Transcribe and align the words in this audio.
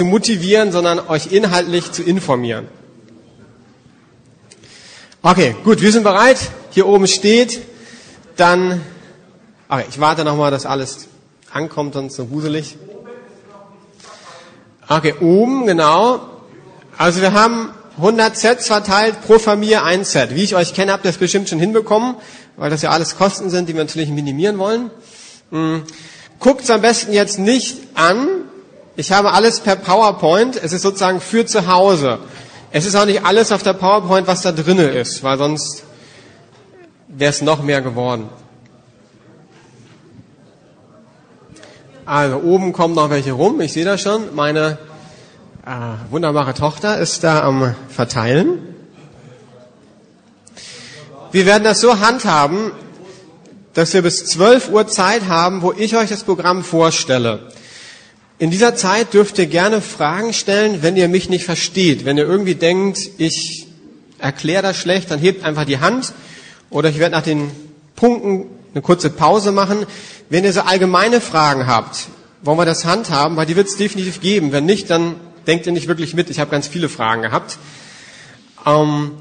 zu 0.00 0.06
motivieren, 0.06 0.70
sondern 0.70 1.00
euch 1.08 1.32
inhaltlich 1.32 1.90
zu 1.90 2.04
informieren. 2.04 2.68
Okay, 5.22 5.56
gut, 5.64 5.80
wir 5.80 5.90
sind 5.90 6.04
bereit. 6.04 6.38
Hier 6.70 6.86
oben 6.86 7.08
steht, 7.08 7.60
dann, 8.36 8.80
okay, 9.68 9.86
ich 9.88 9.98
warte 9.98 10.22
nochmal, 10.22 10.52
dass 10.52 10.66
alles 10.66 11.08
ankommt, 11.52 11.94
sonst 11.94 12.14
so 12.14 12.30
wuselig. 12.30 12.76
Okay, 14.88 15.16
oben, 15.18 15.66
genau. 15.66 16.20
Also 16.96 17.20
wir 17.20 17.32
haben 17.32 17.70
100 17.96 18.36
Sets 18.36 18.68
verteilt, 18.68 19.20
pro 19.26 19.40
Familie 19.40 19.82
ein 19.82 20.04
Set. 20.04 20.32
Wie 20.32 20.44
ich 20.44 20.54
euch 20.54 20.74
kenne, 20.74 20.92
habt 20.92 21.06
ihr 21.06 21.10
das 21.10 21.18
bestimmt 21.18 21.48
schon 21.48 21.58
hinbekommen, 21.58 22.14
weil 22.56 22.70
das 22.70 22.82
ja 22.82 22.90
alles 22.90 23.16
Kosten 23.16 23.50
sind, 23.50 23.68
die 23.68 23.74
wir 23.74 23.82
natürlich 23.82 24.10
minimieren 24.10 24.58
wollen. 24.58 24.92
Hm. 25.50 25.82
Guckt 26.38 26.62
es 26.62 26.70
am 26.70 26.82
besten 26.82 27.12
jetzt 27.12 27.40
nicht 27.40 27.78
an, 27.94 28.44
ich 28.98 29.12
habe 29.12 29.32
alles 29.32 29.60
per 29.60 29.76
PowerPoint. 29.76 30.60
Es 30.60 30.72
ist 30.72 30.82
sozusagen 30.82 31.20
für 31.20 31.46
zu 31.46 31.68
Hause. 31.68 32.18
Es 32.72 32.84
ist 32.84 32.96
auch 32.96 33.06
nicht 33.06 33.24
alles 33.24 33.52
auf 33.52 33.62
der 33.62 33.74
PowerPoint, 33.74 34.26
was 34.26 34.42
da 34.42 34.50
drinne 34.50 34.88
ist, 34.88 35.22
weil 35.22 35.38
sonst 35.38 35.84
wäre 37.06 37.30
es 37.30 37.40
noch 37.40 37.62
mehr 37.62 37.80
geworden. 37.80 38.28
Also 42.04 42.38
oben 42.38 42.72
kommen 42.72 42.96
noch 42.96 43.08
welche 43.08 43.30
rum. 43.30 43.60
Ich 43.60 43.72
sehe 43.72 43.84
das 43.84 44.00
schon. 44.00 44.34
Meine 44.34 44.78
äh, 45.64 45.70
wunderbare 46.10 46.54
Tochter 46.54 46.98
ist 46.98 47.22
da 47.22 47.44
am 47.44 47.76
Verteilen. 47.88 48.58
Wir 51.30 51.46
werden 51.46 51.62
das 51.62 51.80
so 51.80 52.00
handhaben, 52.00 52.72
dass 53.74 53.94
wir 53.94 54.02
bis 54.02 54.26
12 54.26 54.70
Uhr 54.70 54.88
Zeit 54.88 55.28
haben, 55.28 55.62
wo 55.62 55.72
ich 55.72 55.96
euch 55.96 56.08
das 56.08 56.24
Programm 56.24 56.64
vorstelle. 56.64 57.52
In 58.40 58.52
dieser 58.52 58.76
Zeit 58.76 59.14
dürft 59.14 59.36
ihr 59.38 59.46
gerne 59.46 59.80
Fragen 59.80 60.32
stellen, 60.32 60.82
wenn 60.82 60.96
ihr 60.96 61.08
mich 61.08 61.28
nicht 61.28 61.44
versteht. 61.44 62.04
Wenn 62.04 62.16
ihr 62.18 62.24
irgendwie 62.24 62.54
denkt, 62.54 63.00
ich 63.18 63.66
erkläre 64.18 64.62
das 64.62 64.76
schlecht, 64.76 65.10
dann 65.10 65.18
hebt 65.18 65.44
einfach 65.44 65.64
die 65.64 65.80
Hand. 65.80 66.12
Oder 66.70 66.88
ich 66.88 67.00
werde 67.00 67.16
nach 67.16 67.24
den 67.24 67.50
Punkten 67.96 68.46
eine 68.72 68.82
kurze 68.82 69.10
Pause 69.10 69.50
machen. 69.50 69.86
Wenn 70.30 70.44
ihr 70.44 70.52
so 70.52 70.60
allgemeine 70.60 71.20
Fragen 71.20 71.66
habt, 71.66 72.06
wollen 72.42 72.58
wir 72.58 72.64
das 72.64 72.84
handhaben, 72.84 73.36
weil 73.36 73.46
die 73.46 73.56
wird 73.56 73.66
es 73.66 73.76
definitiv 73.76 74.20
geben. 74.20 74.52
Wenn 74.52 74.66
nicht, 74.66 74.88
dann 74.88 75.16
denkt 75.48 75.66
ihr 75.66 75.72
nicht 75.72 75.88
wirklich 75.88 76.14
mit. 76.14 76.30
Ich 76.30 76.38
habe 76.38 76.50
ganz 76.50 76.68
viele 76.68 76.88
Fragen 76.88 77.22
gehabt. 77.22 77.58
Ähm, 78.64 79.12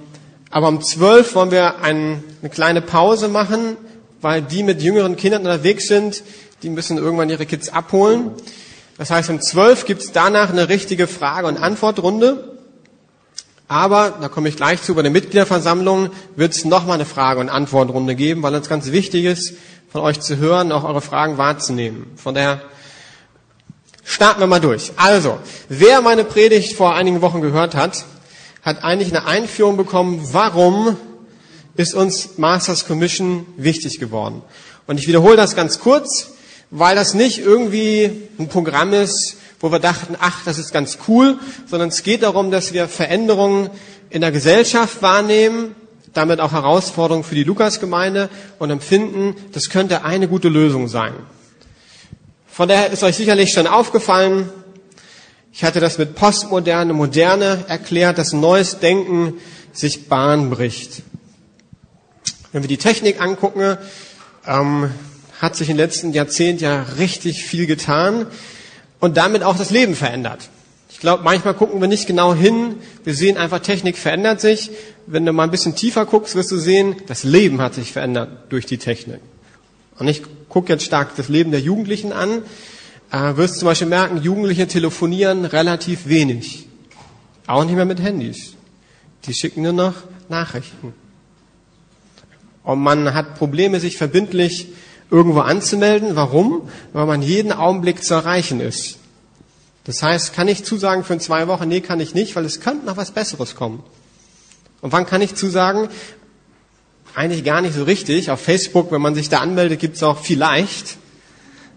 aber 0.51 0.67
um 0.67 0.81
zwölf 0.83 1.33
wollen 1.33 1.49
wir 1.49 1.81
ein, 1.81 2.23
eine 2.41 2.51
kleine 2.51 2.81
Pause 2.81 3.29
machen, 3.29 3.77
weil 4.21 4.43
die 4.43 4.61
mit 4.61 4.83
jüngeren 4.83 5.15
Kindern 5.15 5.41
unterwegs 5.41 5.87
sind, 5.87 6.23
die 6.61 6.69
müssen 6.69 6.97
irgendwann 6.97 7.31
ihre 7.31 7.47
Kids 7.47 7.69
abholen. 7.69 8.31
Das 8.97 9.11
heißt, 9.11 9.29
um 9.29 9.41
zwölf 9.41 9.85
gibt 9.85 10.01
es 10.01 10.11
danach 10.11 10.49
eine 10.49 10.69
richtige 10.69 11.07
Frage- 11.07 11.47
und 11.47 11.57
Antwortrunde. 11.57 12.57
Aber, 13.67 14.17
da 14.21 14.29
komme 14.29 14.49
ich 14.49 14.55
gleich 14.55 14.81
zu, 14.81 14.95
bei 14.95 15.01
der 15.01 15.11
Mitgliederversammlung 15.11 16.09
wird 16.35 16.53
es 16.53 16.65
nochmal 16.65 16.95
eine 16.95 17.05
Frage- 17.05 17.41
und 17.41 17.49
Antwortrunde 17.49 18.15
geben, 18.15 18.41
weil 18.41 18.55
es 18.55 18.69
ganz 18.69 18.91
wichtig 18.91 19.25
ist, 19.25 19.53
von 19.91 20.01
euch 20.01 20.19
zu 20.21 20.37
hören, 20.37 20.71
auch 20.71 20.83
eure 20.83 21.01
Fragen 21.01 21.37
wahrzunehmen. 21.37 22.07
Von 22.15 22.33
daher 22.33 22.61
starten 24.03 24.39
wir 24.39 24.47
mal 24.47 24.61
durch. 24.61 24.93
Also, 24.95 25.37
wer 25.69 26.01
meine 26.01 26.23
Predigt 26.23 26.75
vor 26.75 26.95
einigen 26.95 27.21
Wochen 27.21 27.41
gehört 27.41 27.75
hat, 27.75 28.05
hat 28.63 28.83
eigentlich 28.83 29.15
eine 29.15 29.27
Einführung 29.27 29.77
bekommen, 29.77 30.21
warum 30.31 30.97
ist 31.75 31.93
uns 31.93 32.37
Masters 32.37 32.87
Commission 32.87 33.45
wichtig 33.57 33.99
geworden. 33.99 34.41
Und 34.87 34.97
ich 34.97 35.07
wiederhole 35.07 35.35
das 35.35 35.55
ganz 35.55 35.79
kurz 35.79 36.31
weil 36.69 36.95
das 36.95 37.13
nicht 37.13 37.39
irgendwie 37.39 38.29
ein 38.39 38.47
Programm 38.47 38.93
ist, 38.93 39.37
wo 39.59 39.71
wir 39.71 39.79
dachten, 39.79 40.15
ach, 40.19 40.43
das 40.45 40.57
ist 40.57 40.71
ganz 40.71 40.99
cool, 41.07 41.39
sondern 41.65 41.89
es 41.89 42.03
geht 42.03 42.23
darum, 42.23 42.51
dass 42.51 42.73
wir 42.73 42.87
Veränderungen 42.87 43.69
in 44.09 44.21
der 44.21 44.31
Gesellschaft 44.31 45.01
wahrnehmen, 45.01 45.75
damit 46.13 46.39
auch 46.39 46.51
Herausforderungen 46.51 47.23
für 47.23 47.35
die 47.35 47.43
Lukasgemeinde 47.43 48.29
und 48.59 48.69
empfinden, 48.69 49.35
das 49.51 49.69
könnte 49.69 50.03
eine 50.03 50.27
gute 50.27 50.49
Lösung 50.49 50.87
sein. 50.87 51.13
Von 52.47 52.69
daher 52.69 52.91
ist 52.91 53.03
euch 53.03 53.15
sicherlich 53.15 53.51
schon 53.51 53.67
aufgefallen, 53.67 54.49
ich 55.53 55.63
hatte 55.63 55.79
das 55.79 55.97
mit 55.97 56.13
Postmoderne, 56.13 56.93
Moderne 56.93 57.65
erklärt, 57.67 58.19
dass 58.19 58.31
neues 58.31 58.79
Denken 58.79 59.35
sich 59.73 60.07
Bahn 60.07 60.51
bricht. 60.51 61.01
Wenn 62.51 62.61
wir 62.61 62.67
die 62.67 62.77
Technik 62.77 63.19
angucken, 63.19 63.77
ähm, 64.45 64.91
hat 65.39 65.55
sich 65.55 65.69
im 65.69 65.77
letzten 65.77 66.13
Jahrzehnt 66.13 66.61
ja 66.61 66.83
richtig 66.97 67.45
viel 67.45 67.67
getan 67.67 68.25
und 68.99 69.17
damit 69.17 69.43
auch 69.43 69.57
das 69.57 69.69
Leben 69.69 69.95
verändert. 69.95 70.49
Ich 70.89 70.99
glaube, 70.99 71.23
manchmal 71.23 71.53
gucken 71.53 71.79
wir 71.79 71.87
nicht 71.87 72.07
genau 72.07 72.33
hin. 72.33 72.77
Wir 73.03 73.13
sehen 73.13 73.37
einfach, 73.37 73.59
Technik 73.59 73.97
verändert 73.97 74.41
sich. 74.41 74.71
Wenn 75.05 75.25
du 75.25 75.33
mal 75.33 75.43
ein 75.43 75.51
bisschen 75.51 75.75
tiefer 75.75 76.05
guckst, 76.05 76.33
wirst 76.35 76.51
du 76.51 76.57
sehen, 76.57 76.95
das 77.05 77.23
Leben 77.23 77.61
hat 77.61 77.75
sich 77.75 77.91
verändert 77.91 78.29
durch 78.49 78.65
die 78.65 78.79
Technik. 78.79 79.19
Und 79.99 80.07
ich 80.07 80.23
gucke 80.49 80.73
jetzt 80.73 80.85
stark 80.85 81.15
das 81.15 81.29
Leben 81.29 81.51
der 81.51 81.59
Jugendlichen 81.59 82.13
an. 82.13 82.41
Äh, 83.11 83.37
wirst 83.37 83.59
zum 83.59 83.67
Beispiel 83.67 83.87
merken, 83.87 84.21
Jugendliche 84.21 84.67
telefonieren 84.67 85.45
relativ 85.45 86.07
wenig. 86.07 86.67
Auch 87.45 87.63
nicht 87.63 87.75
mehr 87.75 87.85
mit 87.85 88.01
Handys. 88.01 88.53
Die 89.25 89.33
schicken 89.33 89.61
nur 89.61 89.73
noch 89.73 89.93
Nachrichten. 90.29 90.93
Und 92.63 92.79
man 92.79 93.13
hat 93.13 93.35
Probleme, 93.35 93.79
sich 93.79 93.97
verbindlich 93.97 94.69
irgendwo 95.09 95.39
anzumelden. 95.39 96.15
Warum? 96.15 96.69
Weil 96.93 97.05
man 97.05 97.21
jeden 97.21 97.51
Augenblick 97.51 98.03
zu 98.03 98.13
erreichen 98.13 98.59
ist. 98.59 98.97
Das 99.85 100.03
heißt, 100.03 100.33
kann 100.33 100.47
ich 100.47 100.65
zusagen 100.65 101.03
für 101.03 101.17
zwei 101.17 101.47
Wochen? 101.47 101.67
Nee, 101.67 101.81
kann 101.81 101.99
ich 101.99 102.13
nicht, 102.13 102.35
weil 102.35 102.45
es 102.45 102.59
könnte 102.59 102.85
noch 102.85 102.97
was 102.97 103.11
Besseres 103.11 103.55
kommen. 103.55 103.83
Und 104.81 104.91
wann 104.91 105.05
kann 105.05 105.21
ich 105.21 105.35
zusagen? 105.35 105.87
Eigentlich 107.15 107.43
gar 107.43 107.61
nicht 107.61 107.73
so 107.73 107.83
richtig. 107.83 108.29
Auf 108.29 108.41
Facebook, 108.41 108.91
wenn 108.91 109.01
man 109.01 109.15
sich 109.15 109.29
da 109.29 109.39
anmeldet, 109.39 109.79
gibt 109.79 109.95
es 109.95 110.03
auch 110.03 110.19
vielleicht 110.19 110.97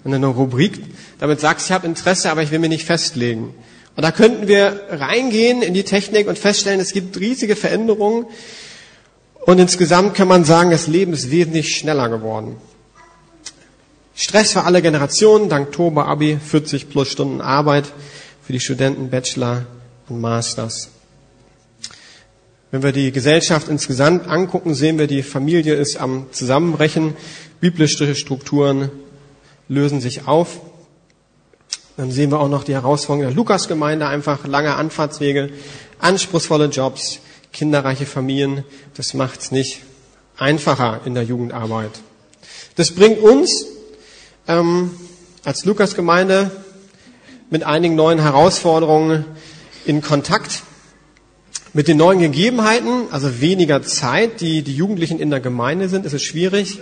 eine 0.04 0.26
Rubrik. 0.26 0.80
Damit 1.18 1.40
sagst, 1.40 1.66
ich 1.66 1.72
habe 1.72 1.86
Interesse, 1.86 2.30
aber 2.30 2.42
ich 2.42 2.50
will 2.50 2.58
mir 2.58 2.68
nicht 2.68 2.84
festlegen. 2.84 3.54
Und 3.96 4.02
da 4.02 4.12
könnten 4.12 4.48
wir 4.48 4.80
reingehen 4.90 5.62
in 5.62 5.74
die 5.74 5.82
Technik 5.82 6.26
und 6.26 6.38
feststellen, 6.38 6.80
es 6.80 6.92
gibt 6.92 7.18
riesige 7.20 7.56
Veränderungen. 7.56 8.26
Und 9.46 9.58
insgesamt 9.58 10.14
kann 10.14 10.28
man 10.28 10.44
sagen, 10.44 10.70
das 10.70 10.86
Leben 10.86 11.12
ist 11.12 11.30
wesentlich 11.30 11.76
schneller 11.76 12.08
geworden. 12.08 12.56
Stress 14.14 14.52
für 14.52 14.64
alle 14.64 14.82
Generationen, 14.82 15.48
dank 15.48 15.72
Toba 15.72 16.04
Abi, 16.04 16.38
40 16.38 16.90
plus 16.90 17.08
Stunden 17.08 17.40
Arbeit 17.40 17.92
für 18.42 18.52
die 18.52 18.60
Studenten, 18.60 19.10
Bachelor 19.10 19.66
und 20.08 20.20
Masters. 20.20 20.90
Wenn 22.70 22.82
wir 22.82 22.92
die 22.92 23.10
Gesellschaft 23.10 23.68
insgesamt 23.68 24.28
angucken, 24.28 24.74
sehen 24.74 24.98
wir, 24.98 25.06
die 25.06 25.22
Familie 25.22 25.74
ist 25.74 25.96
am 25.96 26.26
Zusammenbrechen. 26.30 27.16
Biblische 27.60 28.14
Strukturen 28.14 28.90
lösen 29.68 30.00
sich 30.00 30.28
auf. 30.28 30.60
Dann 31.96 32.12
sehen 32.12 32.30
wir 32.30 32.38
auch 32.38 32.48
noch 32.48 32.62
die 32.62 32.74
Herausforderungen 32.74 33.28
der 33.28 33.36
Lukasgemeinde, 33.36 34.06
einfach 34.06 34.46
lange 34.46 34.74
Anfahrtswege, 34.76 35.50
anspruchsvolle 35.98 36.66
Jobs, 36.66 37.18
kinderreiche 37.52 38.06
Familien. 38.06 38.64
Das 38.94 39.14
macht 39.14 39.40
es 39.40 39.50
nicht 39.50 39.80
einfacher 40.36 41.00
in 41.04 41.14
der 41.14 41.24
Jugendarbeit. 41.24 41.90
Das 42.76 42.92
bringt 42.92 43.18
uns 43.18 43.66
ähm, 44.50 44.90
als 45.44 45.64
Lukas-Gemeinde 45.64 46.50
mit 47.50 47.64
einigen 47.64 47.94
neuen 47.94 48.20
Herausforderungen 48.20 49.24
in 49.84 50.02
Kontakt. 50.02 50.62
Mit 51.72 51.86
den 51.86 51.98
neuen 51.98 52.18
Gegebenheiten, 52.18 53.04
also 53.12 53.40
weniger 53.40 53.82
Zeit, 53.82 54.40
die 54.40 54.62
die 54.62 54.74
Jugendlichen 54.74 55.20
in 55.20 55.30
der 55.30 55.38
Gemeinde 55.38 55.88
sind, 55.88 56.04
ist 56.04 56.14
es 56.14 56.22
schwierig, 56.22 56.80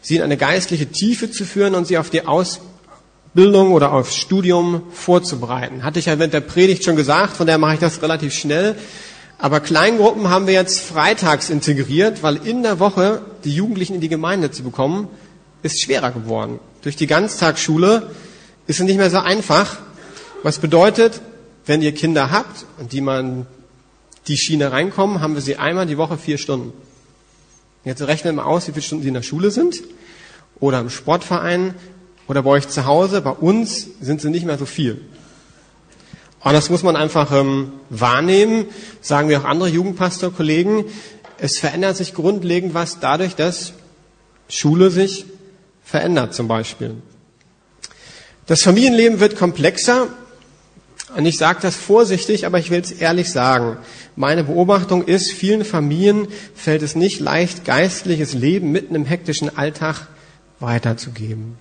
sie 0.00 0.16
in 0.16 0.22
eine 0.22 0.36
geistliche 0.36 0.86
Tiefe 0.86 1.30
zu 1.30 1.44
führen 1.44 1.74
und 1.74 1.88
sie 1.88 1.98
auf 1.98 2.08
die 2.08 2.24
Ausbildung 2.24 3.72
oder 3.72 3.92
aufs 3.92 4.14
Studium 4.14 4.82
vorzubereiten. 4.92 5.82
Hatte 5.82 5.98
ich 5.98 6.06
ja 6.06 6.20
während 6.20 6.34
der 6.34 6.40
Predigt 6.40 6.84
schon 6.84 6.94
gesagt, 6.94 7.36
von 7.36 7.48
daher 7.48 7.58
mache 7.58 7.74
ich 7.74 7.80
das 7.80 8.00
relativ 8.00 8.32
schnell. 8.32 8.76
Aber 9.38 9.58
Kleingruppen 9.58 10.30
haben 10.30 10.46
wir 10.46 10.54
jetzt 10.54 10.80
freitags 10.80 11.50
integriert, 11.50 12.22
weil 12.22 12.36
in 12.46 12.62
der 12.62 12.78
Woche 12.78 13.22
die 13.42 13.52
Jugendlichen 13.52 13.96
in 13.96 14.00
die 14.00 14.08
Gemeinde 14.08 14.52
zu 14.52 14.62
bekommen, 14.62 15.08
ist 15.64 15.82
schwerer 15.82 16.12
geworden 16.12 16.60
durch 16.82 16.96
die 16.96 17.06
Ganztagsschule 17.06 18.10
ist 18.66 18.80
es 18.80 18.86
nicht 18.86 18.96
mehr 18.98 19.10
so 19.10 19.18
einfach. 19.18 19.78
Was 20.42 20.58
bedeutet, 20.58 21.20
wenn 21.66 21.80
ihr 21.80 21.92
Kinder 21.92 22.30
habt 22.30 22.66
und 22.78 22.92
die 22.92 23.00
mal 23.00 23.20
in 23.20 23.46
die 24.26 24.36
Schiene 24.36 24.72
reinkommen, 24.72 25.20
haben 25.20 25.34
wir 25.34 25.42
sie 25.42 25.56
einmal 25.56 25.86
die 25.86 25.96
Woche 25.96 26.18
vier 26.18 26.38
Stunden. 26.38 26.72
Jetzt 27.84 28.02
rechnen 28.02 28.36
wir 28.36 28.46
aus, 28.46 28.68
wie 28.68 28.72
viele 28.72 28.82
Stunden 28.82 29.02
sie 29.02 29.08
in 29.08 29.14
der 29.14 29.22
Schule 29.22 29.50
sind 29.50 29.82
oder 30.60 30.80
im 30.80 30.90
Sportverein 30.90 31.74
oder 32.28 32.42
bei 32.42 32.50
euch 32.50 32.68
zu 32.68 32.86
Hause. 32.86 33.20
Bei 33.20 33.30
uns 33.30 33.88
sind 34.00 34.20
sie 34.20 34.30
nicht 34.30 34.46
mehr 34.46 34.58
so 34.58 34.66
viel. 34.66 35.00
Und 36.40 36.52
das 36.52 36.70
muss 36.70 36.82
man 36.82 36.96
einfach 36.96 37.32
ähm, 37.32 37.72
wahrnehmen, 37.90 38.66
sagen 39.00 39.28
wir 39.28 39.40
auch 39.40 39.44
andere 39.44 39.68
Jugendpastorkollegen. 39.68 40.84
Es 41.38 41.58
verändert 41.58 41.96
sich 41.96 42.14
grundlegend 42.14 42.74
was 42.74 42.98
dadurch, 42.98 43.36
dass 43.36 43.72
Schule 44.48 44.90
sich 44.90 45.24
verändert 45.92 46.32
zum 46.32 46.48
Beispiel. 46.48 46.94
Das 48.46 48.62
Familienleben 48.62 49.20
wird 49.20 49.36
komplexer. 49.36 50.08
Und 51.14 51.26
ich 51.26 51.36
sage 51.36 51.58
das 51.60 51.76
vorsichtig, 51.76 52.46
aber 52.46 52.58
ich 52.58 52.70
will 52.70 52.80
es 52.80 52.92
ehrlich 52.92 53.30
sagen. 53.30 53.76
Meine 54.16 54.44
Beobachtung 54.44 55.04
ist, 55.04 55.30
vielen 55.32 55.66
Familien 55.66 56.28
fällt 56.54 56.80
es 56.80 56.96
nicht 56.96 57.20
leicht, 57.20 57.66
geistliches 57.66 58.32
Leben 58.32 58.72
mitten 58.72 58.94
im 58.94 59.04
hektischen 59.04 59.54
Alltag 59.54 60.08
weiterzugeben. 60.60 61.58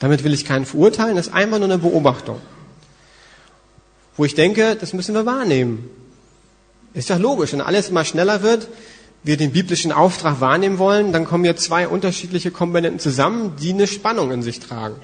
Damit 0.00 0.24
will 0.24 0.34
ich 0.34 0.44
keinen 0.44 0.66
verurteilen, 0.66 1.14
das 1.14 1.28
ist 1.28 1.32
einfach 1.32 1.58
nur 1.58 1.68
eine 1.68 1.78
Beobachtung. 1.78 2.40
Wo 4.16 4.24
ich 4.24 4.34
denke, 4.34 4.74
das 4.74 4.94
müssen 4.94 5.14
wir 5.14 5.26
wahrnehmen. 5.26 5.88
Ist 6.92 7.10
doch 7.10 7.20
logisch, 7.20 7.52
wenn 7.52 7.60
alles 7.60 7.90
immer 7.90 8.04
schneller 8.04 8.42
wird, 8.42 8.66
wir 9.22 9.36
den 9.36 9.52
biblischen 9.52 9.92
Auftrag 9.92 10.40
wahrnehmen 10.40 10.78
wollen, 10.78 11.12
dann 11.12 11.24
kommen 11.24 11.44
hier 11.44 11.56
zwei 11.56 11.86
unterschiedliche 11.88 12.50
Komponenten 12.50 13.00
zusammen, 13.00 13.56
die 13.60 13.72
eine 13.72 13.86
Spannung 13.86 14.30
in 14.30 14.42
sich 14.42 14.60
tragen. 14.60 14.96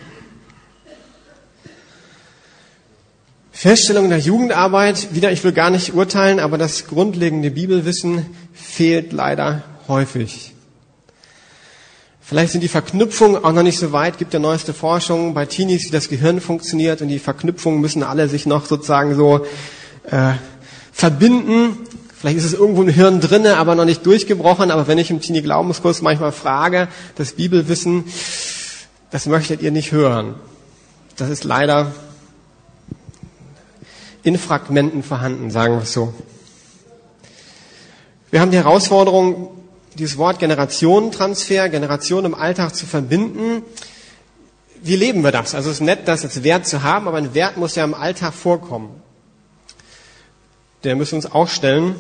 Feststellung 3.53 4.11
der 4.11 4.19
Jugendarbeit, 4.19 5.15
wieder, 5.15 5.33
ich 5.33 5.43
will 5.43 5.53
gar 5.53 5.71
nicht 5.71 5.95
urteilen, 5.95 6.41
aber 6.41 6.59
das 6.59 6.87
grundlegende 6.87 7.51
Bibelwissen 7.51 8.27
fehlt 8.53 9.13
leider 9.13 9.63
häufig. 9.89 10.53
Vielleicht 12.21 12.53
sind 12.53 12.61
die 12.61 12.69
Verknüpfungen 12.69 13.43
auch 13.43 13.53
noch 13.53 13.63
nicht 13.63 13.79
so 13.79 13.93
weit, 13.93 14.19
gibt 14.19 14.35
ja 14.35 14.41
neueste 14.41 14.75
Forschung 14.75 15.33
bei 15.33 15.47
Teenies, 15.47 15.87
wie 15.87 15.91
das 15.91 16.09
Gehirn 16.09 16.41
funktioniert 16.41 17.01
und 17.01 17.09
die 17.09 17.19
Verknüpfungen 17.19 17.81
müssen 17.81 18.03
alle 18.03 18.29
sich 18.29 18.47
noch 18.47 18.67
sozusagen 18.67 19.15
so 19.15 19.47
äh, 20.11 20.33
verbinden. 20.93 21.86
Vielleicht 22.19 22.39
ist 22.39 22.45
es 22.45 22.55
irgendwo 22.55 22.83
im 22.83 22.89
Hirn 22.89 23.21
drinne, 23.21 23.59
aber 23.59 23.75
noch 23.75 23.85
nicht 23.85 24.07
durchgebrochen. 24.07 24.71
Aber 24.71 24.87
wenn 24.87 24.97
ich 24.97 25.11
im 25.11 25.21
Teenie-Glaubenskurs 25.21 26.01
manchmal 26.01 26.33
frage, 26.33 26.89
das 27.17 27.33
Bibelwissen, 27.33 28.05
das 29.11 29.27
möchtet 29.27 29.61
ihr 29.61 29.71
nicht 29.71 29.93
hören. 29.93 30.35
Das 31.17 31.29
ist 31.29 31.45
leider 31.45 31.93
in 34.23 34.39
Fragmenten 34.39 35.03
vorhanden, 35.03 35.51
sagen 35.51 35.75
wir 35.75 35.83
es 35.83 35.93
so. 35.93 36.15
Wir 38.31 38.41
haben 38.41 38.51
die 38.51 38.57
Herausforderung, 38.57 39.51
dieses 39.99 40.19
Wort 40.19 40.39
Generationentransfer, 40.39 41.69
Generation 41.69 42.25
im 42.25 42.35
Alltag 42.35 42.75
zu 42.75 42.87
verbinden. 42.87 43.63
Wie 44.83 44.97
leben 44.97 45.23
wir 45.23 45.33
das? 45.33 45.55
Also 45.55 45.71
es 45.71 45.77
ist 45.77 45.81
nett, 45.83 46.09
das 46.09 46.25
als 46.25 46.43
Wert 46.43 46.67
zu 46.67 46.83
haben, 46.83 47.09
aber 47.09 47.19
ein 47.19 47.35
Wert 47.35 47.57
muss 47.57 47.77
ja 47.77 47.85
im 47.85 47.95
Alltag 47.95 48.35
vorkommen. 48.35 48.89
Der 50.85 50.97
müssen 50.97 51.17
uns 51.17 51.31
auch 51.31 51.49
stellen. 51.49 51.97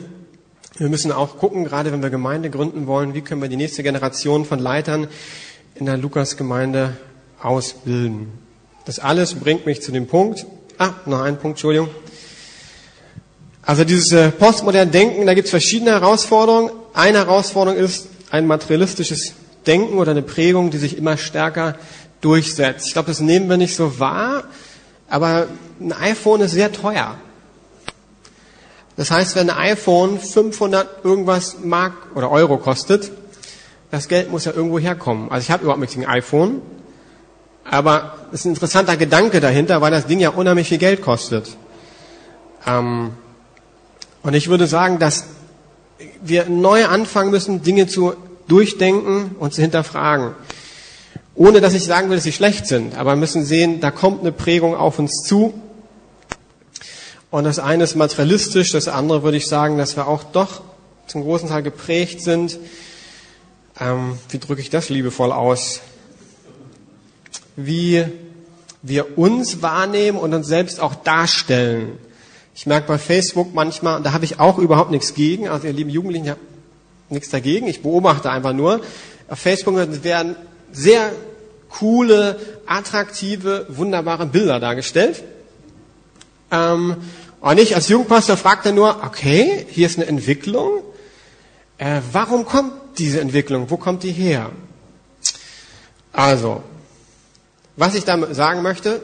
Wir 0.76 0.88
müssen 0.88 1.10
auch 1.10 1.38
gucken, 1.38 1.64
gerade 1.64 1.92
wenn 1.92 2.02
wir 2.02 2.10
Gemeinde 2.10 2.50
gründen 2.50 2.86
wollen, 2.86 3.14
wie 3.14 3.22
können 3.22 3.40
wir 3.40 3.48
die 3.48 3.56
nächste 3.56 3.82
Generation 3.82 4.44
von 4.44 4.58
Leitern 4.58 5.08
in 5.74 5.86
der 5.86 5.96
Lukas-Gemeinde 5.96 6.96
ausbilden. 7.42 8.28
Das 8.84 8.98
alles 8.98 9.34
bringt 9.34 9.66
mich 9.66 9.82
zu 9.82 9.92
dem 9.92 10.06
Punkt, 10.06 10.46
ah, 10.78 10.90
noch 11.06 11.22
ein 11.22 11.38
Punkt, 11.38 11.56
Entschuldigung. 11.56 11.88
Also 13.62 13.84
dieses 13.84 14.12
äh, 14.12 14.30
postmoderne 14.30 14.90
Denken, 14.90 15.26
da 15.26 15.34
gibt 15.34 15.46
es 15.46 15.50
verschiedene 15.50 15.90
Herausforderungen. 15.90 16.70
Eine 16.94 17.18
Herausforderung 17.18 17.78
ist 17.78 18.08
ein 18.30 18.46
materialistisches 18.46 19.32
Denken 19.66 19.98
oder 19.98 20.12
eine 20.12 20.22
Prägung, 20.22 20.70
die 20.70 20.78
sich 20.78 20.96
immer 20.96 21.16
stärker 21.16 21.76
durchsetzt. 22.20 22.86
Ich 22.86 22.92
glaube, 22.92 23.08
das 23.08 23.20
nehmen 23.20 23.48
wir 23.48 23.56
nicht 23.56 23.74
so 23.74 23.98
wahr, 23.98 24.44
aber 25.08 25.48
ein 25.80 25.92
iPhone 25.92 26.42
ist 26.42 26.52
sehr 26.52 26.70
teuer. 26.70 27.18
Das 28.96 29.10
heißt, 29.10 29.36
wenn 29.36 29.50
ein 29.50 29.56
iPhone 29.56 30.18
500 30.18 31.04
irgendwas 31.04 31.58
Mark 31.62 31.94
oder 32.14 32.30
Euro 32.30 32.56
kostet, 32.56 33.10
das 33.90 34.08
Geld 34.08 34.30
muss 34.30 34.46
ja 34.46 34.52
irgendwo 34.52 34.78
herkommen. 34.78 35.30
Also 35.30 35.44
ich 35.44 35.50
habe 35.50 35.62
überhaupt 35.62 35.80
nichts 35.80 35.94
gegen 35.94 36.06
iPhone, 36.06 36.62
aber 37.64 38.16
es 38.32 38.40
ist 38.40 38.44
ein 38.46 38.50
interessanter 38.50 38.96
Gedanke 38.96 39.40
dahinter, 39.40 39.80
weil 39.80 39.90
das 39.90 40.06
Ding 40.06 40.18
ja 40.18 40.30
unheimlich 40.30 40.68
viel 40.68 40.78
Geld 40.78 41.02
kostet. 41.02 41.56
Ähm, 42.66 43.12
und 44.22 44.34
ich 44.34 44.48
würde 44.48 44.66
sagen, 44.66 44.98
dass 44.98 45.24
wir 46.22 46.48
neu 46.48 46.86
anfangen 46.86 47.30
müssen, 47.30 47.62
Dinge 47.62 47.86
zu 47.86 48.14
durchdenken 48.48 49.36
und 49.38 49.54
zu 49.54 49.62
hinterfragen. 49.62 50.34
Ohne 51.34 51.60
dass 51.60 51.74
ich 51.74 51.84
sagen 51.84 52.08
will, 52.08 52.16
dass 52.16 52.24
sie 52.24 52.32
schlecht 52.32 52.66
sind, 52.66 52.96
aber 52.96 53.12
wir 53.12 53.16
müssen 53.16 53.44
sehen, 53.44 53.80
da 53.80 53.90
kommt 53.90 54.20
eine 54.20 54.32
Prägung 54.32 54.74
auf 54.74 54.98
uns 54.98 55.22
zu. 55.22 55.54
Und 57.30 57.44
das 57.44 57.58
eine 57.58 57.84
ist 57.84 57.96
materialistisch, 57.96 58.72
das 58.72 58.88
andere 58.88 59.22
würde 59.22 59.36
ich 59.36 59.48
sagen, 59.48 59.78
dass 59.78 59.96
wir 59.96 60.06
auch 60.06 60.22
doch 60.22 60.62
zum 61.06 61.22
großen 61.22 61.48
Teil 61.48 61.62
geprägt 61.62 62.22
sind. 62.22 62.58
Ähm, 63.80 64.18
wie 64.30 64.38
drücke 64.38 64.60
ich 64.60 64.70
das 64.70 64.88
liebevoll 64.88 65.32
aus? 65.32 65.80
Wie 67.56 68.04
wir 68.82 69.18
uns 69.18 69.62
wahrnehmen 69.62 70.18
und 70.18 70.32
uns 70.34 70.46
selbst 70.46 70.80
auch 70.80 70.94
darstellen. 70.94 71.98
Ich 72.54 72.66
merke 72.66 72.86
bei 72.86 72.98
Facebook 72.98 73.52
manchmal, 73.52 74.02
da 74.02 74.12
habe 74.12 74.24
ich 74.24 74.40
auch 74.40 74.58
überhaupt 74.58 74.90
nichts 74.90 75.14
gegen, 75.14 75.48
also 75.48 75.66
ihr 75.66 75.72
lieben 75.72 75.90
Jugendlichen, 75.90 76.24
ich 76.24 76.30
habe 76.30 76.40
nichts 77.10 77.30
dagegen, 77.30 77.66
ich 77.66 77.82
beobachte 77.82 78.30
einfach 78.30 78.52
nur. 78.52 78.80
Auf 79.28 79.38
Facebook 79.38 79.76
werden 79.76 80.36
sehr 80.72 81.12
coole, 81.68 82.38
attraktive, 82.66 83.66
wunderbare 83.68 84.26
Bilder 84.26 84.60
dargestellt. 84.60 85.22
Ähm, 86.50 86.96
und 87.40 87.58
ich 87.58 87.74
als 87.74 87.88
Jugendpastor 87.88 88.36
fragte 88.36 88.72
nur, 88.72 89.02
okay, 89.04 89.66
hier 89.68 89.86
ist 89.86 89.98
eine 89.98 90.06
Entwicklung. 90.06 90.82
Äh, 91.78 92.00
warum 92.12 92.44
kommt 92.44 92.72
diese 92.98 93.20
Entwicklung? 93.20 93.70
Wo 93.70 93.76
kommt 93.76 94.02
die 94.02 94.12
her? 94.12 94.50
Also, 96.12 96.62
was 97.76 97.94
ich 97.94 98.04
damit 98.04 98.34
sagen 98.34 98.62
möchte, 98.62 99.02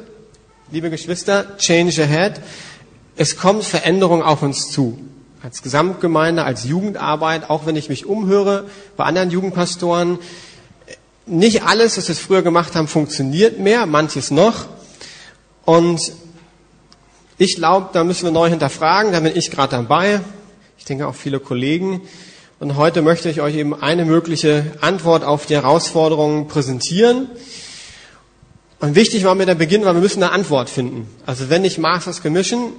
liebe 0.70 0.88
Geschwister, 0.88 1.56
change 1.58 2.02
ahead 2.02 2.40
es 3.16 3.36
kommt 3.36 3.64
Veränderung 3.64 4.22
auf 4.22 4.42
uns 4.42 4.70
zu. 4.70 4.98
Als 5.42 5.62
Gesamtgemeinde, 5.62 6.44
als 6.44 6.64
Jugendarbeit, 6.64 7.50
auch 7.50 7.66
wenn 7.66 7.76
ich 7.76 7.88
mich 7.88 8.06
umhöre 8.06 8.68
bei 8.96 9.04
anderen 9.04 9.30
Jugendpastoren, 9.30 10.18
nicht 11.26 11.62
alles, 11.64 11.96
was 11.98 12.08
wir 12.08 12.14
früher 12.14 12.42
gemacht 12.42 12.74
haben, 12.74 12.88
funktioniert 12.88 13.58
mehr, 13.58 13.86
manches 13.86 14.30
noch. 14.30 14.66
Und 15.64 16.00
ich 17.38 17.56
glaube, 17.56 17.90
da 17.92 18.04
müssen 18.04 18.24
wir 18.24 18.30
neu 18.30 18.48
hinterfragen, 18.48 19.12
da 19.12 19.20
bin 19.20 19.34
ich 19.34 19.50
gerade 19.50 19.76
dabei. 19.76 20.20
Ich 20.78 20.84
denke 20.84 21.06
auch 21.06 21.14
viele 21.14 21.40
Kollegen. 21.40 22.02
Und 22.60 22.76
heute 22.76 23.02
möchte 23.02 23.28
ich 23.28 23.40
euch 23.40 23.56
eben 23.56 23.74
eine 23.74 24.04
mögliche 24.04 24.72
Antwort 24.80 25.24
auf 25.24 25.46
die 25.46 25.54
Herausforderungen 25.54 26.46
präsentieren. 26.46 27.28
Und 28.78 28.94
wichtig 28.94 29.24
war 29.24 29.34
mir 29.34 29.46
der 29.46 29.54
Beginn, 29.54 29.84
weil 29.84 29.94
wir 29.94 30.00
müssen 30.00 30.22
eine 30.22 30.32
Antwort 30.32 30.70
finden. 30.70 31.08
Also 31.26 31.50
wenn 31.50 31.62
nicht 31.62 31.78
Masters 31.78 32.22
Commission, 32.22 32.72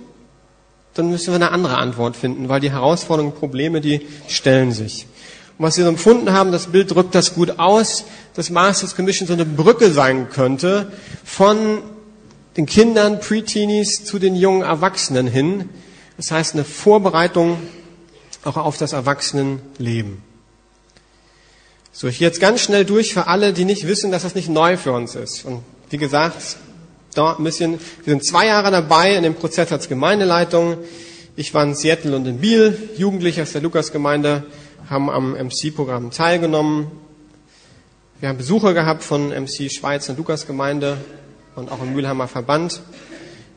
dann 0.94 1.09
müssen 1.09 1.27
wir 1.27 1.35
eine 1.35 1.51
andere 1.51 1.77
Antwort 1.77 2.15
finden, 2.15 2.50
weil 2.50 2.60
die 2.60 2.72
Herausforderungen, 2.72 3.33
Probleme, 3.33 3.81
die 3.81 4.07
stellen 4.27 4.72
sich. 4.72 5.07
Und 5.57 5.65
was 5.65 5.77
wir 5.77 5.88
empfunden 5.88 6.33
haben, 6.33 6.51
das 6.51 6.67
Bild 6.67 6.93
drückt 6.93 7.15
das 7.15 7.36
gut 7.36 7.60
aus, 7.60 8.05
dass 8.36 8.50
Masters 8.50 8.95
Commission 8.95 9.27
so 9.27 9.33
eine 9.33 9.45
Brücke 9.45 9.91
sein 9.91 10.29
könnte 10.29 10.91
von 11.24 11.79
den 12.57 12.65
Kindern, 12.65 13.19
Preteenies 13.19 14.05
zu 14.05 14.19
den 14.19 14.36
jungen 14.36 14.62
Erwachsenen 14.62 15.27
hin. 15.27 15.69
Das 16.17 16.31
heißt 16.31 16.53
eine 16.53 16.63
Vorbereitung 16.63 17.57
auch 18.43 18.57
auf 18.57 18.77
das 18.77 18.93
Erwachsenenleben. 18.93 20.22
So, 21.91 22.07
ich 22.07 22.19
gehe 22.19 22.27
jetzt 22.27 22.39
ganz 22.39 22.62
schnell 22.62 22.86
durch 22.86 23.13
für 23.13 23.27
alle, 23.27 23.53
die 23.53 23.65
nicht 23.65 23.88
wissen, 23.88 24.12
dass 24.12 24.24
das 24.24 24.36
nicht 24.36 24.50
neu 24.50 24.77
für 24.77 24.91
uns 24.91 25.15
ist. 25.15 25.45
Und 25.45 25.62
wie 25.89 25.98
gesagt, 25.98 26.57
da 27.13 27.36
ein 27.36 27.43
bisschen, 27.43 27.74
wir 28.03 28.13
sind 28.13 28.25
zwei 28.25 28.48
Jahre 28.48 28.72
dabei 28.72 29.15
in 29.15 29.24
dem 29.24 29.36
Prozess 29.36 29.72
als 29.72 29.88
Gemeindeleitung. 29.88 30.77
Ich 31.36 31.53
war 31.53 31.63
in 31.63 31.75
Seattle 31.75 32.15
und 32.15 32.25
in 32.25 32.39
Biel, 32.39 32.89
Jugendliche 32.98 33.43
aus 33.43 33.51
der 33.51 33.62
Lukasgemeinde 33.62 34.43
haben 34.89 35.10
am 35.10 35.33
MC-Programm 35.33 36.12
teilgenommen. 36.12 36.91
Wir 38.19 38.29
haben 38.29 38.38
Besucher 38.38 38.74
gehabt 38.74 39.03
von 39.03 39.29
MC 39.29 39.72
Schweiz 39.72 40.10
und 40.10 40.17
Lukasgemeinde 40.17 40.98
und 41.55 41.72
auch 41.72 41.81
im 41.81 41.93
Mülheimer 41.93 42.27
Verband. 42.27 42.81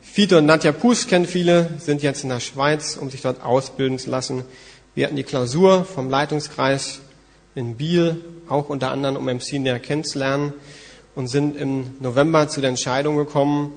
Fiete 0.01 0.37
und 0.37 0.45
Nadja 0.45 0.71
Pus 0.71 1.07
kennen 1.07 1.25
viele, 1.25 1.69
sind 1.77 2.01
jetzt 2.01 2.23
in 2.23 2.29
der 2.29 2.39
Schweiz, 2.39 2.97
um 2.97 3.09
sich 3.09 3.21
dort 3.21 3.43
ausbilden 3.43 3.99
zu 3.99 4.09
lassen. 4.09 4.43
Wir 4.95 5.05
hatten 5.05 5.15
die 5.15 5.23
Klausur 5.23 5.85
vom 5.85 6.09
Leitungskreis 6.09 6.99
in 7.53 7.75
Biel, 7.75 8.23
auch 8.49 8.69
unter 8.69 8.91
anderem, 8.91 9.17
um 9.17 9.25
MC 9.25 9.53
näher 9.59 9.79
kennenzulernen 9.79 10.53
und 11.15 11.27
sind 11.27 11.57
im 11.57 11.95
November 11.99 12.47
zu 12.47 12.61
der 12.61 12.69
Entscheidung 12.69 13.17
gekommen, 13.17 13.73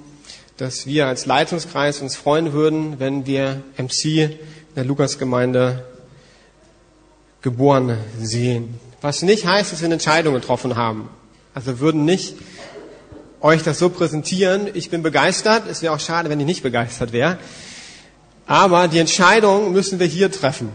dass 0.56 0.86
wir 0.86 1.06
als 1.06 1.26
Leitungskreis 1.26 2.02
uns 2.02 2.16
freuen 2.16 2.52
würden, 2.52 3.00
wenn 3.00 3.26
wir 3.26 3.62
MC 3.78 4.04
in 4.04 4.38
der 4.76 4.84
Lukasgemeinde 4.84 5.84
geboren 7.42 7.96
sehen. 8.20 8.78
Was 9.00 9.22
nicht 9.22 9.46
heißt, 9.46 9.72
dass 9.72 9.80
wir 9.80 9.86
eine 9.86 9.94
Entscheidung 9.94 10.34
getroffen 10.34 10.76
haben. 10.76 11.08
Also 11.54 11.80
würden 11.80 12.04
nicht 12.04 12.36
euch 13.40 13.62
das 13.62 13.78
so 13.78 13.88
präsentieren. 13.88 14.68
Ich 14.74 14.90
bin 14.90 15.02
begeistert. 15.02 15.64
Es 15.68 15.82
wäre 15.82 15.94
auch 15.94 16.00
schade, 16.00 16.28
wenn 16.28 16.40
ich 16.40 16.46
nicht 16.46 16.62
begeistert 16.62 17.12
wäre. 17.12 17.38
Aber 18.46 18.88
die 18.88 18.98
Entscheidung 18.98 19.72
müssen 19.72 19.98
wir 19.98 20.06
hier 20.06 20.30
treffen. 20.30 20.70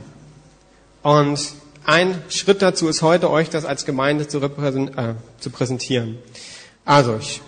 Und 1.03 1.39
ein 1.85 2.21
Schritt 2.29 2.61
dazu 2.61 2.87
ist 2.87 3.01
heute, 3.01 3.29
euch 3.29 3.49
das 3.49 3.65
als 3.65 3.85
Gemeinde 3.85 4.27
zu, 4.27 4.39
äh, 4.39 5.13
zu 5.39 5.49
präsentieren. 5.49 6.17
Also, 6.83 7.17
ich 7.19 7.41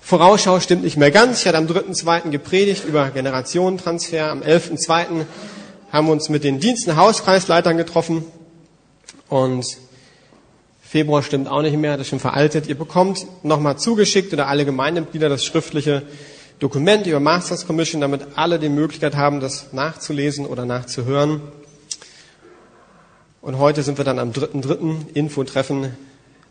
Vorausschau 0.00 0.60
stimmt 0.60 0.84
nicht 0.84 0.98
mehr 0.98 1.10
ganz. 1.10 1.40
Ich 1.40 1.46
hatte 1.46 1.56
am 1.56 1.66
3.2. 1.66 2.30
gepredigt 2.30 2.84
über 2.84 3.08
Generationentransfer. 3.08 4.30
Am 4.30 4.42
11.2. 4.42 5.24
haben 5.90 6.06
wir 6.06 6.12
uns 6.12 6.28
mit 6.28 6.44
den 6.44 6.60
Diensten 6.60 6.96
Hauskreisleitern 6.96 7.78
getroffen. 7.78 8.22
Und 9.30 9.78
Februar 10.94 11.24
stimmt 11.24 11.48
auch 11.48 11.62
nicht 11.62 11.76
mehr, 11.76 11.96
das 11.96 12.02
ist 12.02 12.10
schon 12.10 12.20
veraltet. 12.20 12.68
Ihr 12.68 12.78
bekommt 12.78 13.26
nochmal 13.42 13.76
zugeschickt 13.76 14.32
oder 14.32 14.46
alle 14.46 14.64
Gemeindemitglieder 14.64 15.28
das 15.28 15.44
schriftliche 15.44 16.04
Dokument 16.60 17.04
über 17.08 17.18
Masters 17.18 17.66
Commission, 17.66 18.00
damit 18.00 18.20
alle 18.36 18.60
die 18.60 18.68
Möglichkeit 18.68 19.16
haben, 19.16 19.40
das 19.40 19.72
nachzulesen 19.72 20.46
oder 20.46 20.66
nachzuhören. 20.66 21.40
Und 23.42 23.58
heute 23.58 23.82
sind 23.82 23.98
wir 23.98 24.04
dann 24.04 24.20
am 24.20 24.30
3.3. 24.30 25.12
Infotreffen 25.14 25.96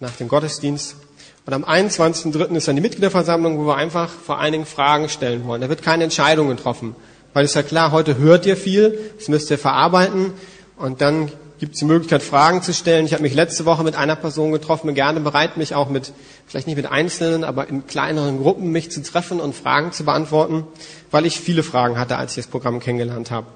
nach 0.02 0.12
dem 0.18 0.28
Gottesdienst. 0.28 0.98
Und 1.46 1.54
am 1.54 1.64
21.3. 1.64 2.54
ist 2.58 2.68
dann 2.68 2.76
die 2.76 2.82
Mitgliederversammlung, 2.82 3.60
wo 3.60 3.68
wir 3.68 3.78
einfach 3.78 4.10
vor 4.10 4.42
allen 4.42 4.52
Dingen 4.52 4.66
Fragen 4.66 5.08
stellen 5.08 5.48
wollen. 5.48 5.62
Da 5.62 5.70
wird 5.70 5.84
keine 5.84 6.04
Entscheidung 6.04 6.50
getroffen. 6.50 6.98
Weil 7.32 7.46
es 7.46 7.52
ist 7.52 7.56
ja 7.56 7.64
klar, 7.64 7.94
heute 7.94 8.18
hört 8.18 8.46
ihr 8.46 8.58
viel, 8.58 9.00
das 9.18 9.30
müsst 9.30 9.50
ihr 9.52 9.58
verarbeiten 9.58 10.34
und 10.76 11.00
dann 11.00 11.32
gibt 11.64 11.76
es 11.76 11.80
die 11.80 11.86
Möglichkeit, 11.86 12.22
Fragen 12.22 12.62
zu 12.62 12.74
stellen. 12.74 13.06
Ich 13.06 13.14
habe 13.14 13.24
mich 13.24 13.34
letzte 13.34 13.64
Woche 13.64 13.86
mit 13.86 13.96
einer 13.96 14.18
Person 14.18 14.52
getroffen, 14.52 14.88
bin 14.88 14.96
gerne 14.96 15.22
bereit, 15.22 15.56
mich 15.56 15.74
auch 15.74 15.88
mit, 15.88 16.12
vielleicht 16.46 16.68
nicht 16.68 16.76
mit 16.76 16.88
Einzelnen, 16.88 17.46
aber 17.46 17.70
in 17.70 17.88
kleineren 17.88 18.38
Gruppen 18.38 18.70
mich 18.74 18.92
zu 18.92 19.02
treffen 19.02 19.40
und 19.40 19.56
Fragen 19.56 19.94
zu 19.94 20.04
beantworten, 20.04 20.68
weil 21.10 21.26
ich 21.26 21.40
viele 21.40 21.64
Fragen 21.64 21.98
hatte, 21.98 22.18
als 22.18 22.32
ich 22.32 22.44
das 22.44 22.48
Programm 22.48 22.82
kennengelernt 22.82 23.32
habe. 23.32 23.48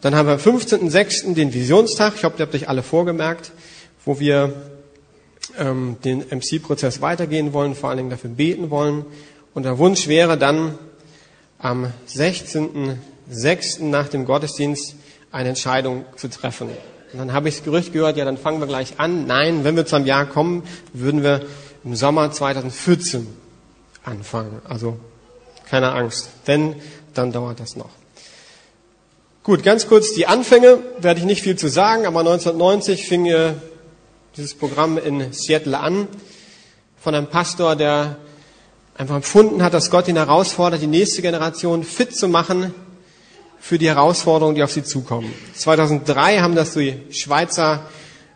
Dann 0.00 0.14
haben 0.14 0.24
wir 0.24 0.32
am 0.32 0.38
15.06. 0.38 1.34
den 1.34 1.52
Visionstag, 1.52 2.14
ich 2.16 2.24
hoffe, 2.24 2.36
ihr 2.38 2.46
habt 2.46 2.54
euch 2.54 2.70
alle 2.70 2.82
vorgemerkt, 2.82 3.52
wo 4.06 4.18
wir 4.18 4.54
ähm, 5.58 5.98
den 6.02 6.20
MC-Prozess 6.20 7.02
weitergehen 7.02 7.52
wollen, 7.52 7.74
vor 7.74 7.90
allen 7.90 7.98
Dingen 7.98 8.10
dafür 8.10 8.30
beten 8.30 8.70
wollen. 8.70 9.04
Und 9.52 9.64
der 9.64 9.76
Wunsch 9.76 10.08
wäre 10.08 10.38
dann 10.38 10.78
am 11.58 11.92
16.06. 12.08 13.82
nach 13.82 14.08
dem 14.08 14.24
Gottesdienst 14.24 14.96
eine 15.30 15.50
Entscheidung 15.50 16.06
zu 16.16 16.30
treffen. 16.30 16.70
Und 17.12 17.18
dann 17.18 17.32
habe 17.32 17.48
ich 17.48 17.56
das 17.56 17.64
Gerücht 17.64 17.92
gehört, 17.92 18.16
ja, 18.16 18.24
dann 18.24 18.38
fangen 18.38 18.60
wir 18.60 18.66
gleich 18.66 18.98
an. 18.98 19.26
Nein, 19.26 19.64
wenn 19.64 19.76
wir 19.76 19.84
zu 19.84 19.96
einem 19.96 20.06
Jahr 20.06 20.26
kommen, 20.26 20.62
würden 20.94 21.22
wir 21.22 21.42
im 21.84 21.94
Sommer 21.94 22.30
2014 22.30 23.26
anfangen. 24.04 24.62
Also 24.64 24.98
keine 25.68 25.92
Angst, 25.92 26.30
denn 26.46 26.76
dann 27.14 27.32
dauert 27.32 27.60
das 27.60 27.76
noch. 27.76 27.90
Gut, 29.42 29.62
ganz 29.62 29.88
kurz 29.88 30.14
die 30.14 30.26
Anfänge, 30.26 30.78
werde 30.98 31.20
ich 31.20 31.26
nicht 31.26 31.42
viel 31.42 31.56
zu 31.56 31.68
sagen, 31.68 32.06
aber 32.06 32.20
1990 32.20 33.06
fing 33.06 33.28
dieses 34.36 34.54
Programm 34.54 34.98
in 34.98 35.32
Seattle 35.32 35.78
an 35.78 36.08
von 37.00 37.14
einem 37.14 37.26
Pastor, 37.26 37.76
der 37.76 38.16
einfach 38.96 39.16
empfunden 39.16 39.62
hat, 39.62 39.74
dass 39.74 39.90
Gott 39.90 40.08
ihn 40.08 40.16
herausfordert, 40.16 40.80
die 40.80 40.86
nächste 40.86 41.22
Generation 41.22 41.82
fit 41.84 42.16
zu 42.16 42.28
machen 42.28 42.72
für 43.62 43.78
die 43.78 43.86
Herausforderungen, 43.86 44.56
die 44.56 44.64
auf 44.64 44.72
sie 44.72 44.82
zukommen. 44.82 45.32
2003 45.54 46.40
haben 46.40 46.56
das 46.56 46.74
die 46.74 47.00
Schweizer 47.12 47.86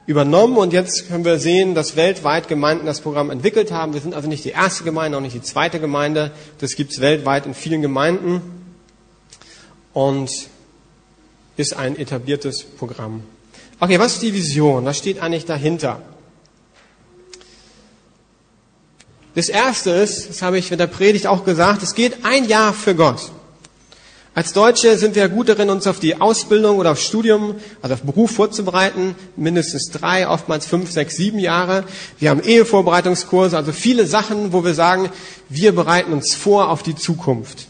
übernommen 0.06 0.56
und 0.56 0.72
jetzt 0.72 1.08
können 1.08 1.24
wir 1.24 1.40
sehen, 1.40 1.74
dass 1.74 1.96
weltweit 1.96 2.46
Gemeinden 2.46 2.86
das 2.86 3.00
Programm 3.00 3.30
entwickelt 3.30 3.72
haben. 3.72 3.92
Wir 3.92 4.00
sind 4.00 4.14
also 4.14 4.28
nicht 4.28 4.44
die 4.44 4.50
erste 4.50 4.84
Gemeinde, 4.84 5.18
auch 5.18 5.20
nicht 5.20 5.34
die 5.34 5.42
zweite 5.42 5.80
Gemeinde. 5.80 6.30
Das 6.60 6.76
gibt 6.76 6.92
es 6.92 7.00
weltweit 7.00 7.44
in 7.44 7.54
vielen 7.54 7.82
Gemeinden 7.82 8.40
und 9.92 10.30
ist 11.56 11.76
ein 11.76 11.98
etabliertes 11.98 12.62
Programm. 12.62 13.24
Okay, 13.80 13.98
was 13.98 14.12
ist 14.12 14.22
die 14.22 14.32
Vision? 14.32 14.84
Was 14.84 14.96
steht 14.96 15.20
eigentlich 15.20 15.44
dahinter? 15.44 16.02
Das 19.34 19.48
erste 19.48 19.90
ist, 19.90 20.30
das 20.30 20.40
habe 20.40 20.56
ich 20.56 20.70
in 20.70 20.78
der 20.78 20.86
Predigt 20.86 21.26
auch 21.26 21.44
gesagt, 21.44 21.82
es 21.82 21.94
geht 21.96 22.24
ein 22.24 22.44
Jahr 22.44 22.72
für 22.72 22.94
Gott. 22.94 23.32
Als 24.36 24.52
Deutsche 24.52 24.98
sind 24.98 25.14
wir 25.14 25.30
gut 25.30 25.48
darin, 25.48 25.70
uns 25.70 25.86
auf 25.86 25.98
die 25.98 26.20
Ausbildung 26.20 26.76
oder 26.76 26.90
aufs 26.90 27.06
Studium, 27.06 27.54
also 27.80 27.94
auf 27.94 28.02
Beruf 28.02 28.32
vorzubereiten. 28.32 29.14
Mindestens 29.34 29.90
drei, 29.90 30.28
oftmals 30.28 30.66
fünf, 30.66 30.90
sechs, 30.90 31.16
sieben 31.16 31.38
Jahre. 31.38 31.84
Wir 32.18 32.28
haben 32.28 32.42
Ehevorbereitungskurse, 32.42 33.56
also 33.56 33.72
viele 33.72 34.04
Sachen, 34.04 34.52
wo 34.52 34.62
wir 34.62 34.74
sagen, 34.74 35.08
wir 35.48 35.74
bereiten 35.74 36.12
uns 36.12 36.34
vor 36.34 36.68
auf 36.68 36.82
die 36.82 36.94
Zukunft. 36.94 37.66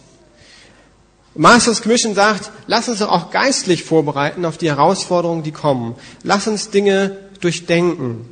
Masters 1.37 1.82
Commission 1.82 2.16
sagt, 2.16 2.50
lass 2.66 2.88
uns 2.88 3.00
auch 3.00 3.30
geistlich 3.30 3.85
vorbereiten 3.85 4.44
auf 4.44 4.58
die 4.58 4.68
Herausforderungen, 4.68 5.44
die 5.44 5.52
kommen. 5.52 5.94
Lass 6.25 6.49
uns 6.49 6.70
Dinge 6.70 7.16
durchdenken. 7.40 8.28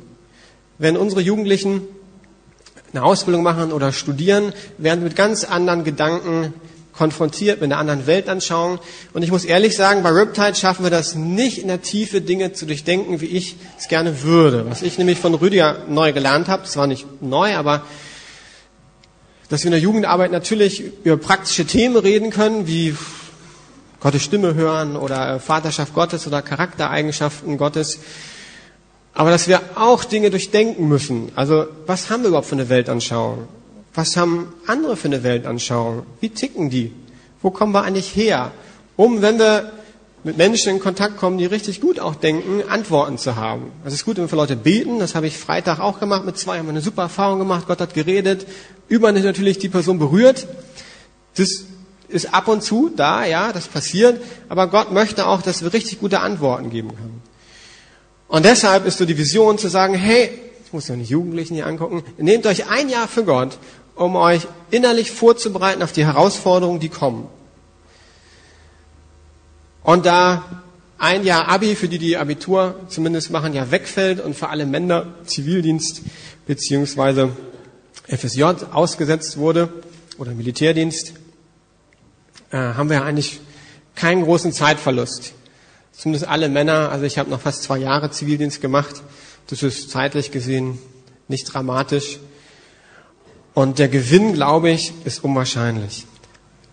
Wenn 0.77 0.97
unsere 0.97 1.21
Jugendlichen 1.21 1.83
eine 2.91 3.01
Ausbildung 3.05 3.43
machen 3.43 3.71
oder 3.71 3.93
studieren, 3.93 4.51
werden 4.77 5.05
mit 5.05 5.15
ganz 5.15 5.45
anderen 5.45 5.85
Gedanken 5.85 6.53
konfrontiert 6.97 7.61
mit 7.61 7.71
einer 7.71 7.79
anderen 7.79 8.07
Weltanschauung. 8.07 8.79
Und 9.13 9.23
ich 9.23 9.31
muss 9.31 9.45
ehrlich 9.45 9.75
sagen, 9.75 10.03
bei 10.03 10.09
Riptide 10.09 10.55
schaffen 10.55 10.83
wir 10.83 10.89
das 10.89 11.15
nicht 11.15 11.57
in 11.57 11.67
der 11.67 11.81
Tiefe, 11.81 12.21
Dinge 12.21 12.53
zu 12.53 12.65
durchdenken, 12.65 13.21
wie 13.21 13.25
ich 13.25 13.57
es 13.77 13.87
gerne 13.87 14.23
würde. 14.23 14.65
Was 14.69 14.81
ich 14.81 14.97
nämlich 14.97 15.19
von 15.19 15.33
Rüdiger 15.33 15.79
neu 15.87 16.13
gelernt 16.13 16.47
habe, 16.47 16.63
das 16.63 16.77
war 16.77 16.87
nicht 16.87 17.21
neu, 17.21 17.55
aber 17.55 17.83
dass 19.49 19.63
wir 19.63 19.67
in 19.67 19.73
der 19.73 19.81
Jugendarbeit 19.81 20.31
natürlich 20.31 20.83
über 21.03 21.17
praktische 21.17 21.65
Themen 21.65 21.97
reden 21.97 22.31
können, 22.31 22.65
wie 22.67 22.95
Gottes 23.99 24.23
Stimme 24.23 24.55
hören 24.55 24.95
oder 24.95 25.39
Vaterschaft 25.39 25.93
Gottes 25.93 26.25
oder 26.27 26.41
Charaktereigenschaften 26.41 27.57
Gottes. 27.57 27.99
Aber 29.13 29.31
dass 29.31 29.47
wir 29.47 29.61
auch 29.75 30.03
Dinge 30.03 30.29
durchdenken 30.29 30.87
müssen. 30.87 31.31
Also, 31.35 31.67
was 31.85 32.09
haben 32.09 32.23
wir 32.23 32.29
überhaupt 32.29 32.47
für 32.47 32.55
eine 32.55 32.69
Weltanschauung? 32.69 33.47
Was 33.95 34.17
haben 34.17 34.53
andere 34.67 34.97
für 34.97 35.07
eine 35.07 35.23
Weltanschauung? 35.23 36.05
Wie 36.19 36.29
ticken 36.29 36.69
die? 36.69 36.91
Wo 37.41 37.49
kommen 37.49 37.73
wir 37.73 37.83
eigentlich 37.83 38.15
her? 38.15 38.51
Um, 38.97 39.21
wenn 39.21 39.39
wir 39.39 39.71
mit 40.25 40.37
Menschen 40.37 40.71
in 40.71 40.79
Kontakt 40.79 41.17
kommen, 41.17 41.37
die 41.37 41.45
richtig 41.45 41.81
gut 41.81 41.99
auch 41.99 42.15
denken, 42.15 42.63
Antworten 42.67 43.17
zu 43.17 43.35
haben. 43.35 43.71
Es 43.85 43.93
ist 43.93 44.05
gut, 44.05 44.17
wenn 44.17 44.23
wir 44.23 44.29
für 44.29 44.35
Leute 44.35 44.55
beten. 44.55 44.99
Das 44.99 45.15
habe 45.15 45.27
ich 45.27 45.37
Freitag 45.37 45.79
auch 45.79 45.99
gemacht 45.99 46.25
mit 46.25 46.37
zwei. 46.37 46.57
Haben 46.57 46.65
wir 46.65 46.71
eine 46.71 46.81
super 46.81 47.03
Erfahrung 47.03 47.39
gemacht. 47.39 47.67
Gott 47.67 47.79
hat 47.79 47.93
geredet. 47.93 48.47
Überall 48.89 49.15
ist 49.15 49.23
natürlich 49.23 49.59
die 49.59 49.69
Person 49.69 49.99
berührt. 49.99 50.47
Das 51.37 51.65
ist 52.09 52.33
ab 52.33 52.47
und 52.47 52.63
zu 52.63 52.89
da, 52.95 53.25
ja, 53.25 53.53
das 53.53 53.67
passiert. 53.67 54.19
Aber 54.49 54.67
Gott 54.67 54.91
möchte 54.91 55.27
auch, 55.27 55.41
dass 55.41 55.63
wir 55.63 55.73
richtig 55.73 55.99
gute 55.99 56.19
Antworten 56.19 56.69
geben 56.69 56.89
können. 56.89 57.21
Und 58.27 58.45
deshalb 58.45 58.85
ist 58.87 58.97
so 58.97 59.05
die 59.05 59.17
Vision 59.17 59.57
zu 59.57 59.67
sagen, 59.67 59.93
hey, 59.93 60.31
ich 60.65 60.73
muss 60.73 60.87
ja 60.87 60.95
nicht 60.95 61.09
Jugendlichen 61.09 61.53
hier 61.53 61.67
angucken, 61.67 62.03
nehmt 62.17 62.47
euch 62.47 62.67
ein 62.67 62.89
Jahr 62.89 63.07
für 63.07 63.23
Gott 63.23 63.57
um 63.95 64.15
euch 64.15 64.47
innerlich 64.71 65.11
vorzubereiten 65.11 65.81
auf 65.81 65.91
die 65.91 66.05
Herausforderungen, 66.05 66.79
die 66.79 66.89
kommen. 66.89 67.27
Und 69.83 70.05
da 70.05 70.63
ein 70.97 71.23
Jahr 71.23 71.47
Abi, 71.47 71.75
für 71.75 71.87
die 71.87 71.97
die 71.97 72.17
Abitur 72.17 72.79
zumindest 72.87 73.31
machen, 73.31 73.53
ja 73.53 73.71
wegfällt 73.71 74.19
und 74.19 74.35
für 74.35 74.49
alle 74.49 74.65
Männer 74.65 75.07
Zivildienst 75.25 76.01
beziehungsweise 76.45 77.35
FSJ 78.07 78.43
ausgesetzt 78.71 79.37
wurde 79.37 79.69
oder 80.17 80.31
Militärdienst, 80.31 81.13
äh, 82.51 82.57
haben 82.57 82.89
wir 82.89 83.03
eigentlich 83.03 83.39
keinen 83.95 84.23
großen 84.23 84.53
Zeitverlust. 84.53 85.33
Zumindest 85.91 86.27
alle 86.27 86.49
Männer, 86.49 86.91
also 86.91 87.05
ich 87.05 87.17
habe 87.17 87.29
noch 87.29 87.41
fast 87.41 87.63
zwei 87.63 87.77
Jahre 87.77 88.11
Zivildienst 88.11 88.61
gemacht. 88.61 89.01
Das 89.47 89.63
ist 89.63 89.89
zeitlich 89.89 90.31
gesehen 90.31 90.77
nicht 91.27 91.45
dramatisch. 91.45 92.19
Und 93.55 93.79
der 93.79 93.87
Gewinn, 93.87 94.33
glaube 94.33 94.69
ich, 94.69 94.93
ist 95.05 95.23
unwahrscheinlich. 95.23 96.05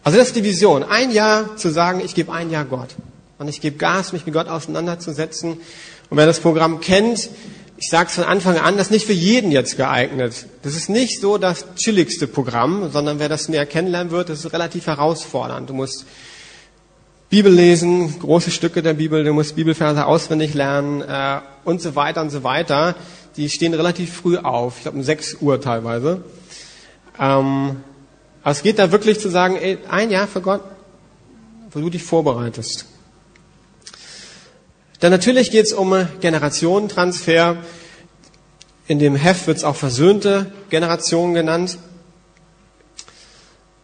Also 0.03 0.19
das 0.19 0.29
ist 0.29 0.37
die 0.37 0.43
Vision. 0.43 0.83
Ein 0.83 1.12
Jahr 1.12 1.57
zu 1.57 1.71
sagen, 1.71 2.03
ich 2.05 2.15
gebe 2.15 2.33
ein 2.33 2.51
Jahr 2.51 2.65
Gott. 2.65 2.91
Und 3.39 3.49
ich 3.49 3.61
gebe 3.61 3.77
Gas, 3.77 4.12
mich 4.12 4.27
mit 4.27 4.35
Gott 4.35 4.49
auseinanderzusetzen. 4.49 5.53
Und 5.53 6.17
wer 6.17 6.27
das 6.27 6.41
Programm 6.41 6.81
kennt, 6.81 7.31
ich 7.77 7.89
sage 7.89 8.09
es 8.09 8.17
von 8.17 8.25
Anfang 8.25 8.59
an, 8.59 8.77
das 8.77 8.89
ist 8.89 8.91
nicht 8.91 9.07
für 9.07 9.12
jeden 9.12 9.53
jetzt 9.53 9.77
geeignet. 9.77 10.47
Das 10.62 10.75
ist 10.75 10.89
nicht 10.89 11.21
so 11.21 11.39
das 11.39 11.67
chilligste 11.77 12.27
Programm, 12.27 12.91
sondern 12.91 13.21
wer 13.21 13.29
das 13.29 13.49
mehr 13.49 13.65
kennenlernen 13.65 14.12
wird, 14.12 14.29
das 14.29 14.45
ist 14.45 14.53
relativ 14.53 14.87
herausfordernd. 14.87 15.71
Du 15.71 15.75
musst 15.75 16.05
Bibel 17.31 17.53
lesen, 17.53 18.19
große 18.19 18.51
Stücke 18.51 18.83
der 18.83 18.95
Bibel, 18.95 19.25
du 19.25 19.33
musst 19.33 19.55
Bibelverse 19.55 20.05
auswendig 20.05 20.53
lernen 20.55 21.01
äh, 21.01 21.41
und 21.65 21.81
so 21.81 21.95
weiter 21.95 22.21
und 22.23 22.31
so 22.31 22.43
weiter. 22.43 22.97
Die 23.37 23.49
stehen 23.49 23.73
relativ 23.73 24.12
früh 24.12 24.37
auf, 24.37 24.79
ich 24.79 24.83
glaube 24.83 24.99
um 24.99 25.05
6 25.05 25.37
Uhr 25.41 25.61
teilweise. 25.61 26.23
Ähm, 27.19 27.76
aber 28.42 28.50
es 28.50 28.62
geht 28.62 28.78
da 28.78 28.90
wirklich 28.90 29.21
zu 29.21 29.28
sagen, 29.28 29.57
ey, 29.57 29.78
ein 29.88 30.11
Jahr 30.11 30.26
für 30.26 30.40
Gott, 30.40 30.62
wo 31.71 31.81
du 31.81 31.90
dich 31.90 32.02
vorbereitest. 32.02 32.87
Dann 35.00 35.11
natürlich 35.11 35.50
geht 35.50 35.66
es 35.66 35.73
um 35.73 36.07
Generationentransfer. 36.21 37.57
In 38.87 38.99
dem 38.99 39.16
Heft 39.16 39.47
wird 39.47 39.57
es 39.57 39.64
auch 39.64 39.76
versöhnte 39.76 40.52
Generation 40.71 41.35
genannt. 41.35 41.78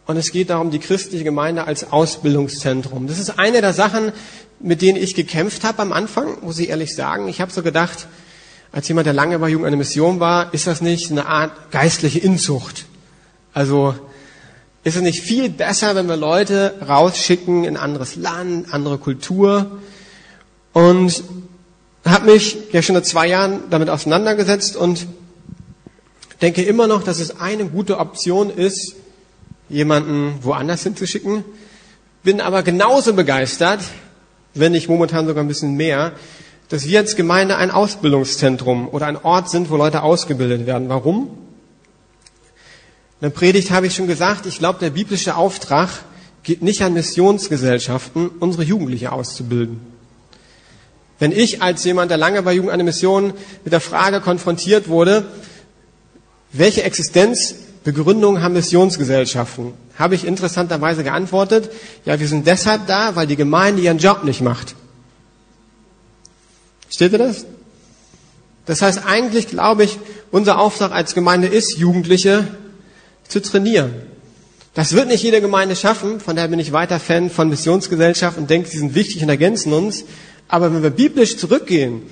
Und 0.05 0.17
es 0.17 0.31
geht 0.31 0.49
darum, 0.49 0.71
die 0.71 0.79
christliche 0.79 1.23
Gemeinde 1.23 1.65
als 1.65 1.91
Ausbildungszentrum. 1.91 3.07
Das 3.07 3.19
ist 3.19 3.37
eine 3.37 3.61
der 3.61 3.73
Sachen, 3.73 4.11
mit 4.59 4.81
denen 4.81 4.97
ich 4.97 5.13
gekämpft 5.13 5.63
habe 5.63 5.81
am 5.81 5.93
Anfang, 5.93 6.37
muss 6.41 6.59
ich 6.59 6.69
ehrlich 6.69 6.95
sagen. 6.95 7.27
Ich 7.27 7.41
habe 7.41 7.51
so 7.51 7.61
gedacht, 7.61 8.07
als 8.71 8.87
jemand, 8.87 9.07
der 9.07 9.13
lange 9.13 9.39
bei 9.39 9.49
Jugend 9.49 9.67
eine 9.67 9.77
Mission 9.77 10.19
war, 10.19 10.53
ist 10.53 10.67
das 10.67 10.81
nicht 10.81 11.11
eine 11.11 11.27
Art 11.27 11.71
geistliche 11.71 12.19
Inzucht? 12.19 12.85
Also 13.53 13.95
ist 14.83 14.95
es 14.95 15.01
nicht 15.01 15.21
viel 15.21 15.49
besser, 15.49 15.95
wenn 15.95 16.07
wir 16.07 16.17
Leute 16.17 16.75
rausschicken 16.87 17.63
in 17.63 17.77
anderes 17.77 18.15
Land, 18.15 18.73
andere 18.73 18.97
Kultur? 18.97 19.79
Und 20.73 21.23
habe 22.05 22.31
mich 22.31 22.57
ja 22.71 22.81
schon 22.81 22.95
seit 22.95 23.05
zwei 23.05 23.27
Jahren 23.27 23.63
damit 23.69 23.89
auseinandergesetzt 23.89 24.75
und 24.75 25.07
denke 26.41 26.63
immer 26.63 26.87
noch, 26.87 27.03
dass 27.03 27.19
es 27.19 27.39
eine 27.39 27.65
gute 27.65 27.97
Option 27.97 28.49
ist, 28.49 28.95
jemanden 29.67 30.35
woanders 30.41 30.83
hinzuschicken. 30.83 31.43
Bin 32.23 32.41
aber 32.41 32.63
genauso 32.63 33.13
begeistert, 33.13 33.81
wenn 34.53 34.71
nicht 34.71 34.89
momentan 34.89 35.27
sogar 35.27 35.43
ein 35.43 35.47
bisschen 35.47 35.75
mehr, 35.75 36.13
dass 36.69 36.87
wir 36.87 36.99
als 36.99 37.15
Gemeinde 37.15 37.57
ein 37.57 37.71
Ausbildungszentrum 37.71 38.87
oder 38.89 39.07
ein 39.07 39.17
Ort 39.17 39.49
sind, 39.49 39.69
wo 39.69 39.75
Leute 39.75 40.03
ausgebildet 40.03 40.65
werden. 40.65 40.89
Warum? 40.89 41.29
In 43.21 43.25
der 43.25 43.29
Predigt 43.31 43.71
habe 43.71 43.87
ich 43.87 43.95
schon 43.95 44.07
gesagt, 44.07 44.45
ich 44.45 44.59
glaube, 44.59 44.79
der 44.79 44.91
biblische 44.91 45.35
Auftrag 45.35 45.89
geht 46.43 46.61
nicht 46.61 46.81
an 46.83 46.93
Missionsgesellschaften, 46.93 48.29
unsere 48.39 48.63
Jugendliche 48.63 49.11
auszubilden. 49.11 49.81
Wenn 51.19 51.33
ich 51.33 51.61
als 51.61 51.83
jemand, 51.83 52.11
der 52.11 52.17
lange 52.17 52.41
bei 52.43 52.53
Jugend 52.53 52.71
eine 52.71 52.85
Mission 52.85 53.33
mit 53.65 53.73
der 53.73 53.81
Frage 53.81 54.21
konfrontiert 54.21 54.87
wurde, 54.87 55.25
welche 56.53 56.83
Existenzbegründung 56.83 58.41
haben 58.41 58.53
Missionsgesellschaften, 58.53 59.73
habe 59.97 60.15
ich 60.15 60.25
interessanterweise 60.25 61.03
geantwortet, 61.03 61.69
ja, 62.05 62.21
wir 62.21 62.27
sind 62.29 62.47
deshalb 62.47 62.87
da, 62.87 63.17
weil 63.17 63.27
die 63.27 63.35
Gemeinde 63.35 63.81
ihren 63.81 63.97
Job 63.97 64.23
nicht 64.23 64.39
macht. 64.39 64.75
Steht 66.89 67.11
ihr 67.11 67.17
das? 67.17 67.45
Das 68.65 68.81
heißt, 68.81 69.05
eigentlich 69.05 69.49
glaube 69.49 69.83
ich, 69.83 69.99
unser 70.31 70.57
Auftrag 70.57 70.93
als 70.93 71.13
Gemeinde 71.13 71.47
ist, 71.47 71.77
Jugendliche 71.77 72.47
zu 73.29 73.41
trainieren. 73.41 73.93
Das 74.73 74.93
wird 74.93 75.07
nicht 75.07 75.23
jede 75.23 75.41
Gemeinde 75.41 75.75
schaffen, 75.75 76.19
von 76.19 76.35
daher 76.35 76.49
bin 76.49 76.59
ich 76.59 76.71
weiter 76.71 76.99
Fan 76.99 77.29
von 77.29 77.49
Missionsgesellschaften 77.49 78.43
und 78.43 78.49
denke, 78.49 78.69
sie 78.69 78.77
sind 78.77 78.95
wichtig 78.95 79.23
und 79.23 79.29
ergänzen 79.29 79.71
uns. 79.71 80.03
Aber 80.47 80.73
wenn 80.73 80.83
wir 80.83 80.89
biblisch 80.89 81.37
zurückgehen, 81.37 82.03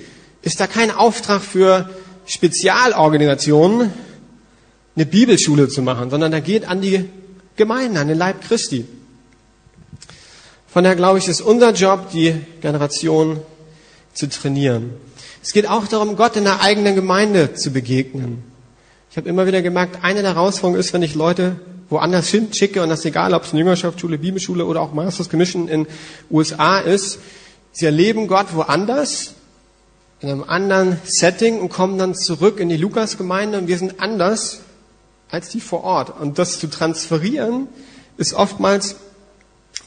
ist 0.42 0.60
da 0.60 0.66
kein 0.66 0.90
Auftrag 0.90 1.42
für 1.42 1.90
Spezialorganisationen, 2.26 3.92
eine 4.96 5.06
Bibelschule 5.06 5.68
zu 5.68 5.82
machen, 5.82 6.10
sondern 6.10 6.32
da 6.32 6.40
geht 6.40 6.66
an 6.66 6.80
die 6.80 7.08
Gemeinde, 7.56 8.00
an 8.00 8.08
den 8.08 8.18
Leib 8.18 8.42
Christi. 8.42 8.86
Von 10.66 10.84
daher 10.84 10.96
glaube 10.96 11.18
ich, 11.18 11.28
ist 11.28 11.40
unser 11.40 11.72
Job, 11.72 12.10
die 12.12 12.34
Generation 12.60 13.40
zu 14.12 14.28
trainieren. 14.28 14.90
Es 15.42 15.52
geht 15.52 15.68
auch 15.68 15.86
darum, 15.86 16.16
Gott 16.16 16.36
in 16.36 16.44
der 16.44 16.60
eigenen 16.60 16.94
Gemeinde 16.94 17.54
zu 17.54 17.70
begegnen. 17.70 18.42
Ich 19.10 19.16
habe 19.16 19.28
immer 19.28 19.46
wieder 19.46 19.62
gemerkt, 19.62 20.04
eine 20.04 20.22
der 20.22 20.34
Herausforderungen 20.34 20.78
ist, 20.78 20.92
wenn 20.92 21.02
ich 21.02 21.14
Leute 21.14 21.56
woanders 21.88 22.28
hin 22.28 22.52
schicke, 22.52 22.82
und 22.82 22.90
das 22.90 23.00
ist 23.00 23.06
egal, 23.06 23.32
ob 23.32 23.44
es 23.44 23.50
eine 23.50 23.60
Jüngerschaftsschule, 23.60 24.18
Bibelschule 24.18 24.66
oder 24.66 24.82
auch 24.82 24.92
Masters 24.92 25.30
Commission 25.30 25.68
in 25.68 25.86
USA 26.30 26.78
ist, 26.78 27.18
sie 27.72 27.86
erleben 27.86 28.28
Gott 28.28 28.54
woanders, 28.54 29.34
in 30.20 30.28
einem 30.28 30.44
anderen 30.44 31.00
Setting 31.04 31.60
und 31.60 31.68
kommen 31.68 31.96
dann 31.96 32.14
zurück 32.14 32.60
in 32.60 32.68
die 32.68 32.76
Lukasgemeinde 32.76 33.56
und 33.56 33.68
wir 33.68 33.78
sind 33.78 34.00
anders 34.00 34.60
als 35.30 35.48
die 35.50 35.60
vor 35.60 35.84
Ort. 35.84 36.20
Und 36.20 36.38
das 36.38 36.58
zu 36.58 36.68
transferieren 36.68 37.68
ist 38.16 38.34
oftmals 38.34 38.96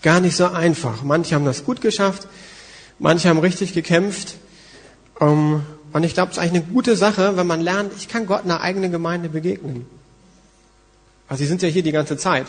gar 0.01 0.19
nicht 0.19 0.35
so 0.35 0.47
einfach. 0.47 1.03
Manche 1.03 1.35
haben 1.35 1.45
das 1.45 1.65
gut 1.65 1.81
geschafft, 1.81 2.27
manche 2.97 3.29
haben 3.29 3.39
richtig 3.39 3.73
gekämpft. 3.73 4.35
Ähm, 5.19 5.63
und 5.93 6.03
ich 6.03 6.13
glaube, 6.13 6.31
es 6.31 6.37
ist 6.37 6.43
eigentlich 6.43 6.63
eine 6.63 6.73
gute 6.73 6.95
Sache, 6.95 7.35
wenn 7.37 7.47
man 7.47 7.61
lernt, 7.61 7.91
ich 7.97 8.07
kann 8.07 8.25
Gott 8.25 8.45
in 8.45 8.51
einer 8.51 8.61
eigenen 8.61 8.91
Gemeinde 8.91 9.29
begegnen. 9.29 9.85
Also 11.27 11.43
Sie 11.43 11.47
sind 11.47 11.61
ja 11.61 11.69
hier 11.69 11.83
die 11.83 11.91
ganze 11.91 12.17
Zeit. 12.17 12.47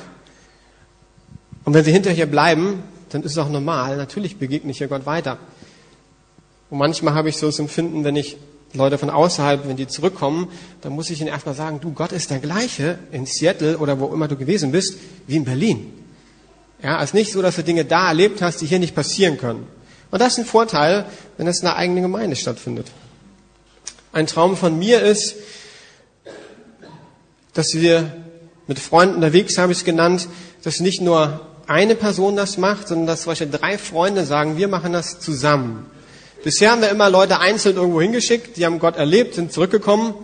Und 1.64 1.74
wenn 1.74 1.84
Sie 1.84 1.92
hinterher 1.92 2.16
hier 2.16 2.26
bleiben, 2.26 2.82
dann 3.10 3.22
ist 3.22 3.32
es 3.32 3.38
auch 3.38 3.48
normal. 3.48 3.96
Natürlich 3.96 4.38
begegne 4.38 4.70
ich 4.70 4.78
hier 4.78 4.88
Gott 4.88 5.06
weiter. 5.06 5.38
Und 6.70 6.78
manchmal 6.78 7.14
habe 7.14 7.28
ich 7.28 7.36
so 7.36 7.46
das 7.46 7.58
Empfinden, 7.58 8.04
wenn 8.04 8.16
ich 8.16 8.36
Leute 8.74 8.96
von 8.96 9.10
außerhalb, 9.10 9.68
wenn 9.68 9.76
die 9.76 9.86
zurückkommen, 9.86 10.48
dann 10.80 10.92
muss 10.92 11.10
ich 11.10 11.20
ihnen 11.20 11.28
erstmal 11.28 11.54
sagen, 11.54 11.80
du, 11.80 11.92
Gott 11.92 12.12
ist 12.12 12.30
der 12.30 12.38
gleiche 12.38 12.98
in 13.10 13.26
Seattle 13.26 13.78
oder 13.78 14.00
wo 14.00 14.06
immer 14.06 14.28
du 14.28 14.36
gewesen 14.36 14.72
bist, 14.72 14.96
wie 15.26 15.36
in 15.36 15.44
Berlin. 15.44 15.92
Ja, 16.82 16.98
es 16.98 17.10
ist 17.10 17.14
nicht 17.14 17.32
so, 17.32 17.42
dass 17.42 17.56
du 17.56 17.62
Dinge 17.62 17.84
da 17.84 18.08
erlebt 18.08 18.40
hast, 18.40 18.60
die 18.60 18.66
hier 18.66 18.78
nicht 18.78 18.94
passieren 18.94 19.36
können. 19.36 19.66
Und 20.10 20.20
das 20.20 20.32
ist 20.32 20.38
ein 20.40 20.44
Vorteil, 20.46 21.04
wenn 21.36 21.46
es 21.46 21.60
in 21.60 21.66
einer 21.66 21.76
eigenen 21.76 22.02
Gemeinde 22.02 22.36
stattfindet. 22.36 22.86
Ein 24.12 24.26
Traum 24.26 24.58
von 24.58 24.78
mir 24.78 25.00
ist, 25.00 25.36
dass 27.54 27.72
wir 27.72 28.12
mit 28.66 28.78
Freunden 28.78 29.16
unterwegs, 29.16 29.56
habe 29.56 29.72
ich 29.72 29.78
es 29.78 29.84
genannt, 29.84 30.28
dass 30.62 30.80
nicht 30.80 31.00
nur 31.00 31.40
eine 31.66 31.94
Person 31.94 32.36
das 32.36 32.58
macht, 32.58 32.88
sondern 32.88 33.06
dass 33.06 33.22
solche 33.22 33.46
drei 33.46 33.78
Freunde 33.78 34.26
sagen, 34.26 34.58
wir 34.58 34.68
machen 34.68 34.92
das 34.92 35.18
zusammen. 35.18 35.86
Bisher 36.44 36.72
haben 36.72 36.82
wir 36.82 36.90
immer 36.90 37.08
Leute 37.08 37.38
einzeln 37.38 37.76
irgendwo 37.76 38.02
hingeschickt, 38.02 38.58
die 38.58 38.66
haben 38.66 38.78
Gott 38.78 38.96
erlebt, 38.96 39.34
sind 39.34 39.50
zurückgekommen. 39.50 40.14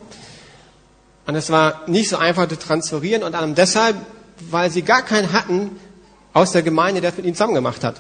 Und 1.26 1.34
es 1.34 1.48
war 1.48 1.82
nicht 1.86 2.10
so 2.10 2.18
einfach 2.18 2.46
zu 2.48 2.58
transferieren 2.58 3.22
und 3.22 3.34
allem 3.34 3.54
deshalb, 3.54 3.96
weil 4.50 4.70
sie 4.70 4.82
gar 4.82 5.02
keinen 5.02 5.32
hatten 5.32 5.70
aus 6.34 6.52
der 6.52 6.62
Gemeinde, 6.62 7.00
der 7.00 7.10
es 7.10 7.16
mit 7.16 7.24
ihnen 7.24 7.34
zusammen 7.34 7.54
gemacht 7.54 7.84
hat. 7.84 7.96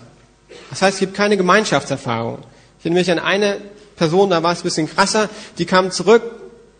Das 0.68 0.82
heißt, 0.82 0.94
es 0.94 1.00
gibt 1.00 1.14
keine 1.14 1.38
Gemeinschaftserfahrung. 1.38 2.40
Ich 2.78 2.84
erinnere 2.84 3.00
mich 3.00 3.10
an 3.10 3.18
eine 3.18 3.56
Person, 3.98 4.30
da 4.30 4.42
war 4.42 4.52
es 4.52 4.60
ein 4.60 4.64
bisschen 4.64 4.88
krasser, 4.88 5.28
die 5.58 5.66
kam 5.66 5.90
zurück, 5.90 6.22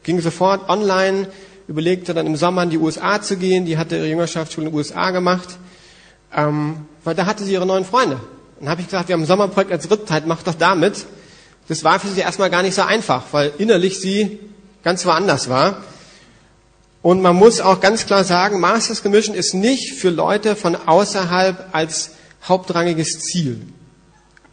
ging 0.02 0.20
sofort 0.20 0.68
online, 0.68 1.28
überlegte 1.66 2.14
dann 2.14 2.26
im 2.26 2.37
Sommer 2.37 2.62
in 2.62 2.70
die 2.70 2.78
USA 2.78 3.20
zu 3.20 3.37
gehen, 3.37 3.66
die 3.66 3.76
hatte 3.76 3.96
ihre 3.96 4.07
Jüngerschaftsschule 4.07 4.66
in 4.66 4.72
den 4.72 4.76
USA 4.78 5.11
gemacht, 5.11 5.59
ähm, 6.35 6.87
weil 7.04 7.14
da 7.14 7.26
hatte 7.26 7.44
sie 7.44 7.52
ihre 7.52 7.66
neuen 7.66 7.85
Freunde. 7.85 8.18
Dann 8.59 8.68
habe 8.70 8.81
ich 8.81 8.87
gesagt, 8.87 9.09
wir 9.09 9.14
haben 9.14 9.22
ein 9.22 9.26
Sommerprojekt 9.26 9.70
als 9.70 9.90
Riptide, 9.90 10.22
mach 10.26 10.42
doch 10.42 10.54
damit. 10.54 11.07
Das 11.68 11.85
war 11.85 12.00
für 12.00 12.09
sie 12.09 12.20
erstmal 12.20 12.50
gar 12.50 12.62
nicht 12.62 12.74
so 12.74 12.83
einfach, 12.83 13.24
weil 13.33 13.52
innerlich 13.59 14.00
sie 14.00 14.40
ganz 14.83 15.04
woanders 15.04 15.48
war. 15.48 15.83
Und 17.02 17.22
man 17.22 17.37
muss 17.37 17.61
auch 17.61 17.81
ganz 17.81 18.07
klar 18.07 18.24
sagen, 18.24 18.59
Masters 18.59 19.02
Commission 19.02 19.35
ist 19.37 19.54
nicht 19.54 19.94
für 19.94 20.11
Leute 20.11 20.57
von 20.57 20.74
außerhalb 20.74 21.68
als 21.72 22.12
hauptrangiges 22.46 23.20
Ziel. 23.20 23.61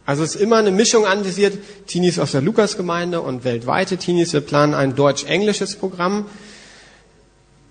Also 0.06 0.22
es 0.22 0.36
ist 0.36 0.40
immer 0.40 0.56
eine 0.56 0.70
Mischung 0.70 1.04
anvisiert, 1.04 1.58
Teenies 1.88 2.20
aus 2.20 2.30
der 2.30 2.40
Lukasgemeinde 2.40 3.20
und 3.20 3.42
weltweite 3.42 3.96
Teenies. 3.96 4.32
Wir 4.32 4.40
planen 4.40 4.72
ein 4.72 4.94
deutsch-englisches 4.94 5.74
Programm. 5.76 6.26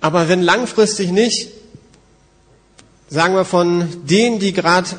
Aber 0.01 0.27
wenn 0.27 0.41
langfristig 0.41 1.11
nicht, 1.11 1.49
sagen 3.09 3.35
wir 3.35 3.45
von 3.45 3.87
denen, 4.05 4.39
die 4.39 4.51
gerade 4.51 4.89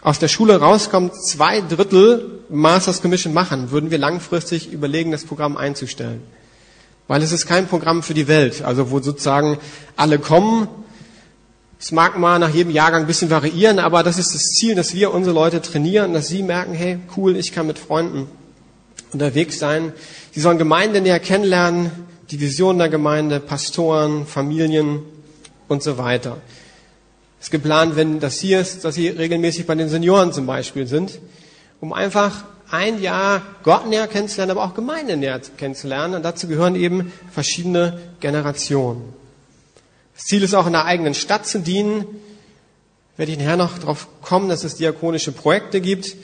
aus 0.00 0.20
der 0.20 0.28
Schule 0.28 0.60
rauskommen, 0.60 1.10
zwei 1.12 1.60
Drittel 1.60 2.40
Masters 2.48 3.02
Commission 3.02 3.34
machen, 3.34 3.72
würden 3.72 3.90
wir 3.90 3.98
langfristig 3.98 4.72
überlegen, 4.72 5.10
das 5.10 5.24
Programm 5.24 5.56
einzustellen. 5.56 6.22
Weil 7.08 7.22
es 7.22 7.32
ist 7.32 7.46
kein 7.46 7.66
Programm 7.66 8.04
für 8.04 8.14
die 8.14 8.28
Welt, 8.28 8.62
also 8.62 8.92
wo 8.92 9.00
sozusagen 9.00 9.58
alle 9.96 10.20
kommen 10.20 10.68
es 11.80 11.92
mag 11.92 12.18
mal 12.18 12.38
nach 12.38 12.50
jedem 12.50 12.70
Jahrgang 12.72 13.02
ein 13.02 13.06
bisschen 13.06 13.30
variieren, 13.30 13.78
aber 13.78 14.02
das 14.02 14.18
ist 14.18 14.34
das 14.34 14.50
Ziel, 14.50 14.74
dass 14.74 14.94
wir 14.94 15.14
unsere 15.14 15.34
Leute 15.34 15.62
trainieren, 15.62 16.12
dass 16.12 16.28
sie 16.28 16.42
merken, 16.42 16.74
hey, 16.74 16.98
cool, 17.16 17.36
ich 17.36 17.52
kann 17.52 17.66
mit 17.66 17.78
Freunden 17.78 18.28
unterwegs 19.14 19.58
sein. 19.58 19.94
Sie 20.32 20.40
sollen 20.40 20.58
Gemeinde 20.58 21.00
näher 21.00 21.20
kennenlernen, 21.20 21.90
die 22.30 22.38
Vision 22.38 22.76
der 22.76 22.90
Gemeinde, 22.90 23.40
Pastoren, 23.40 24.26
Familien 24.26 25.00
und 25.68 25.82
so 25.82 25.96
weiter. 25.96 26.36
Es 27.40 27.46
ist 27.46 27.50
geplant, 27.50 27.96
wenn 27.96 28.20
das 28.20 28.38
hier 28.38 28.60
ist, 28.60 28.84
dass 28.84 28.96
sie 28.96 29.08
regelmäßig 29.08 29.66
bei 29.66 29.74
den 29.74 29.88
Senioren 29.88 30.34
zum 30.34 30.44
Beispiel 30.44 30.86
sind, 30.86 31.18
um 31.80 31.94
einfach 31.94 32.44
ein 32.70 33.00
Jahr 33.00 33.40
Gott 33.62 33.88
näher 33.88 34.06
kennenzulernen, 34.06 34.50
aber 34.50 34.64
auch 34.64 34.74
Gemeinde 34.74 35.16
näher 35.16 35.40
kennenzulernen. 35.56 36.16
Und 36.16 36.24
dazu 36.24 36.46
gehören 36.46 36.76
eben 36.76 37.10
verschiedene 37.32 37.98
Generationen. 38.20 39.14
Das 40.20 40.26
Ziel 40.26 40.42
ist 40.42 40.52
auch 40.52 40.66
in 40.66 40.74
der 40.74 40.84
eigenen 40.84 41.14
Stadt 41.14 41.46
zu 41.46 41.60
dienen. 41.60 42.04
Werde 43.16 43.32
ich 43.32 43.38
nachher 43.38 43.56
noch 43.56 43.78
darauf 43.78 44.06
kommen, 44.20 44.50
dass 44.50 44.64
es 44.64 44.74
diakonische 44.74 45.32
Projekte 45.32 45.80
gibt. 45.80 46.14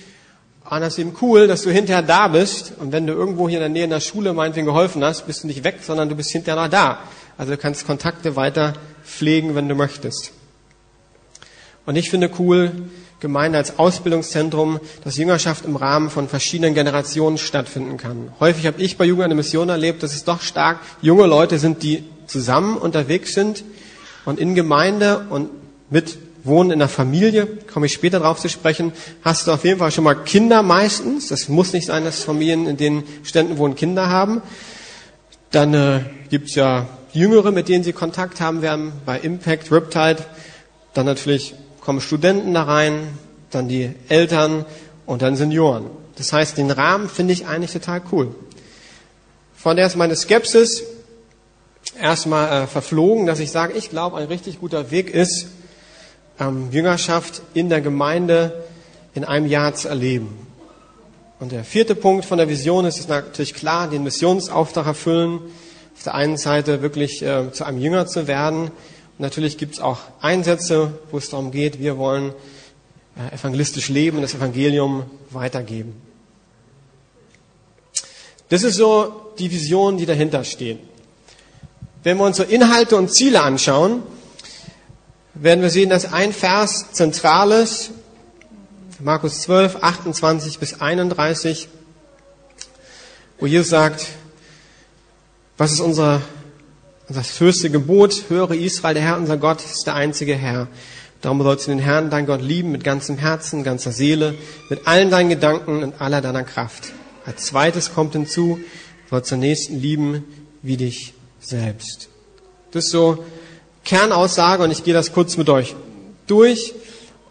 Und 0.69 0.81
das 0.83 0.93
ist 0.93 0.99
eben 0.99 1.17
cool, 1.23 1.47
dass 1.47 1.63
du 1.63 1.71
hinterher 1.71 2.03
da 2.03 2.29
bist. 2.29 2.75
Und 2.79 2.93
wenn 2.93 3.07
du 3.07 3.15
irgendwo 3.15 3.49
hier 3.49 3.57
in 3.57 3.63
der 3.63 3.69
Nähe 3.71 3.85
in 3.85 3.91
der 3.91 4.01
Schule 4.01 4.35
meinetwegen 4.35 4.67
geholfen 4.67 5.03
hast, 5.03 5.27
bist 5.27 5.45
du 5.45 5.47
nicht 5.47 5.65
weg, 5.65 5.79
sondern 5.81 6.11
du 6.11 6.15
bist 6.15 6.31
hinterher 6.31 6.63
noch 6.63 6.69
da. 6.69 6.99
Also 7.39 7.53
du 7.53 7.59
kannst 7.59 7.87
Kontakte 7.87 8.37
weiter 8.37 8.75
pflegen, 9.03 9.55
wenn 9.55 9.67
du 9.67 9.75
möchtest. 9.75 10.33
Und 11.87 11.97
ich 11.97 12.11
finde 12.11 12.31
cool, 12.39 12.73
Gemeinde 13.21 13.57
als 13.57 13.79
Ausbildungszentrum, 13.79 14.79
dass 15.05 15.17
Jüngerschaft 15.17 15.65
im 15.65 15.75
Rahmen 15.75 16.11
von 16.11 16.29
verschiedenen 16.29 16.75
Generationen 16.75 17.39
stattfinden 17.39 17.97
kann. 17.97 18.31
Häufig 18.41 18.67
habe 18.67 18.83
ich 18.83 18.99
bei 18.99 19.07
Jugend 19.07 19.25
eine 19.25 19.37
Mission 19.37 19.71
erlebt, 19.71 20.03
dass 20.03 20.15
es 20.15 20.25
doch 20.25 20.43
stark 20.43 20.81
junge 21.01 21.25
Leute 21.25 21.59
sind, 21.59 21.83
die 21.83 22.05
zusammen 22.27 22.77
unterwegs 22.77 23.33
sind, 23.33 23.65
und 24.27 24.39
in 24.39 24.55
Gemeinde 24.55 25.25
und 25.31 25.49
mit 25.89 26.19
Wohnen 26.45 26.71
in 26.71 26.79
der 26.79 26.89
Familie, 26.89 27.47
komme 27.73 27.87
ich 27.87 27.93
später 27.93 28.21
darauf 28.21 28.39
zu 28.39 28.49
sprechen, 28.49 28.93
hast 29.23 29.47
du 29.47 29.53
auf 29.53 29.65
jeden 29.65 29.79
Fall 29.79 29.91
schon 29.91 30.05
mal 30.05 30.15
Kinder 30.15 30.63
meistens. 30.63 31.29
Das 31.29 31.49
muss 31.49 31.73
nicht 31.73 31.87
sein, 31.87 32.05
dass 32.05 32.23
Familien 32.23 32.67
in 32.67 32.77
den 32.77 33.05
Ständen 33.23 33.59
wohnen 33.59 33.75
Kinder 33.75 34.09
haben. 34.09 34.43
Dann 35.51 35.75
äh, 35.75 36.01
gibt 36.29 36.49
es 36.49 36.55
ja 36.55 36.87
Jüngere, 37.13 37.51
mit 37.51 37.69
denen 37.69 37.83
Sie 37.83 37.93
Kontakt 37.93 38.41
haben 38.41 38.63
werden, 38.63 38.93
bei 39.05 39.19
Impact, 39.19 39.73
Riptide. 39.73 40.19
Dann 40.93 41.07
natürlich 41.07 41.55
kommen 41.81 42.01
Studenten 42.01 42.53
da 42.55 42.65
rein, 42.65 43.09
dann 43.51 43.69
die 43.69 43.91
Eltern 44.09 44.67
und 45.07 45.23
dann 45.23 45.37
Senioren. 45.37 45.87
Das 46.17 46.33
heißt, 46.33 46.59
den 46.59 46.71
Rahmen 46.71 47.09
finde 47.09 47.33
ich 47.33 47.47
eigentlich 47.47 47.73
total 47.73 48.03
cool. 48.13 48.35
Von 49.55 49.77
der 49.77 49.87
ist 49.87 49.97
meine 49.97 50.17
Skepsis 50.17 50.83
erstmal 52.01 52.65
äh, 52.65 52.67
verflogen, 52.67 53.27
dass 53.27 53.41
ich 53.41 53.51
sage, 53.51 53.75
ich 53.75 53.91
glaube, 53.91 54.17
ein 54.17 54.27
richtig 54.29 54.61
guter 54.61 54.91
Weg 54.91 55.11
ist, 55.11 55.49
ähm, 56.39 56.71
Jüngerschaft 56.71 57.43
in 57.55 57.69
der 57.69 57.81
Gemeinde 57.81 58.65
in 59.15 59.25
einem 59.25 59.47
Jahr 59.47 59.75
zu 59.75 59.89
erleben. 59.89 60.47
Und 61.39 61.53
der 61.53 61.65
vierte 61.65 61.95
Punkt 61.95 62.25
von 62.25 62.39
der 62.39 62.49
Vision 62.49 62.85
ist, 62.87 62.99
ist 62.99 63.09
natürlich 63.09 63.55
klar, 63.55 63.89
den 63.89 64.03
Missionsauftrag 64.03 64.87
erfüllen. 64.87 65.41
Auf 65.97 66.03
der 66.03 66.15
einen 66.15 66.37
Seite 66.37 66.83
wirklich 66.83 67.23
äh, 67.23 67.53
zu 67.53 67.65
einem 67.65 67.79
Jünger 67.79 68.07
zu 68.07 68.27
werden. 68.27 68.65
Und 68.65 69.21
natürlich 69.21 69.59
gibt 69.59 69.75
es 69.75 69.81
auch 69.81 69.99
Einsätze, 70.21 70.99
wo 71.11 71.19
es 71.19 71.31
darum 71.31 71.51
geht, 71.51 71.79
wir 71.79 71.99
wollen 71.99 72.33
äh, 73.17 73.35
evangelistisch 73.35 73.89
leben 73.89 74.17
und 74.19 74.23
das 74.23 74.35
Evangelium 74.35 75.05
weitergeben. 75.31 75.95
Das 78.49 78.63
ist 78.63 78.77
so 78.77 79.33
die 79.39 79.51
Vision, 79.51 79.97
die 79.97 80.07
dahinter 80.07 80.45
steht. 80.45 80.79
Wenn 82.07 82.19
wir 82.19 82.25
uns 82.25 82.37
so 82.37 82.45
Inhalte 82.45 82.95
und 82.95 83.13
Ziele 83.13 83.43
anschauen, 83.43 84.01
werden 85.35 85.61
wir 85.61 85.71
sehen, 85.71 85.91
dass 85.91 86.13
ein 86.13 86.33
Vers 86.33 86.93
zentral 86.93 87.51
ist 87.51 87.91
Markus 89.01 89.41
12, 89.41 89.79
28 89.83 90.61
bis 90.61 90.81
31, 90.81 91.67
wo 93.41 93.47
Jesus 93.47 93.71
sagt, 93.71 94.07
was 95.59 95.73
ist 95.73 95.81
unser, 95.81 96.23
unser 97.09 97.23
höchste 97.41 97.71
Gebot? 97.71 98.27
Höre 98.29 98.53
Israel, 98.53 98.95
der 98.95 99.03
Herr, 99.03 99.19
unser 99.19 99.37
Gott, 99.37 99.65
ist 99.65 99.89
der 99.89 99.95
einzige 99.95 100.37
Herr. 100.37 100.69
Darum 101.23 101.43
sollst 101.43 101.67
du 101.67 101.73
den 101.73 101.81
Herrn, 101.81 102.09
dein 102.09 102.27
Gott, 102.27 102.41
lieben 102.41 102.71
mit 102.71 102.85
ganzem 102.85 103.19
Herzen, 103.19 103.65
ganzer 103.65 103.91
Seele, 103.91 104.37
mit 104.71 104.87
allen 104.87 105.11
deinen 105.11 105.31
Gedanken 105.31 105.83
und 105.83 106.01
aller 106.01 106.21
deiner 106.21 106.45
Kraft. 106.45 106.93
Als 107.25 107.47
zweites 107.47 107.93
kommt 107.93 108.13
hinzu, 108.13 108.61
sollst 109.11 109.33
den 109.33 109.41
Nächsten 109.41 109.81
lieben 109.81 110.23
wie 110.63 110.77
dich 110.77 111.16
selbst. 111.47 112.09
Das 112.73 112.87
ist 112.87 112.91
so 112.91 113.25
Kernaussage 113.85 114.63
und 114.63 114.71
ich 114.71 114.85
gehe 114.85 114.95
das 114.95 115.13
kurz 115.13 115.37
mit 115.37 115.49
euch 115.49 115.75
durch. 116.27 116.75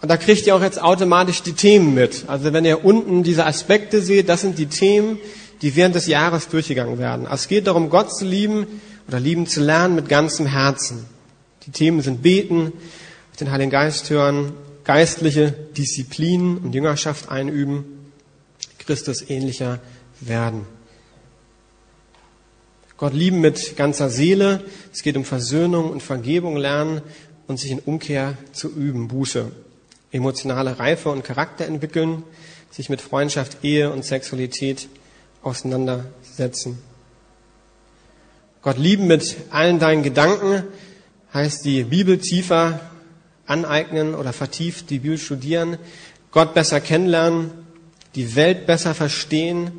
Und 0.02 0.10
da 0.10 0.18
kriegt 0.18 0.46
ihr 0.48 0.56
auch 0.56 0.62
jetzt 0.62 0.82
automatisch 0.82 1.42
die 1.42 1.54
Themen 1.54 1.94
mit. 1.94 2.26
Also 2.28 2.54
wenn 2.54 2.66
ihr 2.66 2.86
unten 2.86 3.24
diese 3.24 3.46
Aspekte 3.46 4.02
seht, 4.02 4.30
das 4.30 4.42
sind 4.42 4.58
die 4.58 4.68
Themen, 4.68 5.20
die 5.62 5.76
während 5.76 5.96
des 5.96 6.08
Jahres 6.08 6.48
durchgegangen 6.48 7.00
werden. 7.00 7.26
Also 7.26 7.44
es 7.44 7.48
geht 7.48 7.68
darum, 7.68 7.90
Gott 7.90 8.14
zu 8.14 8.26
lieben 8.26 8.68
oder 9.08 9.20
lieben 9.20 9.48
zu 9.48 9.62
lernen 9.62 9.96
mit 9.96 10.10
ganzem 10.10 10.46
Herzen. 10.46 11.06
Die 11.66 11.72
Themen 11.72 12.02
sind 12.02 12.22
Beten, 12.22 12.74
den 13.40 13.52
Heiligen 13.52 13.72
Geist 13.72 14.10
hören, 14.10 14.54
geistliche 14.84 15.52
Disziplinen 15.52 16.60
und 16.60 16.76
Jüngerschaft 16.76 17.30
einüben, 17.30 17.86
Christus 18.78 19.30
ähnlicher 19.30 19.80
werden. 20.22 20.68
Gott 22.98 23.14
lieben 23.14 23.42
mit 23.42 23.76
ganzer 23.76 24.10
Seele. 24.10 24.64
Es 24.94 25.04
geht 25.04 25.18
um 25.18 25.26
Versöhnung 25.26 25.90
und 25.90 26.02
Vergebung 26.02 26.56
lernen 26.56 27.02
und 27.48 27.60
sich 27.60 27.72
in 27.72 27.80
Umkehr 27.80 28.38
zu 28.54 28.70
üben, 28.70 29.08
Buße 29.08 29.52
emotionale 30.16 30.80
Reife 30.80 31.10
und 31.10 31.24
Charakter 31.24 31.66
entwickeln, 31.66 32.24
sich 32.72 32.90
mit 32.90 33.02
Freundschaft, 33.02 33.64
Ehe 33.64 33.92
und 33.92 34.06
Sexualität 34.06 34.88
auseinandersetzen. 35.42 36.80
Gott 38.62 38.78
lieben 38.78 39.08
mit 39.08 39.36
allen 39.52 39.78
deinen 39.78 40.04
Gedanken 40.04 40.64
heißt 41.34 41.66
die 41.66 41.84
Bibel 41.84 42.18
tiefer 42.18 42.80
aneignen 43.46 44.16
oder 44.16 44.34
vertieft 44.34 44.90
die 44.90 45.00
Bibel 45.00 45.18
studieren, 45.18 45.78
Gott 46.32 46.54
besser 46.54 46.82
kennenlernen, 46.82 47.52
die 48.16 48.36
Welt 48.36 48.66
besser 48.66 48.96
verstehen. 48.96 49.72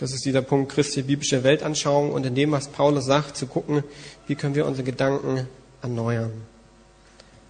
Das 0.00 0.12
ist 0.12 0.24
dieser 0.24 0.40
Punkt 0.40 0.72
Christi 0.72 1.02
biblische 1.02 1.44
Weltanschauung 1.44 2.12
und 2.12 2.24
in 2.24 2.34
dem, 2.34 2.52
was 2.52 2.68
Paulus 2.68 3.04
sagt, 3.04 3.36
zu 3.36 3.46
gucken, 3.46 3.84
wie 4.26 4.34
können 4.34 4.54
wir 4.54 4.64
unsere 4.64 4.82
Gedanken 4.82 5.46
erneuern. 5.82 6.32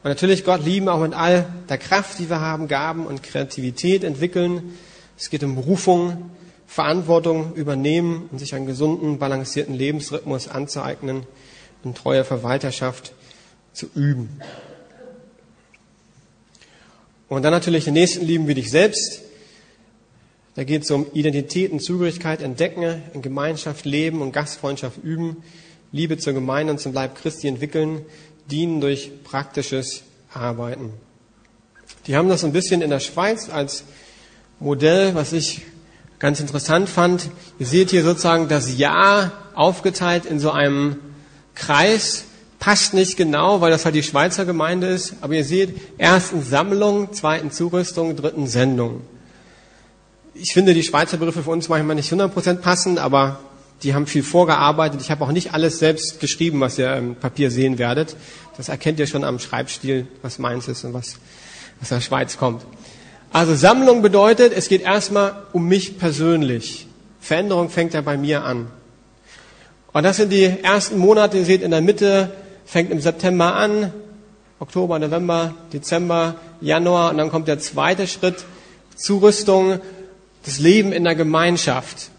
Und 0.02 0.08
natürlich 0.08 0.44
Gott 0.44 0.64
lieben 0.64 0.88
auch 0.88 1.00
mit 1.00 1.14
all 1.14 1.46
der 1.68 1.78
Kraft, 1.78 2.18
die 2.18 2.28
wir 2.28 2.40
haben, 2.40 2.66
Gaben 2.66 3.06
und 3.06 3.22
Kreativität 3.22 4.02
entwickeln. 4.02 4.76
Es 5.16 5.30
geht 5.30 5.44
um 5.44 5.54
Berufung, 5.54 6.32
Verantwortung 6.66 7.54
übernehmen 7.54 8.28
und 8.32 8.40
sich 8.40 8.52
einen 8.52 8.66
gesunden, 8.66 9.20
balancierten 9.20 9.76
Lebensrhythmus 9.76 10.48
anzueignen 10.48 11.28
und 11.84 11.98
treue 11.98 12.24
Verwalterschaft 12.24 13.12
zu 13.72 13.86
üben. 13.94 14.40
Und 17.28 17.44
dann 17.44 17.52
natürlich 17.52 17.84
den 17.84 17.94
nächsten 17.94 18.26
lieben 18.26 18.48
wie 18.48 18.54
dich 18.54 18.72
selbst. 18.72 19.29
Da 20.60 20.64
geht 20.64 20.82
es 20.82 20.90
um 20.90 21.06
Identität 21.14 21.72
und 21.72 21.80
Zugehörigkeit 21.80 22.42
entdecken, 22.42 23.02
in 23.14 23.22
Gemeinschaft 23.22 23.86
leben 23.86 24.20
und 24.20 24.32
Gastfreundschaft 24.32 25.02
üben, 25.02 25.38
Liebe 25.90 26.18
zur 26.18 26.34
Gemeinde 26.34 26.74
und 26.74 26.78
zum 26.78 26.92
Leib 26.92 27.14
Christi 27.14 27.48
entwickeln, 27.48 28.04
dienen 28.50 28.82
durch 28.82 29.10
praktisches 29.24 30.02
Arbeiten. 30.34 30.92
Die 32.06 32.14
haben 32.14 32.28
das 32.28 32.44
ein 32.44 32.52
bisschen 32.52 32.82
in 32.82 32.90
der 32.90 33.00
Schweiz 33.00 33.48
als 33.48 33.84
Modell, 34.58 35.14
was 35.14 35.32
ich 35.32 35.62
ganz 36.18 36.40
interessant 36.40 36.90
fand. 36.90 37.30
Ihr 37.58 37.64
seht 37.64 37.88
hier 37.88 38.04
sozusagen 38.04 38.48
das 38.48 38.76
Jahr 38.76 39.32
aufgeteilt 39.54 40.26
in 40.26 40.40
so 40.40 40.50
einem 40.50 40.96
Kreis. 41.54 42.24
Passt 42.58 42.92
nicht 42.92 43.16
genau, 43.16 43.62
weil 43.62 43.70
das 43.70 43.86
halt 43.86 43.94
die 43.94 44.02
Schweizer 44.02 44.44
Gemeinde 44.44 44.88
ist. 44.88 45.14
Aber 45.22 45.32
ihr 45.32 45.44
seht, 45.46 45.74
ersten 45.96 46.42
Sammlung, 46.42 47.14
zweiten 47.14 47.50
Zurüstung, 47.50 48.14
dritten 48.14 48.46
Sendung. 48.46 49.00
Ich 50.34 50.52
finde 50.52 50.74
die 50.74 50.82
Schweizer 50.82 51.16
Begriffe 51.16 51.42
für 51.42 51.50
uns 51.50 51.68
manchmal 51.68 51.96
nicht 51.96 52.12
100% 52.12 52.56
passen, 52.56 52.98
aber 52.98 53.40
die 53.82 53.94
haben 53.94 54.06
viel 54.06 54.22
vorgearbeitet. 54.22 55.00
Ich 55.00 55.10
habe 55.10 55.24
auch 55.24 55.32
nicht 55.32 55.54
alles 55.54 55.78
selbst 55.78 56.20
geschrieben, 56.20 56.60
was 56.60 56.78
ihr 56.78 56.94
im 56.94 57.16
Papier 57.16 57.50
sehen 57.50 57.78
werdet. 57.78 58.16
Das 58.56 58.68
erkennt 58.68 59.00
ihr 59.00 59.06
schon 59.06 59.24
am 59.24 59.38
Schreibstil, 59.38 60.06
was 60.22 60.38
meins 60.38 60.68
ist 60.68 60.84
und 60.84 60.94
was 60.94 61.16
aus 61.82 61.88
der 61.88 62.00
Schweiz 62.00 62.36
kommt. 62.36 62.64
Also 63.32 63.54
Sammlung 63.54 64.02
bedeutet, 64.02 64.52
es 64.54 64.68
geht 64.68 64.82
erstmal 64.82 65.34
um 65.52 65.66
mich 65.66 65.98
persönlich. 65.98 66.86
Veränderung 67.20 67.68
fängt 67.68 67.94
ja 67.94 68.00
bei 68.00 68.16
mir 68.16 68.44
an. 68.44 68.68
Und 69.92 70.04
das 70.04 70.18
sind 70.18 70.30
die 70.30 70.44
ersten 70.44 70.98
Monate, 70.98 71.38
ihr 71.38 71.44
seht 71.44 71.62
in 71.62 71.72
der 71.72 71.80
Mitte, 71.80 72.32
fängt 72.66 72.90
im 72.90 73.00
September 73.00 73.56
an, 73.56 73.92
Oktober, 74.60 74.98
November, 74.98 75.54
Dezember, 75.72 76.36
Januar 76.60 77.10
und 77.10 77.18
dann 77.18 77.30
kommt 77.30 77.48
der 77.48 77.58
zweite 77.58 78.06
Schritt, 78.06 78.44
Zurüstung, 78.94 79.80
das 80.44 80.58
Leben 80.58 80.92
in 80.92 81.04
der 81.04 81.14
Gemeinschaft. 81.14 82.10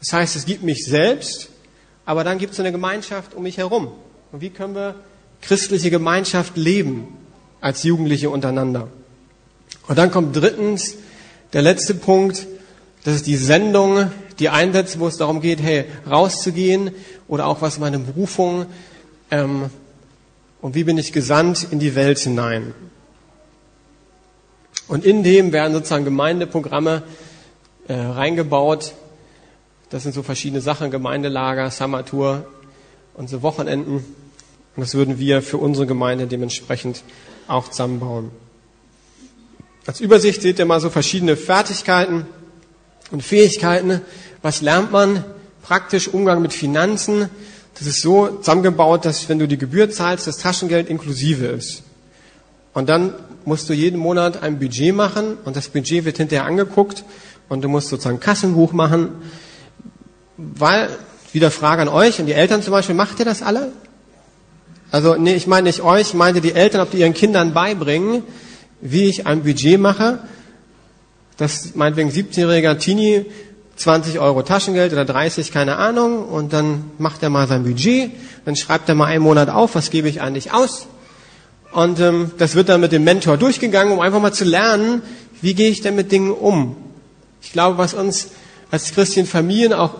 Das 0.00 0.12
heißt, 0.12 0.36
es 0.36 0.46
gibt 0.46 0.62
mich 0.62 0.84
selbst, 0.84 1.48
aber 2.04 2.24
dann 2.24 2.38
gibt 2.38 2.54
es 2.54 2.60
eine 2.60 2.72
Gemeinschaft 2.72 3.34
um 3.34 3.44
mich 3.44 3.58
herum. 3.58 3.92
Und 4.32 4.40
wie 4.40 4.50
können 4.50 4.74
wir 4.74 4.96
christliche 5.40 5.90
Gemeinschaft 5.90 6.56
leben 6.56 7.08
als 7.60 7.82
Jugendliche 7.84 8.30
untereinander? 8.30 8.88
Und 9.88 9.98
dann 9.98 10.10
kommt 10.10 10.36
drittens 10.36 10.96
der 11.52 11.62
letzte 11.62 11.94
Punkt, 11.94 12.46
das 13.04 13.16
ist 13.16 13.26
die 13.26 13.36
Sendung, 13.36 14.10
die 14.38 14.48
Einsätze, 14.48 15.00
wo 15.00 15.06
es 15.06 15.16
darum 15.16 15.40
geht, 15.40 15.60
hey, 15.60 15.84
rauszugehen 16.08 16.92
oder 17.28 17.46
auch 17.46 17.60
was 17.60 17.78
meine 17.78 17.98
Berufung 17.98 18.66
ähm, 19.30 19.70
und 20.60 20.74
wie 20.74 20.84
bin 20.84 20.98
ich 20.98 21.12
gesandt 21.12 21.66
in 21.70 21.78
die 21.78 21.94
Welt 21.94 22.18
hinein. 22.18 22.74
Und 24.88 25.04
in 25.04 25.22
dem 25.22 25.52
werden 25.52 25.72
sozusagen 25.72 26.04
Gemeindeprogramme 26.04 27.02
äh, 27.88 27.94
reingebaut, 27.94 28.94
das 29.90 30.04
sind 30.04 30.14
so 30.14 30.22
verschiedene 30.22 30.62
Sachen, 30.62 30.90
Gemeindelager, 30.90 31.70
Summertour 31.70 32.46
so 33.26 33.42
Wochenenden. 33.42 33.96
Und 33.96 34.80
das 34.80 34.94
würden 34.94 35.18
wir 35.18 35.42
für 35.42 35.58
unsere 35.58 35.86
Gemeinde 35.86 36.26
dementsprechend 36.26 37.02
auch 37.46 37.68
zusammenbauen. 37.68 38.30
Als 39.86 40.00
Übersicht 40.00 40.40
seht 40.40 40.58
ihr 40.58 40.64
mal 40.64 40.80
so 40.80 40.88
verschiedene 40.88 41.36
Fertigkeiten 41.36 42.26
und 43.10 43.22
Fähigkeiten. 43.22 44.00
Was 44.40 44.62
lernt 44.62 44.92
man? 44.92 45.24
Praktisch 45.62 46.08
Umgang 46.08 46.40
mit 46.40 46.54
Finanzen. 46.54 47.28
Das 47.74 47.86
ist 47.86 48.00
so 48.00 48.28
zusammengebaut, 48.38 49.04
dass 49.04 49.28
wenn 49.28 49.38
du 49.38 49.46
die 49.46 49.58
Gebühr 49.58 49.90
zahlst, 49.90 50.26
das 50.26 50.38
Taschengeld 50.38 50.88
inklusive 50.88 51.46
ist. 51.46 51.82
Und 52.72 52.88
dann 52.88 53.14
musst 53.46 53.68
du 53.68 53.72
jeden 53.72 53.98
Monat 53.98 54.42
ein 54.42 54.58
Budget 54.58 54.94
machen 54.94 55.38
und 55.44 55.56
das 55.56 55.68
Budget 55.68 56.04
wird 56.04 56.18
hinterher 56.18 56.46
angeguckt 56.46 57.04
und 57.48 57.62
du 57.62 57.68
musst 57.68 57.88
sozusagen 57.88 58.20
Kassenbuch 58.20 58.72
machen 58.72 59.10
weil, 60.36 60.88
wieder 61.32 61.50
Frage 61.50 61.82
an 61.82 61.88
euch 61.88 62.20
und 62.20 62.26
die 62.26 62.32
Eltern 62.32 62.62
zum 62.62 62.72
Beispiel, 62.72 62.94
macht 62.94 63.18
ihr 63.18 63.24
das 63.24 63.42
alle? 63.42 63.72
Also, 64.90 65.14
nee, 65.14 65.34
ich 65.34 65.46
meine 65.46 65.68
nicht 65.68 65.80
euch, 65.80 66.08
ich 66.08 66.14
meinte 66.14 66.40
die 66.40 66.52
Eltern, 66.52 66.82
ob 66.82 66.90
die 66.90 66.98
ihren 66.98 67.14
Kindern 67.14 67.54
beibringen, 67.54 68.22
wie 68.80 69.04
ich 69.04 69.26
ein 69.26 69.42
Budget 69.42 69.80
mache, 69.80 70.18
dass 71.38 71.74
meinetwegen 71.74 72.10
17-jähriger 72.10 72.78
Teenie 72.78 73.26
20 73.76 74.18
Euro 74.18 74.42
Taschengeld 74.42 74.92
oder 74.92 75.04
30, 75.04 75.50
keine 75.50 75.76
Ahnung, 75.76 76.26
und 76.26 76.52
dann 76.52 76.90
macht 76.98 77.22
er 77.22 77.30
mal 77.30 77.48
sein 77.48 77.64
Budget, 77.64 78.10
dann 78.44 78.54
schreibt 78.54 78.88
er 78.88 78.94
mal 78.94 79.06
einen 79.06 79.22
Monat 79.22 79.48
auf, 79.48 79.74
was 79.74 79.90
gebe 79.90 80.08
ich 80.08 80.20
eigentlich 80.20 80.52
aus. 80.52 80.88
Und 81.72 82.00
ähm, 82.00 82.30
das 82.38 82.54
wird 82.54 82.68
dann 82.68 82.80
mit 82.80 82.92
dem 82.92 83.04
Mentor 83.04 83.38
durchgegangen, 83.38 83.92
um 83.92 84.00
einfach 84.00 84.20
mal 84.20 84.32
zu 84.32 84.44
lernen, 84.44 85.02
wie 85.40 85.54
gehe 85.54 85.70
ich 85.70 85.80
denn 85.80 85.96
mit 85.96 86.12
Dingen 86.12 86.30
um. 86.30 86.76
Ich 87.40 87.52
glaube, 87.52 87.78
was 87.78 87.94
uns 87.94 88.28
als 88.70 88.92
christlichen 88.92 89.26
Familien 89.26 89.72
auch 89.72 89.94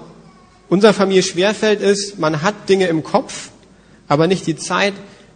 unserer 0.69 0.93
Familie 0.93 1.23
schwerfällt, 1.23 1.81
ist, 1.81 2.19
man 2.19 2.43
hat 2.43 2.69
Dinge 2.69 2.87
im 2.87 3.03
Kopf, 3.03 3.51
aber 4.09 4.27
nicht 4.27 4.47
die 4.47 4.57
Zeit, 4.57 4.95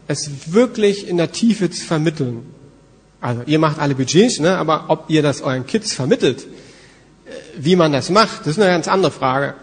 es 0.09 0.53
wirklich 0.53 1.09
in 1.09 1.17
der 1.17 1.33
Tiefe 1.33 1.71
zu 1.71 1.85
vermitteln. 1.85 2.47
Also 3.21 3.43
ihr 3.47 3.59
macht 3.59 3.79
alle 3.79 3.95
Budgets, 3.95 4.39
ne, 4.39 4.57
aber 4.57 4.85
ob 4.89 5.07
ihr 5.09 5.23
das 5.23 5.43
euren 5.43 5.67
Kids 5.67 5.93
vermittelt, 5.93 6.47
wie 7.59 7.77
man 7.77 7.93
das 7.93 8.11
macht, 8.11 8.41
das 8.41 8.49
ist 8.49 8.59
eine 8.61 8.71
ganz 8.71 8.89
andere 8.89 9.11
Frage. 9.11 9.55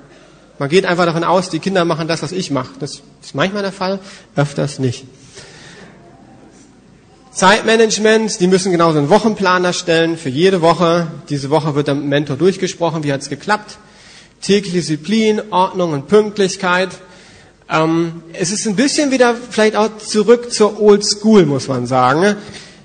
Man 0.59 0.69
geht 0.69 0.85
einfach 0.85 1.05
davon 1.05 1.23
aus, 1.23 1.49
die 1.49 1.59
Kinder 1.59 1.85
machen 1.85 2.07
das, 2.07 2.21
was 2.21 2.31
ich 2.31 2.51
mache. 2.51 2.71
Das 2.79 3.01
ist 3.21 3.33
manchmal 3.33 3.63
der 3.63 3.71
Fall, 3.71 3.99
öfters 4.35 4.79
nicht. 4.79 5.05
Zeitmanagement, 7.33 8.39
die 8.39 8.47
müssen 8.47 8.71
genauso 8.71 8.99
einen 8.99 9.09
Wochenplan 9.09 9.65
erstellen 9.65 10.17
für 10.17 10.29
jede 10.29 10.61
Woche. 10.61 11.07
Diese 11.29 11.49
Woche 11.49 11.73
wird 11.73 11.87
dem 11.87 12.07
Mentor 12.07 12.37
durchgesprochen, 12.37 13.03
wie 13.03 13.11
hat 13.11 13.21
es 13.21 13.29
geklappt. 13.29 13.77
Tägliche 14.39 14.77
Disziplin, 14.77 15.41
Ordnung 15.49 15.93
und 15.93 16.07
Pünktlichkeit. 16.07 16.89
Ähm, 17.71 18.21
es 18.33 18.51
ist 18.51 18.67
ein 18.67 18.75
bisschen 18.75 19.09
wieder 19.09 19.35
vielleicht 19.49 19.75
auch 19.75 19.97
zurück 19.97 20.53
zur 20.53 20.79
Old 20.79 21.03
School, 21.03 21.47
muss 21.47 21.67
man 21.67 21.87
sagen. 21.87 22.35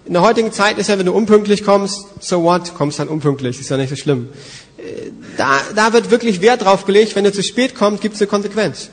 In 0.07 0.15
der 0.15 0.23
heutigen 0.23 0.51
Zeit 0.51 0.79
ist 0.79 0.89
ja, 0.89 0.99
wenn 0.99 1.05
du 1.05 1.13
unpünktlich 1.13 1.63
kommst, 1.63 2.07
so 2.21 2.43
what, 2.43 2.75
kommst 2.75 2.99
dann 2.99 3.09
unpünktlich, 3.09 3.61
ist 3.61 3.69
ja 3.69 3.77
nicht 3.77 3.91
so 3.91 3.97
schlimm. 3.97 4.31
Äh, 4.79 5.11
da, 5.37 5.61
da 5.77 5.93
wird 5.93 6.11
wirklich 6.11 6.41
Wert 6.41 6.63
drauf 6.63 6.87
gelegt, 6.87 7.17
wenn 7.17 7.25
du 7.25 7.33
zu 7.33 7.43
spät 7.43 7.75
kommst, 7.75 8.01
gibt 8.01 8.15
es 8.15 8.23
eine 8.23 8.29
Konsequenz. 8.29 8.89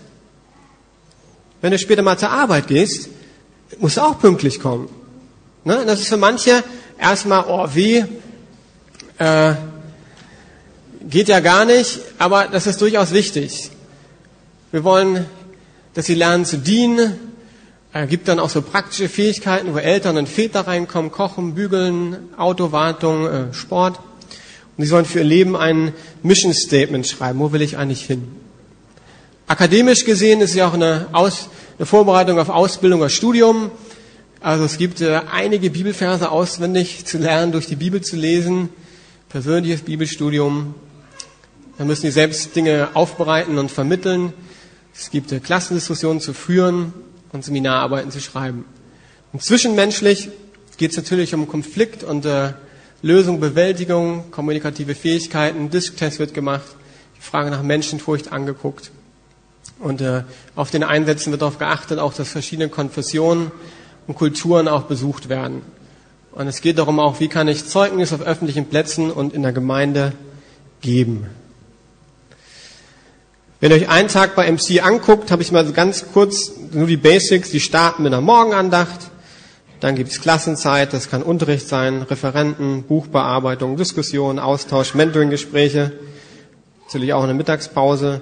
Wenn 1.61 1.71
du 1.71 1.79
später 1.79 2.01
mal 2.01 2.17
zur 2.17 2.31
Arbeit 2.31 2.67
gehst, 2.67 3.07
musst 3.79 3.95
du 3.95 4.01
auch 4.01 4.19
pünktlich 4.19 4.59
kommen. 4.59 4.89
Ne? 5.65 5.83
Das 5.85 5.99
ist 5.99 6.07
für 6.07 6.17
manche 6.17 6.63
erstmal, 6.99 7.45
oh 7.47 7.67
wie, 7.73 8.05
äh, 9.17 9.53
geht 11.09 11.27
ja 11.27 11.39
gar 11.39 11.65
nicht, 11.65 11.99
aber 12.19 12.47
das 12.47 12.67
ist 12.67 12.79
durchaus 12.81 13.11
wichtig. 13.11 13.71
Wir 14.71 14.83
wollen, 14.83 15.25
dass 15.95 16.05
sie 16.05 16.13
lernen 16.13 16.45
zu 16.45 16.59
dienen, 16.59 17.19
er 17.91 18.07
gibt 18.07 18.27
dann 18.27 18.39
auch 18.39 18.49
so 18.49 18.61
praktische 18.61 19.09
Fähigkeiten, 19.09 19.73
wo 19.73 19.77
Eltern 19.77 20.17
und 20.17 20.29
Väter 20.29 20.67
reinkommen, 20.67 21.11
kochen, 21.11 21.55
bügeln, 21.55 22.17
Autowartung, 22.37 23.25
äh, 23.25 23.53
Sport. 23.53 23.99
Und 24.77 24.83
sie 24.83 24.89
sollen 24.89 25.05
für 25.05 25.19
ihr 25.19 25.25
Leben 25.25 25.55
ein 25.55 25.93
Mission 26.21 26.53
Statement 26.53 27.07
schreiben. 27.07 27.39
Wo 27.39 27.53
will 27.53 27.61
ich 27.61 27.77
eigentlich 27.77 28.05
hin? 28.05 28.27
Akademisch 29.47 30.03
gesehen 30.03 30.41
ist 30.41 30.49
es 30.49 30.55
ja 30.57 30.67
auch 30.67 30.73
eine, 30.73 31.07
Aus, 31.13 31.47
eine 31.77 31.85
Vorbereitung 31.85 32.37
auf 32.37 32.49
Ausbildung 32.49 32.99
oder 32.99 33.09
Studium. 33.09 33.71
Also 34.41 34.65
es 34.65 34.77
gibt 34.77 35.01
äh, 35.01 35.21
einige 35.31 35.69
Bibelverse 35.69 36.29
auswendig 36.29 37.05
zu 37.05 37.17
lernen, 37.17 37.51
durch 37.51 37.67
die 37.67 37.75
Bibel 37.75 38.01
zu 38.01 38.15
lesen. 38.15 38.69
Persönliches 39.29 39.81
Bibelstudium. 39.81 40.75
Dann 41.77 41.87
müssen 41.87 42.03
sie 42.03 42.11
selbst 42.11 42.55
Dinge 42.55 42.89
aufbereiten 42.93 43.57
und 43.57 43.71
vermitteln. 43.71 44.33
Es 44.95 45.09
gibt 45.09 45.31
äh, 45.31 45.39
Klassendiskussionen 45.39 46.21
zu 46.21 46.33
führen 46.33 46.93
und 47.31 47.43
Seminararbeiten 47.43 48.11
zu 48.11 48.21
schreiben. 48.21 48.65
Und 49.33 49.43
zwischenmenschlich 49.43 50.29
geht 50.77 50.91
es 50.91 50.97
natürlich 50.97 51.33
um 51.33 51.47
Konflikt 51.47 52.03
und 52.03 52.25
äh, 52.25 52.53
Lösung, 53.01 53.39
Bewältigung, 53.39 54.31
kommunikative 54.31 54.95
Fähigkeiten. 54.95 55.69
Disktest 55.69 56.19
wird 56.19 56.33
gemacht, 56.33 56.65
die 57.17 57.21
Frage 57.21 57.51
nach 57.51 57.61
Menschenfurcht 57.61 58.31
angeguckt. 58.31 58.91
Und 59.79 60.01
äh, 60.01 60.23
auf 60.55 60.71
den 60.71 60.83
Einsätzen 60.83 61.31
wird 61.31 61.41
darauf 61.41 61.59
geachtet, 61.59 61.99
auch 61.99 62.13
dass 62.13 62.29
verschiedene 62.29 62.69
Konfessionen 62.69 63.51
und 64.07 64.15
Kulturen 64.15 64.67
auch 64.67 64.83
besucht 64.83 65.29
werden. 65.29 65.61
Und 66.31 66.47
es 66.47 66.61
geht 66.61 66.77
darum 66.77 66.99
auch, 66.99 67.19
wie 67.19 67.29
kann 67.29 67.47
ich 67.47 67.65
Zeugnis 67.65 68.11
auf 68.11 68.21
öffentlichen 68.21 68.65
Plätzen 68.65 69.09
und 69.11 69.33
in 69.33 69.41
der 69.41 69.53
Gemeinde 69.53 70.13
geben. 70.81 71.27
Wenn 73.61 73.71
ihr 73.71 73.77
euch 73.77 73.89
einen 73.89 74.09
Tag 74.09 74.35
bei 74.35 74.51
MC 74.51 74.85
anguckt, 74.85 75.31
habe 75.31 75.41
ich 75.41 75.51
mal 75.51 75.65
ganz 75.71 76.05
kurz 76.13 76.51
nur 76.71 76.87
die 76.87 76.97
Basics, 76.97 77.51
die 77.51 77.61
starten 77.61 78.03
mit 78.03 78.13
einer 78.13 78.21
Morgenandacht. 78.21 78.99
Dann 79.79 79.95
gibt 79.95 80.11
es 80.11 80.21
Klassenzeit, 80.21 80.93
das 80.93 81.09
kann 81.09 81.23
Unterricht 81.23 81.67
sein, 81.67 82.01
Referenten, 82.01 82.83
Buchbearbeitung, 82.83 83.77
Diskussion, 83.77 84.39
Austausch, 84.39 84.93
Mentoring-Gespräche. 84.93 85.93
Natürlich 86.85 87.13
auch 87.13 87.23
eine 87.23 87.33
Mittagspause. 87.33 88.21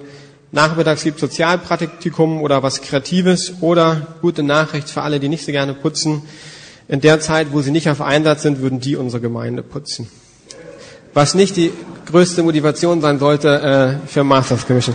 Nachmittags 0.54 1.02
gibt 1.02 1.18
Sozialpraktikum 1.18 2.40
oder 2.40 2.62
was 2.62 2.80
Kreatives 2.80 3.54
oder 3.60 4.06
gute 4.22 4.44
Nachricht 4.44 4.88
für 4.88 5.02
alle, 5.02 5.18
die 5.18 5.28
nicht 5.28 5.44
so 5.44 5.50
gerne 5.50 5.74
putzen. 5.74 6.22
In 6.86 7.00
der 7.00 7.18
Zeit, 7.18 7.48
wo 7.50 7.60
sie 7.60 7.72
nicht 7.72 7.88
auf 7.88 8.00
Einsatz 8.00 8.42
sind, 8.42 8.60
würden 8.60 8.78
die 8.78 8.94
unsere 8.94 9.20
Gemeinde 9.20 9.64
putzen. 9.64 10.08
Was 11.12 11.34
nicht 11.34 11.56
die 11.56 11.72
größte 12.06 12.44
Motivation 12.44 13.00
sein 13.00 13.18
sollte 13.18 13.98
äh, 14.04 14.06
für 14.06 14.22
Masters 14.22 14.64
Commission. 14.64 14.94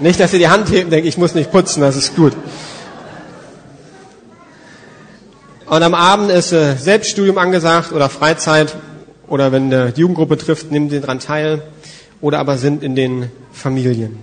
Nicht, 0.00 0.18
dass 0.18 0.32
ihr 0.32 0.40
die 0.40 0.48
Hand 0.48 0.68
heben, 0.72 0.90
denkt, 0.90 1.06
ich 1.06 1.16
muss 1.16 1.36
nicht 1.36 1.52
putzen, 1.52 1.80
das 1.80 1.94
ist 1.94 2.16
gut. 2.16 2.32
Und 5.66 5.82
am 5.84 5.94
Abend 5.94 6.28
ist 6.32 6.50
äh, 6.50 6.74
Selbststudium 6.74 7.38
angesagt 7.38 7.92
oder 7.92 8.08
Freizeit 8.08 8.74
oder 9.28 9.52
wenn 9.52 9.70
äh, 9.70 9.92
die 9.92 10.00
Jugendgruppe 10.00 10.38
trifft, 10.38 10.72
nehmen 10.72 10.90
sie 10.90 11.00
daran 11.00 11.20
teil 11.20 11.62
oder 12.22 12.38
aber 12.38 12.56
sind 12.56 12.82
in 12.82 12.96
den 12.96 13.30
Familien. 13.52 14.18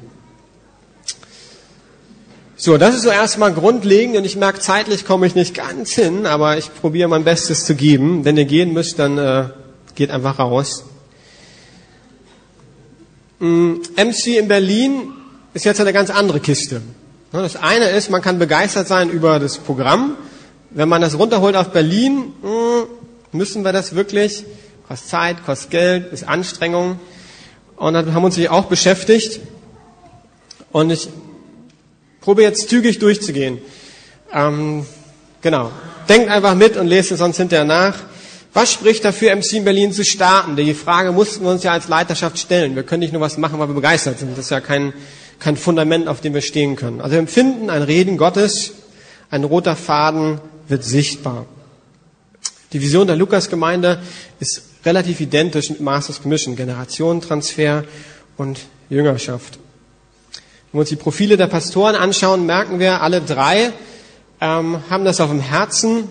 So, 2.55 2.77
das 2.77 2.95
ist 2.95 3.03
so 3.03 3.09
erstmal 3.09 3.53
grundlegend 3.53 4.17
und 4.17 4.25
ich 4.25 4.35
merke, 4.35 4.59
zeitlich 4.59 5.05
komme 5.05 5.27
ich 5.27 5.35
nicht 5.35 5.53
ganz 5.53 5.91
hin, 5.91 6.25
aber 6.25 6.57
ich 6.57 6.73
probiere 6.73 7.07
mein 7.07 7.23
Bestes 7.23 7.65
zu 7.65 7.75
geben. 7.75 8.25
Wenn 8.25 8.35
ihr 8.35 8.45
gehen 8.45 8.73
müsst, 8.73 8.99
dann 8.99 9.17
äh, 9.17 9.45
geht 9.95 10.11
einfach 10.11 10.39
raus. 10.39 10.83
MC 13.39 13.45
mm, 13.45 14.39
in 14.39 14.47
Berlin 14.49 15.13
ist 15.53 15.63
jetzt 15.63 15.79
eine 15.79 15.93
ganz 15.93 16.09
andere 16.09 16.39
Kiste. 16.39 16.81
Das 17.31 17.55
eine 17.55 17.89
ist, 17.89 18.09
man 18.09 18.21
kann 18.21 18.39
begeistert 18.39 18.87
sein 18.87 19.09
über 19.09 19.39
das 19.39 19.57
Programm. 19.57 20.17
Wenn 20.71 20.89
man 20.89 21.01
das 21.01 21.17
runterholt 21.17 21.55
auf 21.55 21.69
Berlin, 21.69 22.33
hm, 22.41 22.87
müssen 23.31 23.63
wir 23.63 23.71
das 23.71 23.95
wirklich? 23.95 24.45
Kostet 24.87 25.09
Zeit, 25.09 25.45
kostet 25.45 25.71
Geld, 25.71 26.11
ist 26.11 26.27
Anstrengung. 26.27 26.99
Und 27.79 27.93
dann 27.93 28.13
haben 28.13 28.21
wir 28.21 28.25
uns 28.25 28.49
auch 28.49 28.65
beschäftigt. 28.65 29.39
Und 30.71 30.91
ich 30.91 31.07
probiere 32.19 32.49
jetzt 32.49 32.69
zügig 32.69 32.99
durchzugehen. 32.99 33.59
Ähm, 34.33 34.85
genau. 35.41 35.71
Denkt 36.09 36.29
einfach 36.29 36.55
mit 36.55 36.75
und 36.75 36.87
lest 36.87 37.11
es 37.11 37.19
sonst 37.19 37.37
hinterher 37.37 37.65
nach. 37.65 37.95
Was 38.53 38.73
spricht 38.73 39.05
dafür, 39.05 39.33
MC 39.35 39.53
in 39.53 39.63
Berlin 39.63 39.93
zu 39.93 40.03
starten? 40.03 40.57
Die 40.57 40.73
Frage 40.73 41.13
mussten 41.13 41.43
wir 41.43 41.51
uns 41.51 41.63
ja 41.63 41.71
als 41.71 41.87
Leiterschaft 41.87 42.37
stellen. 42.37 42.75
Wir 42.75 42.83
können 42.83 42.99
nicht 42.99 43.13
nur 43.13 43.21
was 43.21 43.37
machen, 43.37 43.59
weil 43.59 43.69
wir 43.69 43.75
begeistert 43.75 44.19
sind. 44.19 44.31
Das 44.31 44.45
ist 44.45 44.51
ja 44.51 44.59
kein, 44.59 44.91
kein 45.39 45.55
Fundament, 45.55 46.09
auf 46.09 46.19
dem 46.19 46.33
wir 46.33 46.41
stehen 46.41 46.75
können. 46.75 46.99
Also 46.99 47.15
empfinden 47.15 47.69
ein 47.69 47.83
Reden 47.83 48.17
Gottes, 48.17 48.73
ein 49.31 49.45
roter 49.45 49.77
Faden 49.77 50.41
wird 50.67 50.83
sichtbar. 50.83 51.45
Die 52.73 52.81
Vision 52.81 53.07
der 53.07 53.15
Lukasgemeinde 53.15 54.01
ist 54.39 54.68
relativ 54.85 55.19
identisch 55.19 55.69
mit 55.69 55.81
Masters 55.81 56.21
Commission, 56.21 56.55
Generationentransfer 56.55 57.83
und 58.37 58.59
Jüngerschaft. 58.89 59.59
Wenn 60.71 60.77
wir 60.77 60.79
uns 60.81 60.89
die 60.89 60.95
Profile 60.95 61.37
der 61.37 61.47
Pastoren 61.47 61.95
anschauen, 61.95 62.45
merken 62.45 62.79
wir, 62.79 63.01
alle 63.01 63.21
drei 63.21 63.71
ähm, 64.41 64.79
haben 64.89 65.03
das 65.03 65.19
auf 65.19 65.29
dem 65.29 65.41
Herzen, 65.41 66.07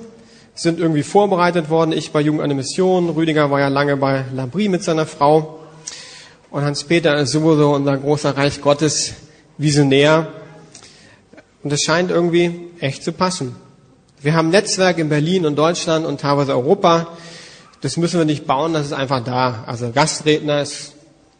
sind 0.54 0.80
irgendwie 0.80 1.04
vorbereitet 1.04 1.70
worden. 1.70 1.92
Ich 1.92 2.10
bei 2.10 2.20
Jugend 2.20 2.42
eine 2.42 2.54
Mission, 2.54 3.10
Rüdiger 3.10 3.50
war 3.50 3.60
ja 3.60 3.68
lange 3.68 3.96
bei 3.96 4.24
Labrie 4.34 4.68
mit 4.68 4.82
seiner 4.82 5.06
Frau. 5.06 5.60
Und 6.50 6.62
Hans-Peter 6.64 7.16
ist 7.18 7.32
sowieso 7.32 7.74
unser 7.74 7.96
großer 7.96 8.36
Reich 8.36 8.60
Gottes 8.60 9.14
Visionär. 9.56 10.32
Und 11.62 11.72
es 11.72 11.82
scheint 11.82 12.10
irgendwie 12.10 12.70
echt 12.80 13.04
zu 13.04 13.12
passen. 13.12 13.54
Wir 14.20 14.34
haben 14.34 14.50
Netzwerk 14.50 14.98
in 14.98 15.08
Berlin 15.08 15.46
und 15.46 15.56
Deutschland 15.56 16.04
und 16.04 16.20
teilweise 16.20 16.52
Europa. 16.52 17.16
Das 17.80 17.96
müssen 17.96 18.18
wir 18.18 18.24
nicht 18.24 18.46
bauen, 18.46 18.72
das 18.72 18.86
ist 18.86 18.92
einfach 18.92 19.22
da. 19.22 19.64
Also 19.66 19.90
Gastredner 19.92 20.62
ist 20.62 20.94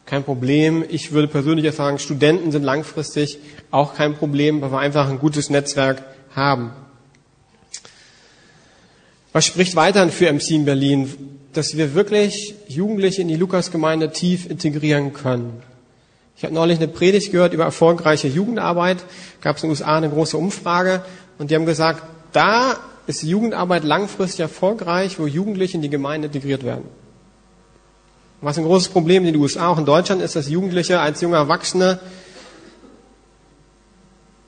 kein 0.05 0.23
Problem. 0.23 0.85
Ich 0.89 1.11
würde 1.11 1.27
persönlich 1.27 1.73
sagen, 1.75 1.99
Studenten 1.99 2.51
sind 2.51 2.63
langfristig 2.63 3.39
auch 3.71 3.95
kein 3.95 4.15
Problem, 4.15 4.61
weil 4.61 4.71
wir 4.71 4.79
einfach 4.79 5.09
ein 5.09 5.19
gutes 5.19 5.49
Netzwerk 5.49 6.03
haben. 6.35 6.71
Was 9.33 9.45
spricht 9.45 9.75
weiterhin 9.75 10.11
für 10.11 10.31
MC 10.31 10.51
in 10.51 10.65
Berlin? 10.65 11.39
dass 11.53 11.75
wir 11.75 11.93
wirklich 11.93 12.55
Jugendliche 12.67 13.21
in 13.21 13.27
die 13.27 13.35
Lukasgemeinde 13.35 14.11
tief 14.11 14.49
integrieren 14.49 15.13
können. 15.13 15.63
Ich 16.37 16.43
habe 16.43 16.53
neulich 16.53 16.77
eine 16.77 16.87
Predigt 16.87 17.31
gehört 17.31 17.53
über 17.53 17.65
erfolgreiche 17.65 18.27
Jugendarbeit. 18.27 19.03
Gab 19.41 19.57
es 19.57 19.63
in 19.63 19.69
den 19.69 19.71
USA 19.71 19.97
eine 19.97 20.09
große 20.09 20.37
Umfrage 20.37 21.03
und 21.37 21.51
die 21.51 21.55
haben 21.55 21.65
gesagt, 21.65 22.03
da 22.31 22.79
ist 23.09 23.23
Jugendarbeit 23.23 23.83
langfristig 23.83 24.41
erfolgreich, 24.41 25.17
wo 25.17 25.25
Jugendliche 25.25 25.77
in 25.77 25.81
die 25.81 25.89
Gemeinde 25.89 26.27
integriert 26.27 26.63
werden. 26.63 26.83
Was 28.39 28.59
ein 28.59 28.65
großes 28.65 28.89
Problem 28.89 29.25
in 29.25 29.33
den 29.33 29.41
USA, 29.41 29.69
auch 29.69 29.79
in 29.79 29.85
Deutschland, 29.85 30.21
ist, 30.21 30.35
dass 30.35 30.47
Jugendliche 30.47 30.99
als 30.99 31.19
junge 31.19 31.37
Erwachsene 31.37 31.99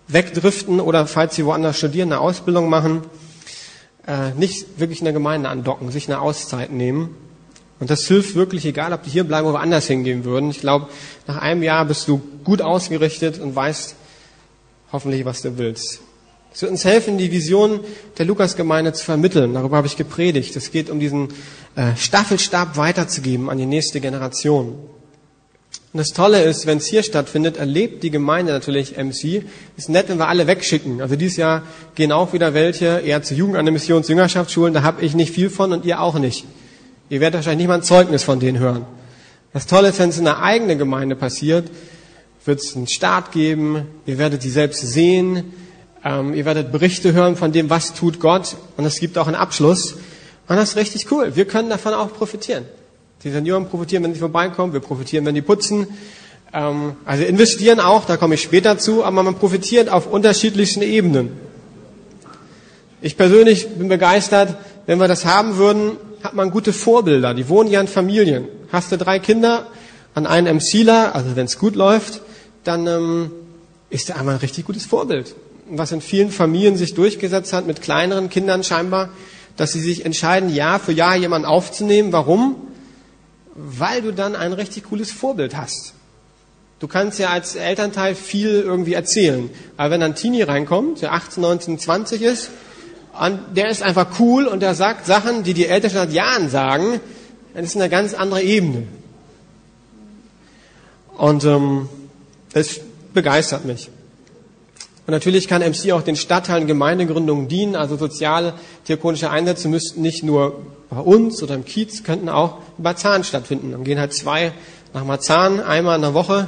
wegdriften 0.07 0.79
oder 0.79 1.07
falls 1.07 1.35
sie 1.35 1.43
woanders 1.43 1.79
studieren, 1.79 2.11
eine 2.11 2.21
Ausbildung 2.21 2.69
machen, 2.69 3.01
äh, 4.05 4.29
nicht 4.37 4.79
wirklich 4.79 4.99
in 4.99 5.05
der 5.05 5.13
Gemeinde 5.13 5.49
andocken, 5.49 5.89
sich 5.89 6.07
eine 6.07 6.21
Auszeit 6.21 6.71
nehmen. 6.71 7.15
Und 7.79 7.89
das 7.89 8.05
hilft 8.05 8.35
wirklich, 8.35 8.63
egal 8.67 8.93
ob 8.93 9.01
die 9.01 9.09
hier 9.09 9.23
bleiben 9.23 9.47
oder 9.47 9.57
woanders 9.57 9.87
hingehen 9.87 10.23
würden. 10.23 10.51
Ich 10.51 10.59
glaube, 10.59 10.87
nach 11.25 11.37
einem 11.37 11.63
Jahr 11.63 11.83
bist 11.85 12.07
du 12.07 12.21
gut 12.43 12.61
ausgerichtet 12.61 13.39
und 13.39 13.55
weißt 13.55 13.95
hoffentlich, 14.91 15.25
was 15.25 15.41
du 15.41 15.57
willst. 15.57 16.01
Es 16.53 16.61
wird 16.61 16.71
uns 16.71 16.83
helfen, 16.83 17.17
die 17.17 17.31
Vision 17.31 17.79
der 18.17 18.25
Lukasgemeinde 18.25 18.91
zu 18.91 19.05
vermitteln. 19.05 19.53
Darüber 19.53 19.77
habe 19.77 19.87
ich 19.87 19.95
gepredigt. 19.95 20.55
Es 20.55 20.71
geht 20.71 20.89
um 20.89 20.99
diesen 20.99 21.29
äh, 21.75 21.95
Staffelstab 21.95 22.75
weiterzugeben 22.75 23.49
an 23.49 23.57
die 23.57 23.65
nächste 23.65 24.01
Generation. 24.01 24.75
Und 25.93 25.97
das 25.97 26.09
Tolle 26.09 26.43
ist, 26.43 26.67
wenn 26.67 26.77
es 26.77 26.87
hier 26.87 27.03
stattfindet, 27.03 27.57
erlebt 27.57 28.03
die 28.03 28.11
Gemeinde 28.11 28.51
natürlich 28.51 28.97
MC. 28.97 29.43
Ist 29.77 29.89
nett, 29.89 30.09
wenn 30.09 30.17
wir 30.17 30.27
alle 30.27 30.47
wegschicken. 30.47 31.01
Also 31.01 31.15
dieses 31.15 31.37
Jahr 31.37 31.63
gehen 31.95 32.11
auch 32.11 32.33
wieder 32.33 32.53
welche 32.53 32.99
eher 32.99 33.23
zur 33.23 33.37
Jugend 33.37 33.57
an 33.57 33.65
der 33.65 33.73
Missions- 33.73 34.09
Jüngerschaftsschulen. 34.09 34.73
Da 34.73 34.83
habe 34.83 35.01
ich 35.03 35.15
nicht 35.15 35.33
viel 35.33 35.49
von 35.49 35.71
und 35.71 35.85
ihr 35.85 36.01
auch 36.01 36.19
nicht. 36.19 36.45
Ihr 37.09 37.19
werdet 37.21 37.35
wahrscheinlich 37.35 37.59
nicht 37.59 37.67
mal 37.67 37.75
ein 37.75 37.83
Zeugnis 37.83 38.23
von 38.23 38.39
denen 38.39 38.59
hören. 38.59 38.85
Das 39.53 39.67
Tolle 39.67 39.89
ist, 39.89 39.99
wenn 39.99 40.09
es 40.09 40.17
in 40.17 40.27
einer 40.27 40.41
eigenen 40.41 40.77
Gemeinde 40.77 41.15
passiert, 41.15 41.69
wird 42.45 42.61
es 42.61 42.75
einen 42.75 42.87
Start 42.87 43.33
geben. 43.33 43.85
Ihr 44.05 44.17
werdet 44.17 44.41
sie 44.41 44.49
selbst 44.49 44.81
sehen. 44.81 45.53
Ähm, 46.03 46.33
ihr 46.33 46.45
werdet 46.45 46.71
Berichte 46.71 47.13
hören 47.13 47.35
von 47.35 47.51
dem, 47.51 47.69
was 47.69 47.93
tut 47.93 48.19
Gott. 48.19 48.55
Und 48.77 48.85
es 48.85 48.99
gibt 48.99 49.17
auch 49.17 49.27
einen 49.27 49.35
Abschluss. 49.35 49.93
Und 50.47 50.55
das 50.55 50.69
ist 50.69 50.75
richtig 50.75 51.11
cool. 51.11 51.35
Wir 51.35 51.45
können 51.45 51.69
davon 51.69 51.93
auch 51.93 52.11
profitieren. 52.13 52.65
Die 53.23 53.29
Senioren 53.29 53.67
profitieren, 53.67 54.03
wenn 54.03 54.13
sie 54.13 54.19
vorbeikommen. 54.19 54.73
Wir 54.73 54.79
profitieren, 54.79 55.25
wenn 55.25 55.35
die 55.35 55.43
putzen. 55.43 55.87
Ähm, 56.53 56.95
also 57.05 57.23
investieren 57.23 57.79
auch, 57.79 58.05
da 58.05 58.17
komme 58.17 58.35
ich 58.35 58.41
später 58.41 58.79
zu. 58.79 59.03
Aber 59.03 59.21
man 59.21 59.35
profitiert 59.35 59.89
auf 59.89 60.07
unterschiedlichsten 60.07 60.81
Ebenen. 60.81 61.33
Ich 63.01 63.15
persönlich 63.15 63.69
bin 63.69 63.87
begeistert, 63.87 64.55
wenn 64.87 64.99
wir 64.99 65.07
das 65.07 65.25
haben 65.25 65.57
würden, 65.57 65.97
hat 66.23 66.33
man 66.33 66.51
gute 66.51 66.73
Vorbilder. 66.73 67.33
Die 67.33 67.47
wohnen 67.47 67.69
ja 67.69 67.79
in 67.81 67.87
Familien. 67.87 68.47
Hast 68.71 68.91
du 68.91 68.97
drei 68.97 69.19
Kinder 69.19 69.67
an 70.13 70.25
einen 70.25 70.57
MCler, 70.57 71.15
also 71.15 71.35
wenn 71.35 71.45
es 71.45 71.57
gut 71.57 71.75
läuft, 71.75 72.21
dann 72.63 72.85
ähm, 72.87 73.31
ist 73.89 74.09
er 74.09 74.17
einmal 74.17 74.35
ein 74.35 74.41
richtig 74.41 74.65
gutes 74.65 74.85
Vorbild 74.85 75.35
was 75.77 75.91
in 75.91 76.01
vielen 76.01 76.31
Familien 76.31 76.75
sich 76.75 76.93
durchgesetzt 76.93 77.53
hat, 77.53 77.65
mit 77.65 77.81
kleineren 77.81 78.29
Kindern 78.29 78.63
scheinbar, 78.63 79.09
dass 79.55 79.71
sie 79.71 79.79
sich 79.79 80.05
entscheiden, 80.05 80.53
Jahr 80.53 80.79
für 80.79 80.91
Jahr 80.91 81.15
jemanden 81.15 81.47
aufzunehmen. 81.47 82.11
Warum? 82.11 82.55
Weil 83.55 84.01
du 84.01 84.11
dann 84.11 84.35
ein 84.35 84.53
richtig 84.53 84.85
cooles 84.85 85.11
Vorbild 85.11 85.55
hast. 85.55 85.93
Du 86.79 86.87
kannst 86.87 87.19
ja 87.19 87.29
als 87.29 87.55
Elternteil 87.55 88.15
viel 88.15 88.49
irgendwie 88.49 88.93
erzählen. 88.93 89.49
Aber 89.77 89.91
wenn 89.91 90.03
ein 90.03 90.15
Teenie 90.15 90.41
reinkommt, 90.41 91.01
der 91.01 91.13
18, 91.13 91.41
19, 91.41 91.79
20 91.79 92.21
ist, 92.21 92.49
der 93.55 93.69
ist 93.69 93.83
einfach 93.83 94.19
cool 94.19 94.47
und 94.47 94.61
der 94.61 94.73
sagt 94.73 95.05
Sachen, 95.05 95.43
die 95.43 95.53
die 95.53 95.67
Eltern 95.67 95.91
seit 95.91 96.11
Jahren 96.11 96.49
sagen, 96.49 96.99
dann 97.53 97.63
ist 97.63 97.75
eine 97.75 97.89
ganz 97.89 98.13
andere 98.13 98.41
Ebene. 98.41 98.87
Und 101.17 101.43
ähm, 101.43 101.87
das 102.53 102.79
begeistert 103.13 103.65
mich. 103.65 103.89
Und 105.11 105.15
natürlich 105.15 105.49
kann 105.49 105.61
MC 105.61 105.91
auch 105.91 106.03
den 106.03 106.15
Stadtteilen 106.15 106.67
Gemeindegründungen 106.67 107.49
dienen, 107.49 107.75
also 107.75 107.97
sozial-diakonische 107.97 109.29
Einsätze 109.29 109.67
müssten 109.67 110.01
nicht 110.01 110.23
nur 110.23 110.61
bei 110.89 111.01
uns 111.01 111.43
oder 111.43 111.53
im 111.53 111.65
Kiez, 111.65 112.05
könnten 112.05 112.29
auch 112.29 112.59
in 112.77 112.85
Marzahn 112.85 113.25
stattfinden. 113.25 113.73
Dann 113.73 113.83
gehen 113.83 113.99
halt 113.99 114.13
zwei 114.13 114.53
nach 114.93 115.03
Marzahn 115.03 115.59
einmal 115.59 115.97
in 115.97 116.01
der 116.01 116.13
Woche, 116.13 116.47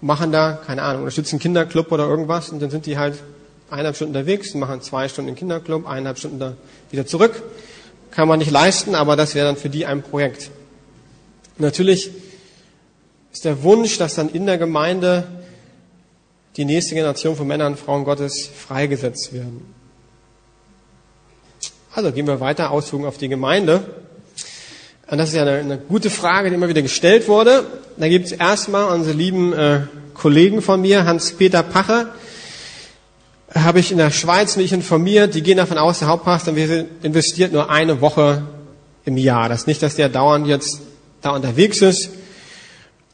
machen 0.00 0.32
da, 0.32 0.54
keine 0.54 0.82
Ahnung, 0.82 1.02
unterstützen 1.02 1.38
Kinderclub 1.38 1.92
oder 1.92 2.08
irgendwas 2.08 2.50
und 2.50 2.60
dann 2.60 2.70
sind 2.70 2.86
die 2.86 2.98
halt 2.98 3.14
eineinhalb 3.70 3.94
Stunden 3.94 4.16
unterwegs, 4.16 4.54
machen 4.54 4.82
zwei 4.82 5.08
Stunden 5.08 5.28
im 5.28 5.36
Kinderclub, 5.36 5.86
eineinhalb 5.86 6.18
Stunden 6.18 6.40
da 6.40 6.54
wieder 6.90 7.06
zurück. 7.06 7.40
Kann 8.10 8.26
man 8.26 8.40
nicht 8.40 8.50
leisten, 8.50 8.96
aber 8.96 9.14
das 9.14 9.36
wäre 9.36 9.46
dann 9.46 9.56
für 9.56 9.70
die 9.70 9.86
ein 9.86 10.02
Projekt. 10.02 10.50
Natürlich 11.58 12.10
ist 13.32 13.44
der 13.44 13.62
Wunsch, 13.62 13.98
dass 13.98 14.16
dann 14.16 14.30
in 14.30 14.46
der 14.46 14.58
Gemeinde 14.58 15.28
die 16.56 16.64
nächste 16.64 16.94
Generation 16.94 17.36
von 17.36 17.46
Männern 17.46 17.72
und 17.72 17.78
Frauen 17.78 18.04
Gottes 18.04 18.48
freigesetzt 18.48 19.32
werden. 19.32 19.74
Also 21.92 22.12
gehen 22.12 22.26
wir 22.26 22.40
weiter, 22.40 22.70
Ausführungen 22.70 23.08
auf 23.08 23.18
die 23.18 23.28
Gemeinde. 23.28 23.82
Und 25.10 25.18
das 25.18 25.30
ist 25.30 25.34
ja 25.34 25.42
eine, 25.42 25.58
eine, 25.58 25.78
gute 25.78 26.08
Frage, 26.08 26.50
die 26.50 26.54
immer 26.54 26.68
wieder 26.68 26.82
gestellt 26.82 27.26
wurde. 27.26 27.64
Da 27.96 28.08
gibt 28.08 28.26
es 28.26 28.32
erstmal 28.32 28.94
unsere 28.94 29.16
lieben 29.16 29.52
äh, 29.52 29.80
Kollegen 30.14 30.62
von 30.62 30.80
mir, 30.80 31.04
Hans-Peter 31.04 31.62
Pache, 31.62 32.08
habe 33.52 33.80
ich 33.80 33.90
in 33.90 33.98
der 33.98 34.12
Schweiz 34.12 34.56
mich 34.56 34.72
informiert. 34.72 35.34
Die 35.34 35.42
gehen 35.42 35.56
davon 35.56 35.78
aus, 35.78 35.98
der 35.98 36.08
Hauptpastor 36.08 36.54
investiert 37.02 37.52
nur 37.52 37.70
eine 37.70 38.00
Woche 38.00 38.42
im 39.04 39.16
Jahr. 39.16 39.48
Das 39.48 39.62
ist 39.62 39.66
nicht, 39.66 39.82
dass 39.82 39.96
der 39.96 40.08
dauernd 40.08 40.46
jetzt 40.46 40.82
da 41.22 41.30
unterwegs 41.30 41.82
ist. 41.82 42.10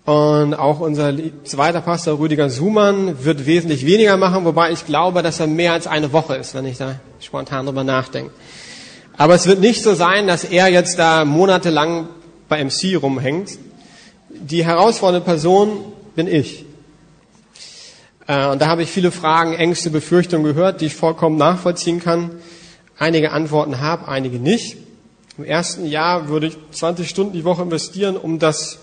Und 0.06 0.54
auch 0.54 0.78
unser 0.78 1.12
zweiter 1.42 1.80
Pastor 1.80 2.20
Rüdiger 2.20 2.48
Sumann 2.48 3.24
wird 3.24 3.44
wesentlich 3.44 3.84
weniger 3.86 4.16
machen, 4.16 4.44
wobei 4.44 4.70
ich 4.70 4.86
glaube, 4.86 5.20
dass 5.20 5.40
er 5.40 5.48
mehr 5.48 5.72
als 5.72 5.88
eine 5.88 6.12
Woche 6.12 6.36
ist, 6.36 6.54
wenn 6.54 6.64
ich 6.64 6.78
da 6.78 7.00
spontan 7.20 7.66
drüber 7.66 7.82
nachdenke. 7.82 8.30
Aber 9.16 9.34
es 9.34 9.48
wird 9.48 9.58
nicht 9.58 9.82
so 9.82 9.94
sein, 9.94 10.28
dass 10.28 10.44
er 10.44 10.68
jetzt 10.68 11.00
da 11.00 11.24
monatelang 11.24 12.08
bei 12.48 12.62
MC 12.62 13.02
rumhängt. 13.02 13.58
Die 14.28 14.64
herausfordernde 14.64 15.24
Person 15.24 15.70
bin 16.14 16.28
ich. 16.28 16.64
Äh, 18.28 18.46
und 18.46 18.62
da 18.62 18.68
habe 18.68 18.84
ich 18.84 18.90
viele 18.90 19.10
Fragen, 19.10 19.54
Ängste, 19.54 19.90
Befürchtungen 19.90 20.44
gehört, 20.44 20.82
die 20.82 20.86
ich 20.86 20.94
vollkommen 20.94 21.36
nachvollziehen 21.36 21.98
kann. 21.98 22.30
Einige 22.96 23.32
Antworten 23.32 23.80
habe, 23.80 24.06
einige 24.06 24.38
nicht. 24.38 24.76
Im 25.36 25.42
ersten 25.42 25.84
Jahr 25.84 26.28
würde 26.28 26.46
ich 26.46 26.56
20 26.70 27.08
Stunden 27.08 27.32
die 27.32 27.44
Woche 27.44 27.62
investieren, 27.62 28.16
um 28.16 28.38
das 28.38 28.78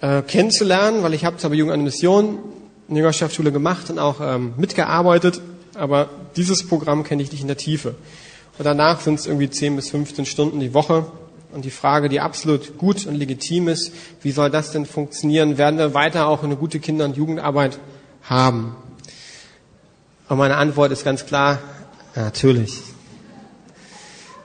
äh, 0.00 0.22
kennenzulernen, 0.22 1.02
weil 1.02 1.14
ich 1.14 1.24
habe 1.24 1.36
bei 1.40 1.54
Jugend 1.54 1.74
eine 1.74 1.82
Mission 1.82 2.38
in 2.88 2.94
der 2.94 3.02
Jüngerschaftsschule 3.02 3.52
gemacht 3.52 3.90
und 3.90 3.98
auch 3.98 4.20
ähm, 4.20 4.54
mitgearbeitet, 4.56 5.40
aber 5.74 6.08
dieses 6.36 6.66
Programm 6.66 7.04
kenne 7.04 7.22
ich 7.22 7.30
nicht 7.32 7.42
in 7.42 7.46
der 7.46 7.56
Tiefe. 7.56 7.94
Und 8.58 8.64
danach 8.64 9.00
sind 9.00 9.18
es 9.18 9.26
irgendwie 9.26 9.48
10 9.48 9.76
bis 9.76 9.90
15 9.90 10.26
Stunden 10.26 10.60
die 10.60 10.74
Woche. 10.74 11.06
Und 11.52 11.64
die 11.64 11.70
Frage, 11.70 12.08
die 12.08 12.20
absolut 12.20 12.78
gut 12.78 13.06
und 13.06 13.16
legitim 13.16 13.68
ist, 13.68 13.92
wie 14.22 14.30
soll 14.30 14.50
das 14.50 14.70
denn 14.70 14.86
funktionieren? 14.86 15.58
Werden 15.58 15.78
wir 15.78 15.94
weiter 15.94 16.28
auch 16.28 16.44
eine 16.44 16.56
gute 16.56 16.78
Kinder- 16.78 17.06
und 17.06 17.16
Jugendarbeit 17.16 17.78
haben? 18.22 18.76
Und 20.28 20.38
meine 20.38 20.56
Antwort 20.56 20.92
ist 20.92 21.04
ganz 21.04 21.26
klar, 21.26 21.58
natürlich. 22.14 22.78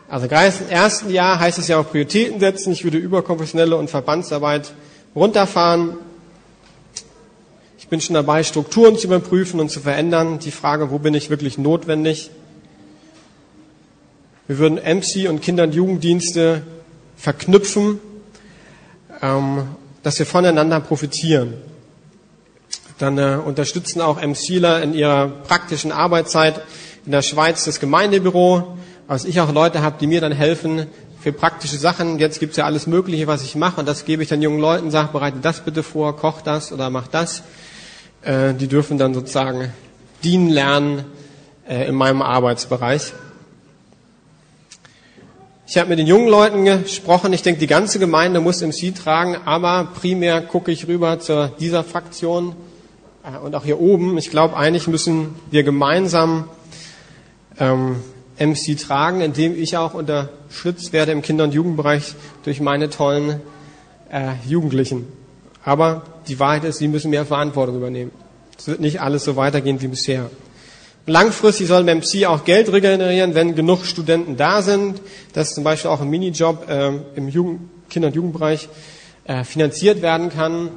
Also 0.08 0.28
im 0.28 0.70
ersten 0.70 1.12
Jahr 1.12 1.40
heißt 1.40 1.60
es 1.60 1.68
ja 1.68 1.78
auch 1.78 1.90
Prioritäten 1.90 2.40
setzen. 2.40 2.74
Ich 2.74 2.84
würde 2.84 2.98
überkonfessionelle 2.98 3.76
und 3.76 3.90
Verbandsarbeit 3.90 4.74
runterfahren. 5.16 5.96
Ich 7.78 7.88
bin 7.88 8.02
schon 8.02 8.16
dabei, 8.16 8.44
Strukturen 8.44 8.98
zu 8.98 9.08
überprüfen 9.08 9.60
und 9.60 9.70
zu 9.70 9.80
verändern. 9.80 10.40
Die 10.40 10.52
Frage, 10.52 10.92
wo 10.92 11.00
bin 11.00 11.14
ich 11.14 11.30
wirklich 11.30 11.58
notwendig? 11.58 12.32
Wir 14.48 14.58
würden 14.58 14.78
MC 14.78 15.30
und 15.30 15.42
Kinder- 15.42 15.64
und 15.64 15.74
Jugenddienste 15.74 16.64
verknüpfen, 17.16 18.00
ähm, 19.22 19.64
dass 20.04 20.20
wir 20.20 20.26
voneinander 20.26 20.80
profitieren. 20.80 21.54
Dann 22.98 23.18
äh, 23.18 23.40
unterstützen 23.44 24.02
auch 24.02 24.22
MCler 24.22 24.84
in 24.84 24.94
ihrer 24.94 25.28
praktischen 25.28 25.92
Arbeitszeit 25.92 26.62
in 27.06 27.12
der 27.12 27.22
Schweiz 27.22 27.66
das 27.66 27.80
Gemeindebüro, 27.80 28.78
als 29.08 29.26
ich 29.26 29.40
auch 29.42 29.54
Leute 29.54 29.82
habe, 29.82 29.98
die 30.00 30.08
mir 30.08 30.22
dann 30.22 30.32
helfen, 30.32 30.88
für 31.26 31.34
praktische 31.34 31.80
Sachen. 31.80 32.20
Jetzt 32.20 32.40
gibt's 32.40 32.56
ja 32.56 32.66
alles 32.66 32.86
Mögliche, 32.86 33.26
was 33.26 33.42
ich 33.42 33.56
mache 33.56 33.80
und 33.80 33.88
das 33.88 34.06
gebe 34.06 34.22
ich 34.22 34.30
dann 34.30 34.44
jungen 34.44 34.60
Leuten, 34.60 34.92
sage, 34.92 35.10
bereite 35.12 35.40
das 35.42 35.62
bitte 35.62 35.82
vor, 35.82 36.16
koch 36.16 36.42
das 36.42 36.72
oder 36.72 36.92
mach 36.92 37.08
das. 37.08 37.42
Äh, 38.22 38.54
die 38.54 38.68
dürfen 38.68 39.00
dann 39.00 39.16
sozusagen 39.16 39.74
dienen 40.24 40.52
lernen 40.52 41.04
äh, 41.68 41.88
in 41.88 41.96
meinem 41.96 42.22
Arbeitsbereich. 42.22 43.14
Ich 45.66 45.80
habe 45.80 45.90
mit 45.90 45.98
den 45.98 46.06
jungen 46.06 46.28
Leuten 46.28 46.64
gesprochen. 46.64 47.34
Ich 47.34 47.42
denke, 47.42 47.60
die 47.60 47.66
ganze 47.66 47.98
Gemeinde 47.98 48.40
muss 48.40 48.62
MC 48.62 48.94
tragen, 48.94 49.36
aber 49.46 49.94
primär 50.00 50.42
gucke 50.42 50.72
ich 50.72 50.88
rüber 50.88 51.20
zu 51.20 51.52
dieser 51.60 51.84
Fraktion 51.84 52.56
äh, 53.24 53.36
und 53.40 53.56
auch 53.56 53.64
hier 53.64 53.80
oben. 53.80 54.20
Ich 54.20 54.30
glaube, 54.30 54.56
eigentlich 54.58 54.88
müssen 54.88 55.34
wir 55.50 55.64
gemeinsam 55.64 56.50
ähm, 57.58 57.96
MC 58.40 58.78
tragen, 58.78 59.22
indem 59.22 59.56
ich 59.62 59.78
auch 59.78 59.94
unterstützt 59.94 60.94
werde 60.94 61.12
im 61.12 61.22
Kinder- 61.22 61.46
und 61.46 61.54
Jugendbereich 61.54 62.16
durch 62.44 62.60
meine 62.60 62.90
tollen 62.90 63.42
äh, 64.10 64.34
Jugendlichen. 64.48 65.08
Aber 65.64 66.04
die 66.28 66.40
Wahrheit 66.40 66.64
ist, 66.64 66.78
sie 66.78 66.88
müssen 66.88 67.10
mehr 67.10 67.26
Verantwortung 67.26 67.78
übernehmen. 67.78 68.12
Es 68.58 68.68
wird 68.68 68.80
nicht 68.80 69.02
alles 69.02 69.24
so 69.24 69.36
weitergehen 69.36 69.82
wie 69.82 69.88
bisher. 69.88 70.30
Langfristig 71.08 71.68
soll 71.68 71.84
MC 71.84 72.26
auch 72.26 72.46
Geld 72.46 72.72
regenerieren, 72.72 73.36
wenn 73.36 73.56
genug 73.56 73.86
Studenten 73.86 74.38
da 74.38 74.62
sind. 74.62 75.02
Das 75.34 75.50
ist 75.50 75.56
zum 75.56 75.64
Beispiel 75.64 75.92
auch 75.92 76.02
ein 76.02 76.10
Minijob 76.10 76.70
äh, 76.70 76.92
im 77.16 77.30
Jugend-, 77.30 77.62
Kinder- 77.90 78.08
und 78.08 78.16
Jugendbereich. 78.16 78.70
äh, 79.26 79.44
finanziert 79.44 80.02
werden 80.02 80.30
kann, 80.30 80.70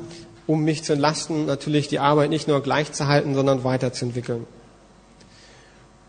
um 0.46 0.64
mich 0.64 0.82
zu 0.82 0.94
entlasten, 0.94 1.46
natürlich 1.46 1.88
die 1.88 1.98
Arbeit 1.98 2.30
nicht 2.30 2.48
nur 2.48 2.62
gleich 2.62 2.92
zu 2.92 3.06
halten, 3.06 3.34
sondern 3.34 3.62
weiterzuentwickeln. 3.64 4.46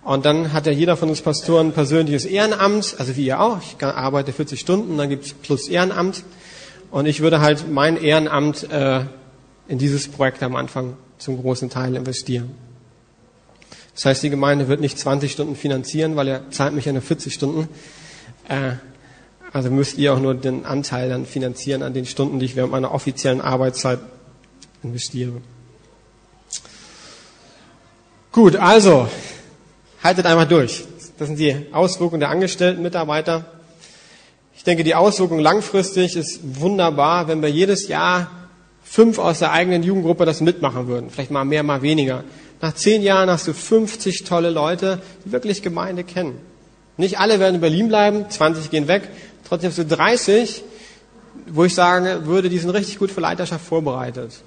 Und 0.09 0.25
dann 0.25 0.53
hat 0.53 0.65
ja 0.65 0.71
jeder 0.71 0.97
von 0.97 1.09
uns 1.09 1.21
Pastoren 1.21 1.67
ein 1.67 1.71
persönliches 1.71 2.25
Ehrenamt, 2.25 2.95
also 2.97 3.15
wie 3.15 3.27
ihr 3.27 3.39
auch. 3.39 3.59
Ich 3.61 3.85
arbeite 3.85 4.33
40 4.33 4.59
Stunden, 4.59 4.97
dann 4.97 5.07
gibt's 5.07 5.35
plus 5.35 5.67
Ehrenamt. 5.67 6.23
Und 6.89 7.05
ich 7.05 7.19
würde 7.19 7.41
halt 7.41 7.71
mein 7.71 7.95
Ehrenamt 7.95 8.67
äh, 8.71 9.01
in 9.67 9.77
dieses 9.77 10.07
Projekt 10.07 10.41
am 10.41 10.55
Anfang 10.55 10.97
zum 11.19 11.39
großen 11.39 11.69
Teil 11.69 11.95
investieren. 11.95 12.55
Das 13.93 14.05
heißt, 14.05 14.23
die 14.23 14.31
Gemeinde 14.31 14.67
wird 14.67 14.81
nicht 14.81 14.97
20 14.97 15.31
Stunden 15.31 15.55
finanzieren, 15.55 16.15
weil 16.15 16.27
er 16.27 16.49
zahlt 16.49 16.73
mich 16.73 16.85
ja 16.85 16.91
nur 16.91 17.03
40 17.03 17.31
Stunden. 17.31 17.69
Äh, 18.47 18.77
also 19.53 19.69
müsst 19.69 19.99
ihr 19.99 20.11
auch 20.11 20.19
nur 20.19 20.33
den 20.33 20.65
Anteil 20.65 21.09
dann 21.09 21.27
finanzieren 21.27 21.83
an 21.83 21.93
den 21.93 22.07
Stunden, 22.07 22.39
die 22.39 22.47
ich 22.47 22.55
während 22.55 22.71
meiner 22.71 22.95
offiziellen 22.95 23.41
Arbeitszeit 23.41 23.99
investiere. 24.81 25.33
Gut, 28.31 28.55
also 28.55 29.07
haltet 30.03 30.25
einmal 30.25 30.47
durch. 30.47 30.85
Das 31.17 31.27
sind 31.27 31.39
die 31.39 31.67
Auswirkungen 31.71 32.19
der 32.19 32.29
angestellten 32.29 32.81
Mitarbeiter. 32.81 33.45
Ich 34.55 34.63
denke, 34.63 34.83
die 34.83 34.95
Auswirkung 34.95 35.39
langfristig 35.39 36.15
ist 36.15 36.39
wunderbar, 36.59 37.27
wenn 37.27 37.41
wir 37.41 37.49
jedes 37.49 37.87
Jahr 37.87 38.31
fünf 38.83 39.19
aus 39.19 39.39
der 39.39 39.51
eigenen 39.51 39.83
Jugendgruppe 39.83 40.25
das 40.25 40.41
mitmachen 40.41 40.87
würden. 40.87 41.09
Vielleicht 41.09 41.31
mal 41.31 41.45
mehr, 41.45 41.63
mal 41.63 41.81
weniger. 41.81 42.23
Nach 42.61 42.73
zehn 42.73 43.01
Jahren 43.01 43.29
hast 43.29 43.47
du 43.47 43.53
50 43.53 44.23
tolle 44.23 44.49
Leute, 44.49 45.01
die 45.23 45.31
wirklich 45.31 45.61
Gemeinde 45.61 46.03
kennen. 46.03 46.39
Nicht 46.97 47.19
alle 47.19 47.39
werden 47.39 47.55
in 47.55 47.61
Berlin 47.61 47.87
bleiben, 47.87 48.29
20 48.29 48.69
gehen 48.69 48.87
weg. 48.87 49.03
Trotzdem 49.47 49.69
hast 49.69 49.77
du 49.77 49.85
30, 49.85 50.63
wo 51.47 51.63
ich 51.63 51.73
sagen 51.73 52.25
würde, 52.25 52.49
die 52.49 52.57
sind 52.57 52.71
richtig 52.71 52.99
gut 52.99 53.11
für 53.11 53.21
Leiterschaft 53.21 53.65
vorbereitet. 53.65 54.41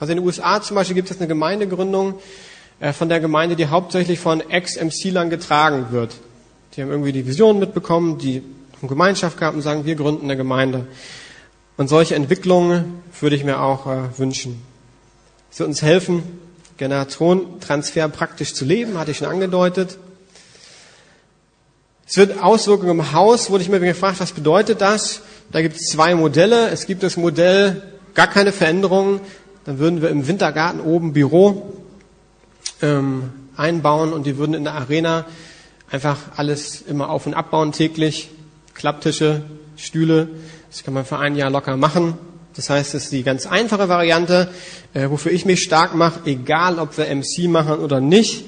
Also 0.00 0.12
in 0.12 0.18
den 0.18 0.26
USA 0.26 0.60
zum 0.60 0.74
Beispiel 0.74 0.96
gibt 0.96 1.10
es 1.10 1.18
eine 1.18 1.28
Gemeindegründung 1.28 2.14
von 2.92 3.08
der 3.08 3.20
Gemeinde, 3.20 3.56
die 3.56 3.68
hauptsächlich 3.68 4.18
von 4.18 4.40
Ex-MC-Lern 4.40 5.30
getragen 5.30 5.86
wird. 5.90 6.16
Die 6.76 6.82
haben 6.82 6.90
irgendwie 6.90 7.12
die 7.12 7.26
Vision 7.26 7.58
mitbekommen, 7.58 8.18
die 8.18 8.42
eine 8.80 8.88
Gemeinschaft 8.88 9.38
gehabt 9.38 9.54
und 9.54 9.62
sagen, 9.62 9.84
wir 9.84 9.94
gründen 9.94 10.24
eine 10.24 10.36
Gemeinde. 10.36 10.86
Und 11.76 11.88
solche 11.88 12.14
Entwicklungen 12.14 13.02
würde 13.20 13.36
ich 13.36 13.44
mir 13.44 13.60
auch 13.60 13.86
äh, 13.86 14.18
wünschen. 14.18 14.62
Es 15.50 15.58
wird 15.58 15.68
uns 15.68 15.82
helfen, 15.82 16.22
Generationentransfer 16.76 18.08
praktisch 18.08 18.54
zu 18.54 18.64
leben, 18.64 18.98
hatte 18.98 19.12
ich 19.12 19.18
schon 19.18 19.28
angedeutet. 19.28 19.98
Es 22.06 22.16
wird 22.16 22.42
Auswirkungen 22.42 22.90
im 22.90 23.12
Haus, 23.12 23.50
wurde 23.50 23.62
ich 23.62 23.70
mir 23.70 23.80
gefragt, 23.80 24.20
was 24.20 24.32
bedeutet 24.32 24.80
das? 24.80 25.22
Da 25.52 25.62
gibt 25.62 25.76
es 25.76 25.86
zwei 25.86 26.14
Modelle. 26.14 26.68
Es 26.68 26.86
gibt 26.86 27.02
das 27.02 27.16
Modell, 27.16 27.82
gar 28.14 28.26
keine 28.26 28.52
Veränderungen. 28.52 29.20
Dann 29.64 29.78
würden 29.78 30.02
wir 30.02 30.10
im 30.10 30.26
Wintergarten 30.26 30.80
oben 30.80 31.12
Büro 31.12 31.72
ähm, 32.82 33.32
einbauen 33.56 34.12
und 34.12 34.26
die 34.26 34.36
würden 34.36 34.54
in 34.54 34.64
der 34.64 34.74
Arena 34.74 35.26
einfach 35.90 36.18
alles 36.36 36.82
immer 36.82 37.10
auf 37.10 37.26
und 37.26 37.34
abbauen 37.34 37.72
täglich. 37.72 38.30
Klapptische, 38.74 39.42
Stühle. 39.76 40.28
Das 40.70 40.82
kann 40.82 40.94
man 40.94 41.04
für 41.04 41.18
ein 41.18 41.36
Jahr 41.36 41.50
locker 41.50 41.76
machen. 41.76 42.14
Das 42.56 42.70
heißt, 42.70 42.94
es 42.94 43.04
ist 43.04 43.12
die 43.12 43.24
ganz 43.24 43.46
einfache 43.46 43.88
Variante, 43.88 44.48
äh, 44.92 45.10
wofür 45.10 45.32
ich 45.32 45.44
mich 45.44 45.62
stark 45.62 45.94
mache, 45.94 46.20
egal 46.24 46.78
ob 46.78 46.96
wir 46.96 47.06
MC 47.06 47.48
machen 47.48 47.78
oder 47.78 48.00
nicht. 48.00 48.44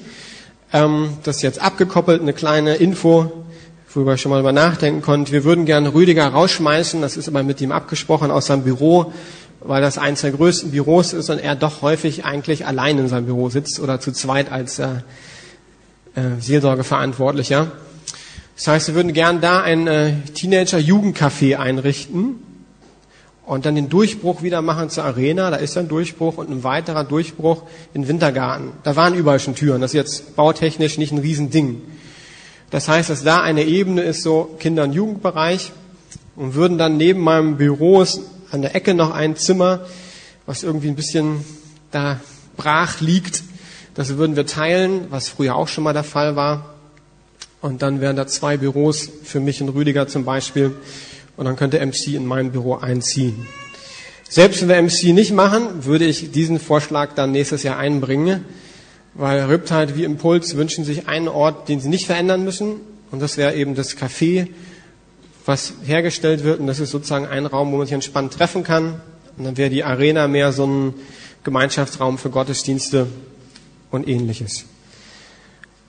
Ähm, 0.71 1.09
das 1.23 1.37
ist 1.37 1.41
jetzt 1.41 1.61
abgekoppelt, 1.61 2.21
eine 2.21 2.33
kleine 2.33 2.75
Info, 2.75 3.45
worüber 3.93 4.13
ich 4.13 4.21
schon 4.21 4.31
mal 4.31 4.39
über 4.39 4.53
nachdenken 4.53 5.01
konnte. 5.01 5.33
Wir 5.33 5.43
würden 5.43 5.65
gerne 5.65 5.93
Rüdiger 5.93 6.27
rausschmeißen, 6.27 7.01
das 7.01 7.17
ist 7.17 7.27
aber 7.27 7.43
mit 7.43 7.59
ihm 7.59 7.71
abgesprochen 7.71 8.31
aus 8.31 8.47
seinem 8.47 8.63
Büro, 8.63 9.11
weil 9.59 9.81
das 9.81 9.97
eines 9.97 10.21
der 10.21 10.31
größten 10.31 10.71
Büros 10.71 11.13
ist 11.13 11.29
und 11.29 11.39
er 11.39 11.55
doch 11.55 11.81
häufig 11.81 12.25
eigentlich 12.25 12.65
allein 12.65 12.97
in 12.97 13.07
seinem 13.07 13.25
Büro 13.25 13.49
sitzt 13.49 13.79
oder 13.79 13.99
zu 13.99 14.11
zweit 14.11 14.51
als 14.51 14.79
äh, 14.79 14.87
äh, 16.15 16.39
Seelsorgeverantwortlicher. 16.39 17.71
Das 18.55 18.67
heißt, 18.67 18.87
wir 18.87 18.95
würden 18.95 19.13
gern 19.13 19.41
da 19.41 19.61
ein 19.61 19.87
äh, 19.87 20.13
Teenager-Jugendcafé 20.33 21.57
einrichten 21.57 22.35
und 23.45 23.65
dann 23.65 23.75
den 23.75 23.87
Durchbruch 23.87 24.41
wieder 24.41 24.61
machen 24.61 24.89
zur 24.89 25.05
Arena. 25.05 25.49
Da 25.51 25.57
ist 25.57 25.77
ein 25.77 25.87
Durchbruch 25.87 26.37
und 26.37 26.49
ein 26.49 26.63
weiterer 26.63 27.03
Durchbruch 27.03 27.63
in 27.93 28.07
Wintergarten. 28.07 28.71
Da 28.83 28.95
waren 28.95 29.13
überall 29.13 29.39
schon 29.39 29.55
Türen. 29.55 29.81
Das 29.81 29.91
ist 29.91 29.95
jetzt 29.95 30.35
bautechnisch 30.35 30.97
nicht 30.97 31.11
ein 31.11 31.19
Riesending. 31.19 31.81
Das 32.69 32.89
heißt, 32.89 33.09
dass 33.09 33.23
da 33.23 33.41
eine 33.41 33.63
Ebene 33.63 34.01
ist, 34.01 34.23
so 34.23 34.55
Kinder- 34.59 34.83
und 34.83 34.93
Jugendbereich 34.93 35.71
und 36.35 36.55
würden 36.55 36.77
dann 36.77 36.97
neben 36.97 37.21
meinem 37.21 37.57
Büro 37.57 38.03
an 38.51 38.61
der 38.61 38.75
Ecke 38.75 38.93
noch 38.93 39.11
ein 39.11 39.35
Zimmer, 39.35 39.85
was 40.45 40.63
irgendwie 40.63 40.87
ein 40.87 40.95
bisschen 40.95 41.43
da 41.91 42.19
brach 42.55 43.01
liegt. 43.01 43.43
Das 43.93 44.17
würden 44.17 44.35
wir 44.35 44.45
teilen, 44.45 45.07
was 45.09 45.29
früher 45.29 45.55
auch 45.55 45.67
schon 45.67 45.83
mal 45.83 45.93
der 45.93 46.03
Fall 46.03 46.35
war. 46.35 46.75
Und 47.61 47.81
dann 47.81 48.01
wären 48.01 48.15
da 48.15 48.27
zwei 48.27 48.57
Büros 48.57 49.09
für 49.23 49.39
mich 49.39 49.61
und 49.61 49.69
Rüdiger 49.69 50.07
zum 50.07 50.25
Beispiel. 50.25 50.75
Und 51.35 51.45
dann 51.45 51.55
könnte 51.55 51.83
MC 51.85 52.13
in 52.13 52.25
mein 52.25 52.51
Büro 52.51 52.75
einziehen. 52.75 53.47
Selbst 54.29 54.61
wenn 54.61 54.69
wir 54.69 54.81
MC 54.81 55.13
nicht 55.15 55.31
machen, 55.31 55.85
würde 55.85 56.05
ich 56.05 56.31
diesen 56.31 56.59
Vorschlag 56.59 57.13
dann 57.15 57.31
nächstes 57.31 57.63
Jahr 57.63 57.77
einbringen, 57.77 58.43
weil 59.13 59.39
Riptide 59.45 59.95
wie 59.95 60.03
Impuls 60.03 60.55
wünschen 60.55 60.83
sich 60.83 61.07
einen 61.07 61.27
Ort, 61.27 61.69
den 61.69 61.79
sie 61.79 61.89
nicht 61.89 62.07
verändern 62.07 62.43
müssen. 62.43 62.75
Und 63.09 63.21
das 63.21 63.37
wäre 63.37 63.55
eben 63.55 63.73
das 63.73 63.97
Café, 63.97 64.47
was 65.47 65.73
hergestellt 65.85 66.43
wird. 66.43 66.59
Und 66.59 66.67
das 66.67 66.79
ist 66.79 66.91
sozusagen 66.91 67.25
ein 67.25 67.45
Raum, 67.45 67.71
wo 67.71 67.77
man 67.77 67.87
sich 67.87 67.93
entspannt 67.93 68.33
treffen 68.33 68.63
kann. 68.63 69.01
Und 69.37 69.45
dann 69.45 69.57
wäre 69.57 69.69
die 69.69 69.83
Arena 69.83 70.27
mehr 70.27 70.51
so 70.51 70.65
ein 70.65 70.93
Gemeinschaftsraum 71.43 72.17
für 72.17 72.29
Gottesdienste 72.29 73.07
und 73.91 74.07
ähnliches. 74.07 74.65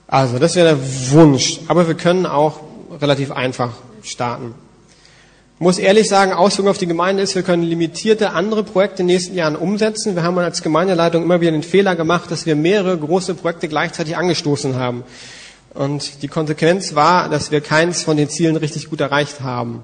Also, 0.07 0.39
das 0.39 0.55
wäre 0.55 0.69
der 0.69 1.11
Wunsch. 1.11 1.59
Aber 1.67 1.87
wir 1.87 1.95
können 1.95 2.25
auch 2.25 2.61
relativ 3.01 3.31
einfach 3.31 3.73
starten. 4.01 4.55
Ich 5.55 5.61
muss 5.61 5.77
ehrlich 5.77 6.07
sagen, 6.07 6.31
Auswirkung 6.31 6.71
auf 6.71 6.77
die 6.77 6.87
Gemeinde 6.87 7.21
ist, 7.21 7.35
wir 7.35 7.43
können 7.43 7.63
limitierte 7.63 8.29
andere 8.29 8.63
Projekte 8.63 9.01
in 9.01 9.09
den 9.09 9.15
nächsten 9.15 9.35
Jahren 9.35 9.57
umsetzen. 9.57 10.15
Wir 10.15 10.23
haben 10.23 10.37
als 10.37 10.61
Gemeindeleitung 10.63 11.21
immer 11.21 11.41
wieder 11.41 11.51
den 11.51 11.63
Fehler 11.63 11.97
gemacht, 11.97 12.31
dass 12.31 12.45
wir 12.45 12.55
mehrere 12.55 12.97
große 12.97 13.35
Projekte 13.35 13.67
gleichzeitig 13.67 14.15
angestoßen 14.15 14.75
haben. 14.75 15.03
Und 15.73 16.23
die 16.23 16.27
Konsequenz 16.27 16.95
war, 16.95 17.29
dass 17.29 17.51
wir 17.51 17.61
keins 17.61 18.03
von 18.03 18.17
den 18.17 18.29
Zielen 18.29 18.55
richtig 18.55 18.89
gut 18.89 19.01
erreicht 19.01 19.41
haben. 19.41 19.83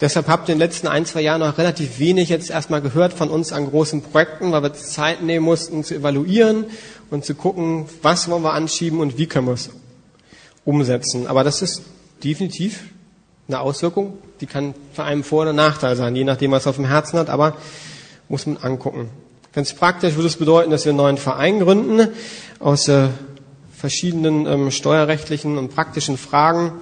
Deshalb 0.00 0.28
habt 0.28 0.48
ihr 0.48 0.54
in 0.54 0.58
den 0.58 0.66
letzten 0.66 0.86
ein, 0.86 1.04
zwei 1.04 1.20
Jahren 1.20 1.40
noch 1.40 1.58
relativ 1.58 1.98
wenig 1.98 2.30
jetzt 2.30 2.48
erstmal 2.48 2.80
gehört 2.80 3.12
von 3.12 3.28
uns 3.28 3.52
an 3.52 3.68
großen 3.68 4.00
Projekten, 4.02 4.50
weil 4.50 4.62
wir 4.62 4.72
Zeit 4.72 5.22
nehmen 5.22 5.44
mussten 5.44 5.84
zu 5.84 5.94
evaluieren 5.94 6.64
und 7.10 7.24
zu 7.24 7.34
gucken, 7.34 7.84
was 8.00 8.30
wollen 8.30 8.42
wir 8.42 8.54
anschieben 8.54 9.00
und 9.00 9.18
wie 9.18 9.26
können 9.26 9.46
wir 9.46 9.54
es 9.54 9.68
umsetzen. 10.64 11.26
Aber 11.26 11.44
das 11.44 11.60
ist 11.60 11.82
definitiv 12.24 12.84
eine 13.46 13.60
Auswirkung, 13.60 14.16
die 14.40 14.46
kann 14.46 14.74
für 14.94 15.04
einen 15.04 15.22
Vor- 15.22 15.42
oder 15.42 15.52
Nachteil 15.52 15.96
sein, 15.96 16.16
je 16.16 16.24
nachdem, 16.24 16.52
was 16.52 16.66
er 16.66 16.70
auf 16.70 16.76
dem 16.76 16.86
Herzen 16.86 17.18
hat, 17.18 17.28
aber 17.28 17.56
muss 18.28 18.46
man 18.46 18.56
angucken. 18.56 19.10
Ganz 19.52 19.74
praktisch 19.74 20.14
würde 20.14 20.28
es 20.28 20.36
bedeuten, 20.36 20.70
dass 20.70 20.84
wir 20.84 20.90
einen 20.90 20.98
neuen 20.98 21.18
Verein 21.18 21.58
gründen 21.58 22.08
aus 22.60 22.88
äh, 22.88 23.08
verschiedenen 23.80 24.46
ähm, 24.46 24.70
steuerrechtlichen 24.70 25.56
und 25.56 25.74
praktischen 25.74 26.18
Fragen 26.18 26.72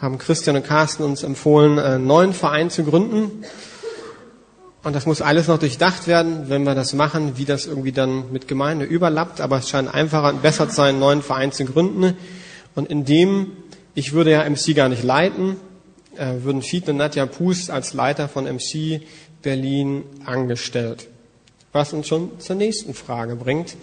haben 0.00 0.18
Christian 0.18 0.56
und 0.56 0.66
Carsten 0.66 1.02
uns 1.02 1.22
empfohlen, 1.22 1.78
einen 1.78 2.06
neuen 2.06 2.34
Verein 2.34 2.68
zu 2.68 2.84
gründen. 2.84 3.44
Und 4.82 4.94
das 4.94 5.06
muss 5.06 5.22
alles 5.22 5.48
noch 5.48 5.58
durchdacht 5.58 6.06
werden, 6.06 6.50
wenn 6.50 6.64
wir 6.64 6.74
das 6.74 6.92
machen, 6.92 7.38
wie 7.38 7.46
das 7.46 7.64
irgendwie 7.64 7.92
dann 7.92 8.30
mit 8.30 8.46
Gemeinde 8.46 8.84
überlappt. 8.84 9.40
Aber 9.40 9.56
es 9.56 9.70
scheint 9.70 9.92
einfacher 9.92 10.28
und 10.28 10.42
besser 10.42 10.68
zu 10.68 10.76
sein, 10.76 10.90
einen 10.90 10.98
neuen 10.98 11.22
Verein 11.22 11.52
zu 11.52 11.64
gründen. 11.64 12.14
Und 12.74 12.90
in 12.90 13.06
dem, 13.06 13.52
ich 13.94 14.12
würde 14.12 14.32
ja 14.32 14.48
MC 14.48 14.74
gar 14.76 14.90
nicht 14.90 15.02
leiten, 15.02 15.56
äh, 16.16 16.42
würden 16.42 16.60
Fied 16.60 16.86
und 16.90 16.98
Nadja 16.98 17.24
Pust 17.24 17.70
als 17.70 17.94
Leiter 17.94 18.28
von 18.28 18.44
MC 18.44 19.00
Berlin 19.40 20.02
angestellt. 20.26 21.08
Was 21.72 21.94
uns 21.94 22.06
schon 22.06 22.38
zur 22.38 22.56
nächsten 22.56 22.92
Frage 22.92 23.36
bringt, 23.36 23.76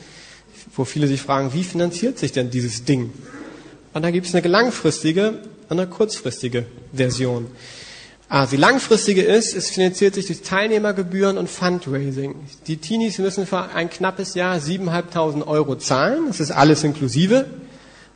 wo 0.76 0.86
viele 0.86 1.08
sich 1.08 1.22
fragen, 1.22 1.54
wie 1.54 1.64
finanziert 1.64 2.18
sich 2.18 2.32
denn 2.32 2.50
dieses 2.50 2.86
Ding? 2.86 3.12
Und 3.94 4.04
da 4.04 4.12
gibt 4.12 4.28
es 4.28 4.36
eine 4.36 4.48
langfristige 4.48 5.40
und 5.70 5.80
eine 5.80 5.88
kurzfristige 5.88 6.66
Version. 6.94 7.48
Ah, 8.30 8.46
die 8.46 8.56
langfristige 8.56 9.24
ist, 9.24 9.54
es 9.54 9.70
finanziert 9.70 10.16
sich 10.16 10.28
durch 10.28 10.42
Teilnehmergebühren 10.42 11.38
und 11.38 11.50
Fundraising. 11.50 12.36
Die 12.68 12.78
Teenies 12.78 13.18
müssen 13.18 13.46
für 13.46 13.74
ein 13.76 13.90
knappes 13.90 14.36
Jahr 14.36 14.56
7.500 14.58 15.46
Euro 15.46 15.76
zahlen. 15.76 16.28
Das 16.28 16.40
ist 16.40 16.52
alles 16.52 16.86
inklusive. 16.86 17.48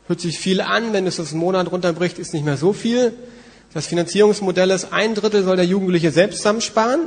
Hört 0.06 0.20
sich 0.20 0.38
viel 0.38 0.62
an, 0.62 0.94
wenn 0.94 1.06
es 1.06 1.16
das 1.16 1.32
einen 1.32 1.40
Monat 1.40 1.70
runterbricht, 1.70 2.18
ist 2.18 2.32
nicht 2.32 2.46
mehr 2.46 2.56
so 2.56 2.72
viel. 2.72 3.12
Das 3.74 3.86
Finanzierungsmodell 3.86 4.70
ist, 4.70 4.90
ein 4.90 5.14
Drittel 5.14 5.44
soll 5.44 5.56
der 5.56 5.66
Jugendliche 5.66 6.10
selbst 6.10 6.38
zusammensparen, 6.38 7.00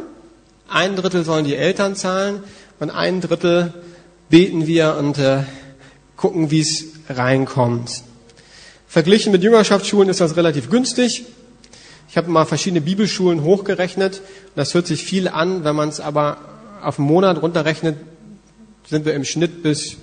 ein 0.67 0.95
Drittel 0.95 1.23
sollen 1.23 1.45
die 1.45 1.55
Eltern 1.55 1.95
zahlen 1.95 2.43
und 2.79 2.91
ein 2.91 3.21
Drittel 3.21 3.73
beten 4.29 4.67
wir 4.67 4.95
und 4.97 5.17
äh, 5.17 5.43
gucken, 6.15 6.51
wie 6.51 6.61
es 6.61 6.85
reinkommt. 7.09 8.03
Verglichen 8.87 9.31
mit 9.31 9.43
Jüngerschaftsschulen 9.43 10.09
ist 10.09 10.21
das 10.21 10.35
relativ 10.35 10.69
günstig. 10.69 11.25
Ich 12.09 12.17
habe 12.17 12.29
mal 12.29 12.45
verschiedene 12.45 12.81
Bibelschulen 12.81 13.43
hochgerechnet. 13.43 14.21
Das 14.55 14.73
hört 14.73 14.87
sich 14.87 15.03
viel 15.03 15.27
an, 15.27 15.63
wenn 15.63 15.75
man 15.75 15.89
es 15.89 15.99
aber 15.99 16.37
auf 16.81 16.97
einen 16.97 17.07
Monat 17.07 17.41
runterrechnet, 17.41 17.97
sind 18.87 19.05
wir 19.05 19.13
im 19.13 19.25
Schnitt 19.25 19.61
bis 19.61 19.97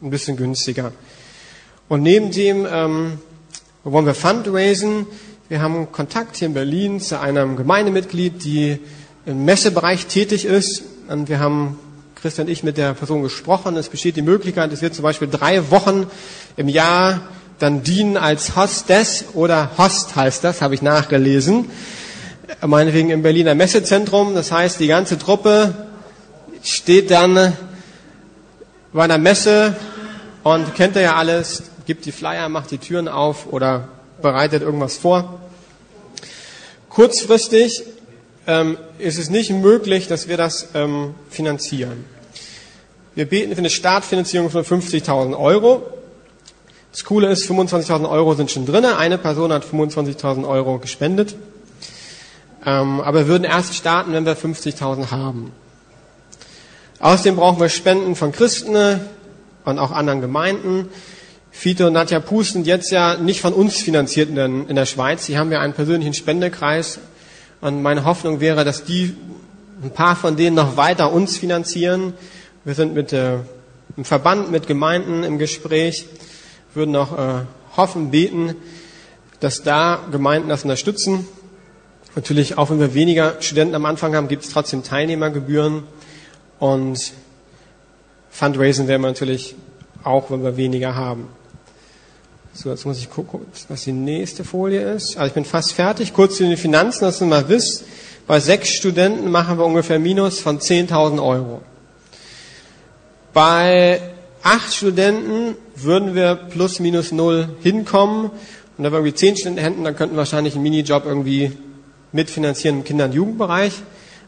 ein 0.00 0.10
bisschen 0.10 0.36
günstiger. 0.36 0.92
Und 1.88 2.02
neben 2.02 2.30
dem 2.30 2.66
ähm, 2.70 3.18
wollen 3.84 4.06
wir 4.06 4.14
fundraisen. 4.14 5.06
Wir 5.48 5.60
haben 5.60 5.90
Kontakt 5.92 6.36
hier 6.36 6.48
in 6.48 6.54
Berlin 6.54 7.00
zu 7.00 7.20
einem 7.20 7.56
Gemeindemitglied, 7.56 8.44
die 8.44 8.78
im 9.26 9.44
Messebereich 9.44 10.06
tätig 10.06 10.44
ist. 10.44 10.82
Und 11.08 11.28
wir 11.28 11.40
haben 11.40 11.78
Christian 12.22 12.46
und 12.46 12.52
ich 12.52 12.62
mit 12.62 12.76
der 12.76 12.92
Person 12.92 13.22
gesprochen. 13.22 13.76
Es 13.78 13.88
besteht 13.88 14.16
die 14.16 14.22
Möglichkeit, 14.22 14.70
dass 14.70 14.82
wir 14.82 14.92
zum 14.92 15.04
Beispiel 15.04 15.28
drei 15.28 15.70
Wochen 15.70 16.06
im 16.56 16.68
Jahr 16.68 17.22
dann 17.58 17.82
dienen 17.82 18.18
als 18.18 18.56
Hostess 18.56 19.24
oder 19.32 19.70
Host 19.78 20.16
heißt 20.16 20.44
das, 20.44 20.60
habe 20.60 20.74
ich 20.74 20.82
nachgelesen. 20.82 21.70
Meinetwegen 22.60 23.08
im 23.08 23.22
Berliner 23.22 23.54
Messezentrum. 23.54 24.34
Das 24.34 24.52
heißt, 24.52 24.80
die 24.80 24.86
ganze 24.86 25.16
Truppe 25.16 25.74
steht 26.62 27.10
dann 27.10 27.54
bei 28.92 29.04
einer 29.04 29.18
Messe 29.18 29.76
und 30.42 30.74
kennt 30.74 30.96
ihr 30.96 31.02
ja 31.02 31.16
alles, 31.16 31.62
gibt 31.86 32.04
die 32.04 32.12
Flyer, 32.12 32.50
macht 32.50 32.70
die 32.70 32.78
Türen 32.78 33.08
auf 33.08 33.46
oder 33.50 33.88
bereitet 34.20 34.62
irgendwas 34.62 34.98
vor. 34.98 35.40
Kurzfristig 36.90 37.82
ähm, 38.46 38.78
ist 38.98 39.18
es 39.18 39.30
nicht 39.30 39.50
möglich, 39.50 40.08
dass 40.08 40.28
wir 40.28 40.36
das 40.36 40.68
ähm, 40.74 41.14
finanzieren. 41.28 42.04
Wir 43.14 43.26
beten 43.26 43.52
für 43.52 43.58
eine 43.58 43.70
Startfinanzierung 43.70 44.50
von 44.50 44.64
50.000 44.64 45.38
Euro. 45.38 45.82
Das 46.92 47.04
Coole 47.04 47.28
ist, 47.28 47.48
25.000 47.48 48.08
Euro 48.08 48.34
sind 48.34 48.50
schon 48.50 48.66
drin. 48.66 48.84
Eine 48.84 49.18
Person 49.18 49.52
hat 49.52 49.64
25.000 49.64 50.48
Euro 50.48 50.78
gespendet. 50.78 51.36
Ähm, 52.64 53.00
aber 53.00 53.20
wir 53.20 53.28
würden 53.28 53.44
erst 53.44 53.74
starten, 53.74 54.12
wenn 54.12 54.26
wir 54.26 54.36
50.000 54.36 55.10
haben. 55.10 55.52
Außerdem 56.98 57.36
brauchen 57.36 57.60
wir 57.60 57.68
Spenden 57.68 58.14
von 58.14 58.32
Christen 58.32 59.00
und 59.64 59.78
auch 59.78 59.90
anderen 59.90 60.20
Gemeinden. 60.20 60.88
Fito 61.50 61.86
und 61.86 61.94
Nadja 61.94 62.20
Pus 62.20 62.52
sind 62.52 62.66
jetzt 62.66 62.90
ja 62.90 63.16
nicht 63.16 63.40
von 63.40 63.52
uns 63.52 63.76
finanziert 63.78 64.30
in, 64.30 64.68
in 64.68 64.76
der 64.76 64.86
Schweiz. 64.86 65.26
Sie 65.26 65.38
haben 65.38 65.50
ja 65.50 65.60
einen 65.60 65.72
persönlichen 65.72 66.14
Spendekreis. 66.14 67.00
Und 67.60 67.82
meine 67.82 68.04
Hoffnung 68.04 68.40
wäre, 68.40 68.64
dass 68.64 68.84
die, 68.84 69.14
ein 69.82 69.90
paar 69.90 70.16
von 70.16 70.36
denen 70.36 70.56
noch 70.56 70.76
weiter 70.76 71.12
uns 71.12 71.36
finanzieren. 71.36 72.14
Wir 72.64 72.74
sind 72.74 72.94
mit 72.94 73.12
äh, 73.12 73.38
im 73.96 74.04
Verband, 74.04 74.50
mit 74.50 74.66
Gemeinden 74.66 75.24
im 75.24 75.38
Gespräch, 75.38 76.06
würden 76.74 76.96
auch 76.96 77.18
äh, 77.18 77.42
hoffen, 77.76 78.10
beten, 78.10 78.54
dass 79.40 79.62
da 79.62 80.00
Gemeinden 80.10 80.48
das 80.48 80.62
unterstützen. 80.62 81.26
Natürlich, 82.16 82.58
auch 82.58 82.70
wenn 82.70 82.80
wir 82.80 82.94
weniger 82.94 83.36
Studenten 83.40 83.74
am 83.74 83.84
Anfang 83.84 84.14
haben, 84.16 84.28
gibt 84.28 84.44
es 84.44 84.50
trotzdem 84.50 84.82
Teilnehmergebühren. 84.82 85.84
Und 86.58 87.12
Fundraising 88.30 88.88
werden 88.88 89.02
wir 89.02 89.08
natürlich 89.08 89.54
auch, 90.02 90.30
wenn 90.30 90.42
wir 90.42 90.56
weniger 90.56 90.94
haben. 90.94 91.28
So, 92.52 92.68
jetzt 92.68 92.84
muss 92.84 92.98
ich 92.98 93.08
gucken, 93.08 93.40
was 93.68 93.84
die 93.84 93.92
nächste 93.92 94.42
Folie 94.42 94.80
ist. 94.80 95.16
Also 95.16 95.28
ich 95.28 95.32
bin 95.34 95.44
fast 95.44 95.72
fertig. 95.72 96.12
Kurz 96.12 96.36
zu 96.36 96.42
den 96.42 96.56
Finanzen, 96.56 97.04
dass 97.04 97.20
ihr 97.20 97.26
mal 97.26 97.48
wisst. 97.48 97.84
Bei 98.26 98.40
sechs 98.40 98.70
Studenten 98.70 99.30
machen 99.30 99.56
wir 99.56 99.64
ungefähr 99.64 99.98
Minus 99.98 100.40
von 100.40 100.58
10.000 100.58 101.22
Euro. 101.22 101.62
Bei 103.32 104.00
acht 104.42 104.74
Studenten 104.74 105.56
würden 105.76 106.14
wir 106.14 106.34
plus 106.34 106.80
minus 106.80 107.12
null 107.12 107.48
hinkommen. 107.62 108.30
Und 108.76 108.84
da 108.84 108.90
wir 108.90 108.98
irgendwie 108.98 109.14
zehn 109.14 109.36
Studenten 109.36 109.62
hätten, 109.62 109.84
dann 109.84 109.94
könnten 109.94 110.16
wir 110.16 110.18
wahrscheinlich 110.18 110.54
einen 110.54 110.64
Minijob 110.64 111.04
irgendwie 111.06 111.52
mitfinanzieren 112.12 112.78
im 112.78 112.84
Kinder- 112.84 113.04
und 113.04 113.14
Jugendbereich. 113.14 113.74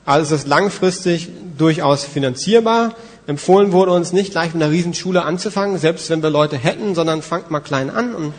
Also 0.04 0.34
ist 0.34 0.42
es 0.42 0.46
langfristig 0.46 1.28
durchaus 1.58 2.04
finanzierbar. 2.04 2.94
Empfohlen 3.26 3.72
wurde 3.72 3.92
uns 3.92 4.12
nicht 4.12 4.32
gleich 4.32 4.52
mit 4.52 4.62
einer 4.62 4.72
Riesenschule 4.72 5.22
anzufangen, 5.22 5.78
selbst 5.78 6.10
wenn 6.10 6.22
wir 6.22 6.30
Leute 6.30 6.56
hätten, 6.56 6.94
sondern 6.94 7.22
fangt 7.22 7.50
mal 7.50 7.60
klein 7.60 7.88
an 7.88 8.14
und 8.14 8.34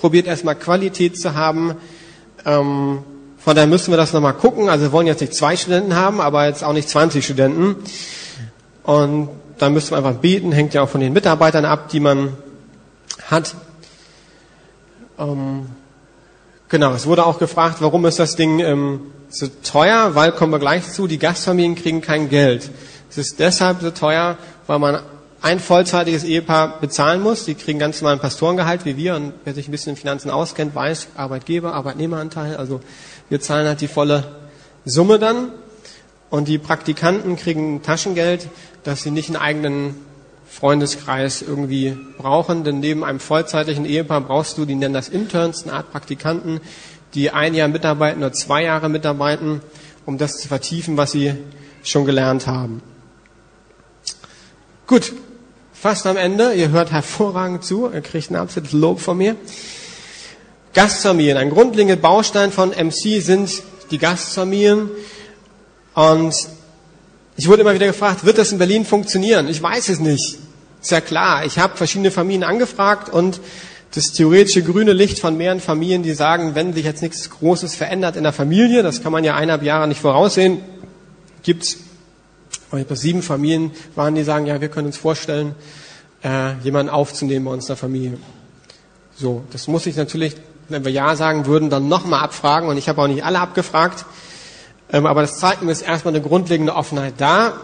probiert 0.00 0.26
erstmal 0.26 0.54
Qualität 0.54 1.18
zu 1.20 1.34
haben. 1.34 1.74
Ähm, 2.44 3.02
von 3.38 3.54
daher 3.56 3.68
müssen 3.68 3.92
wir 3.92 3.96
das 3.96 4.12
nochmal 4.12 4.34
gucken. 4.34 4.68
Also 4.68 4.86
wir 4.86 4.92
wollen 4.92 5.06
jetzt 5.06 5.20
nicht 5.20 5.34
zwei 5.34 5.56
Studenten 5.56 5.96
haben, 5.96 6.20
aber 6.20 6.46
jetzt 6.46 6.62
auch 6.62 6.72
nicht 6.72 6.88
20 6.88 7.24
Studenten. 7.24 7.76
Und 8.84 9.28
dann 9.58 9.72
müssen 9.72 9.90
wir 9.90 9.98
einfach 9.98 10.14
beten, 10.14 10.52
hängt 10.52 10.74
ja 10.74 10.82
auch 10.82 10.88
von 10.88 11.00
den 11.00 11.12
Mitarbeitern 11.12 11.64
ab, 11.64 11.88
die 11.88 12.00
man 12.00 12.36
hat. 13.26 13.56
Ähm, 15.18 15.66
genau, 16.68 16.92
es 16.92 17.06
wurde 17.06 17.26
auch 17.26 17.38
gefragt, 17.40 17.78
warum 17.80 18.06
ist 18.06 18.18
das 18.18 18.36
Ding 18.36 18.60
ähm, 18.60 19.00
so 19.28 19.48
teuer? 19.64 20.14
Weil, 20.14 20.32
kommen 20.32 20.52
wir 20.52 20.60
gleich 20.60 20.90
zu, 20.92 21.06
die 21.08 21.18
Gastfamilien 21.18 21.74
kriegen 21.74 22.00
kein 22.00 22.28
Geld. 22.28 22.70
Es 23.10 23.18
ist 23.18 23.38
deshalb 23.38 23.80
so 23.80 23.90
teuer, 23.90 24.36
weil 24.66 24.78
man 24.78 25.00
ein 25.40 25.60
vollzeitiges 25.60 26.24
Ehepaar 26.24 26.80
bezahlen 26.80 27.22
muss. 27.22 27.44
Die 27.44 27.54
kriegen 27.54 27.78
ganz 27.78 28.00
normal 28.00 28.16
ein 28.16 28.20
Pastorengehalt 28.20 28.84
wie 28.84 28.96
wir. 28.96 29.14
Und 29.14 29.34
wer 29.44 29.54
sich 29.54 29.68
ein 29.68 29.70
bisschen 29.70 29.90
in 29.90 29.96
Finanzen 29.96 30.30
auskennt, 30.30 30.74
weiß 30.74 31.08
Arbeitgeber, 31.16 31.74
Arbeitnehmeranteil. 31.74 32.56
Also 32.56 32.80
wir 33.28 33.40
zahlen 33.40 33.66
halt 33.66 33.80
die 33.80 33.88
volle 33.88 34.24
Summe 34.84 35.18
dann. 35.18 35.50
Und 36.30 36.48
die 36.48 36.58
Praktikanten 36.58 37.36
kriegen 37.36 37.82
Taschengeld, 37.82 38.48
dass 38.84 39.02
sie 39.02 39.10
nicht 39.10 39.28
einen 39.28 39.36
eigenen 39.36 39.94
Freundeskreis 40.46 41.40
irgendwie 41.42 41.96
brauchen. 42.18 42.64
Denn 42.64 42.80
neben 42.80 43.04
einem 43.04 43.20
vollzeitigen 43.20 43.84
Ehepaar 43.84 44.20
brauchst 44.22 44.58
du, 44.58 44.64
die 44.64 44.74
nennen 44.74 44.94
das 44.94 45.08
Interns, 45.08 45.62
eine 45.62 45.74
Art 45.74 45.92
Praktikanten, 45.92 46.60
die 47.14 47.30
ein 47.30 47.54
Jahr 47.54 47.68
mitarbeiten 47.68 48.22
oder 48.22 48.32
zwei 48.32 48.64
Jahre 48.64 48.88
mitarbeiten, 48.88 49.60
um 50.04 50.18
das 50.18 50.38
zu 50.38 50.48
vertiefen, 50.48 50.96
was 50.96 51.12
sie 51.12 51.34
schon 51.82 52.04
gelernt 52.04 52.46
haben. 52.46 52.82
Gut, 54.88 55.12
fast 55.74 56.06
am 56.06 56.16
Ende. 56.16 56.54
Ihr 56.54 56.70
hört 56.70 56.90
hervorragend 56.90 57.62
zu. 57.62 57.90
Ihr 57.92 58.00
kriegt 58.00 58.30
ein 58.30 58.36
absolutes 58.36 58.72
Lob 58.72 59.00
von 59.00 59.18
mir. 59.18 59.36
Gastfamilien. 60.72 61.36
Ein 61.36 61.50
grundlegender 61.50 62.00
Baustein 62.00 62.50
von 62.50 62.70
MC 62.70 63.20
sind 63.20 63.50
die 63.90 63.98
Gastfamilien. 63.98 64.88
Und 65.92 66.34
ich 67.36 67.48
wurde 67.48 67.60
immer 67.60 67.74
wieder 67.74 67.86
gefragt, 67.86 68.24
wird 68.24 68.38
das 68.38 68.50
in 68.50 68.56
Berlin 68.56 68.86
funktionieren? 68.86 69.46
Ich 69.48 69.62
weiß 69.62 69.90
es 69.90 69.98
nicht. 70.00 70.38
Ist 70.80 70.90
ja 70.90 71.02
klar. 71.02 71.44
Ich 71.44 71.58
habe 71.58 71.76
verschiedene 71.76 72.10
Familien 72.10 72.44
angefragt 72.44 73.10
und 73.10 73.40
das 73.94 74.12
theoretische 74.12 74.62
grüne 74.62 74.94
Licht 74.94 75.18
von 75.18 75.36
mehreren 75.36 75.60
Familien, 75.60 76.02
die 76.02 76.14
sagen, 76.14 76.54
wenn 76.54 76.72
sich 76.72 76.86
jetzt 76.86 77.02
nichts 77.02 77.28
Großes 77.28 77.74
verändert 77.74 78.16
in 78.16 78.22
der 78.22 78.32
Familie, 78.32 78.82
das 78.82 79.02
kann 79.02 79.12
man 79.12 79.22
ja 79.22 79.34
eineinhalb 79.34 79.64
Jahre 79.64 79.86
nicht 79.86 80.00
voraussehen, 80.00 80.62
gibt's 81.42 81.76
weil 82.70 82.84
bei 82.84 82.94
sieben 82.94 83.22
Familien 83.22 83.72
waren, 83.94 84.14
die 84.14 84.22
sagen, 84.22 84.46
ja, 84.46 84.60
wir 84.60 84.68
können 84.68 84.86
uns 84.86 84.96
vorstellen, 84.96 85.54
äh, 86.22 86.54
jemanden 86.62 86.90
aufzunehmen 86.90 87.44
bei 87.44 87.52
uns 87.52 87.64
in 87.64 87.68
der 87.68 87.76
Familie. 87.76 88.18
So, 89.16 89.42
das 89.50 89.68
muss 89.68 89.86
ich 89.86 89.96
natürlich, 89.96 90.36
wenn 90.68 90.84
wir 90.84 90.92
Ja 90.92 91.16
sagen 91.16 91.46
würden, 91.46 91.70
dann 91.70 91.88
nochmal 91.88 92.20
abfragen. 92.20 92.68
Und 92.68 92.76
ich 92.76 92.88
habe 92.88 93.02
auch 93.02 93.08
nicht 93.08 93.24
alle 93.24 93.40
abgefragt. 93.40 94.04
Ähm, 94.92 95.06
aber 95.06 95.22
das 95.22 95.38
zeigt 95.38 95.62
mir, 95.62 95.72
ist 95.72 95.82
erstmal 95.82 96.14
eine 96.14 96.22
grundlegende 96.22 96.74
Offenheit 96.74 97.14
da. 97.18 97.54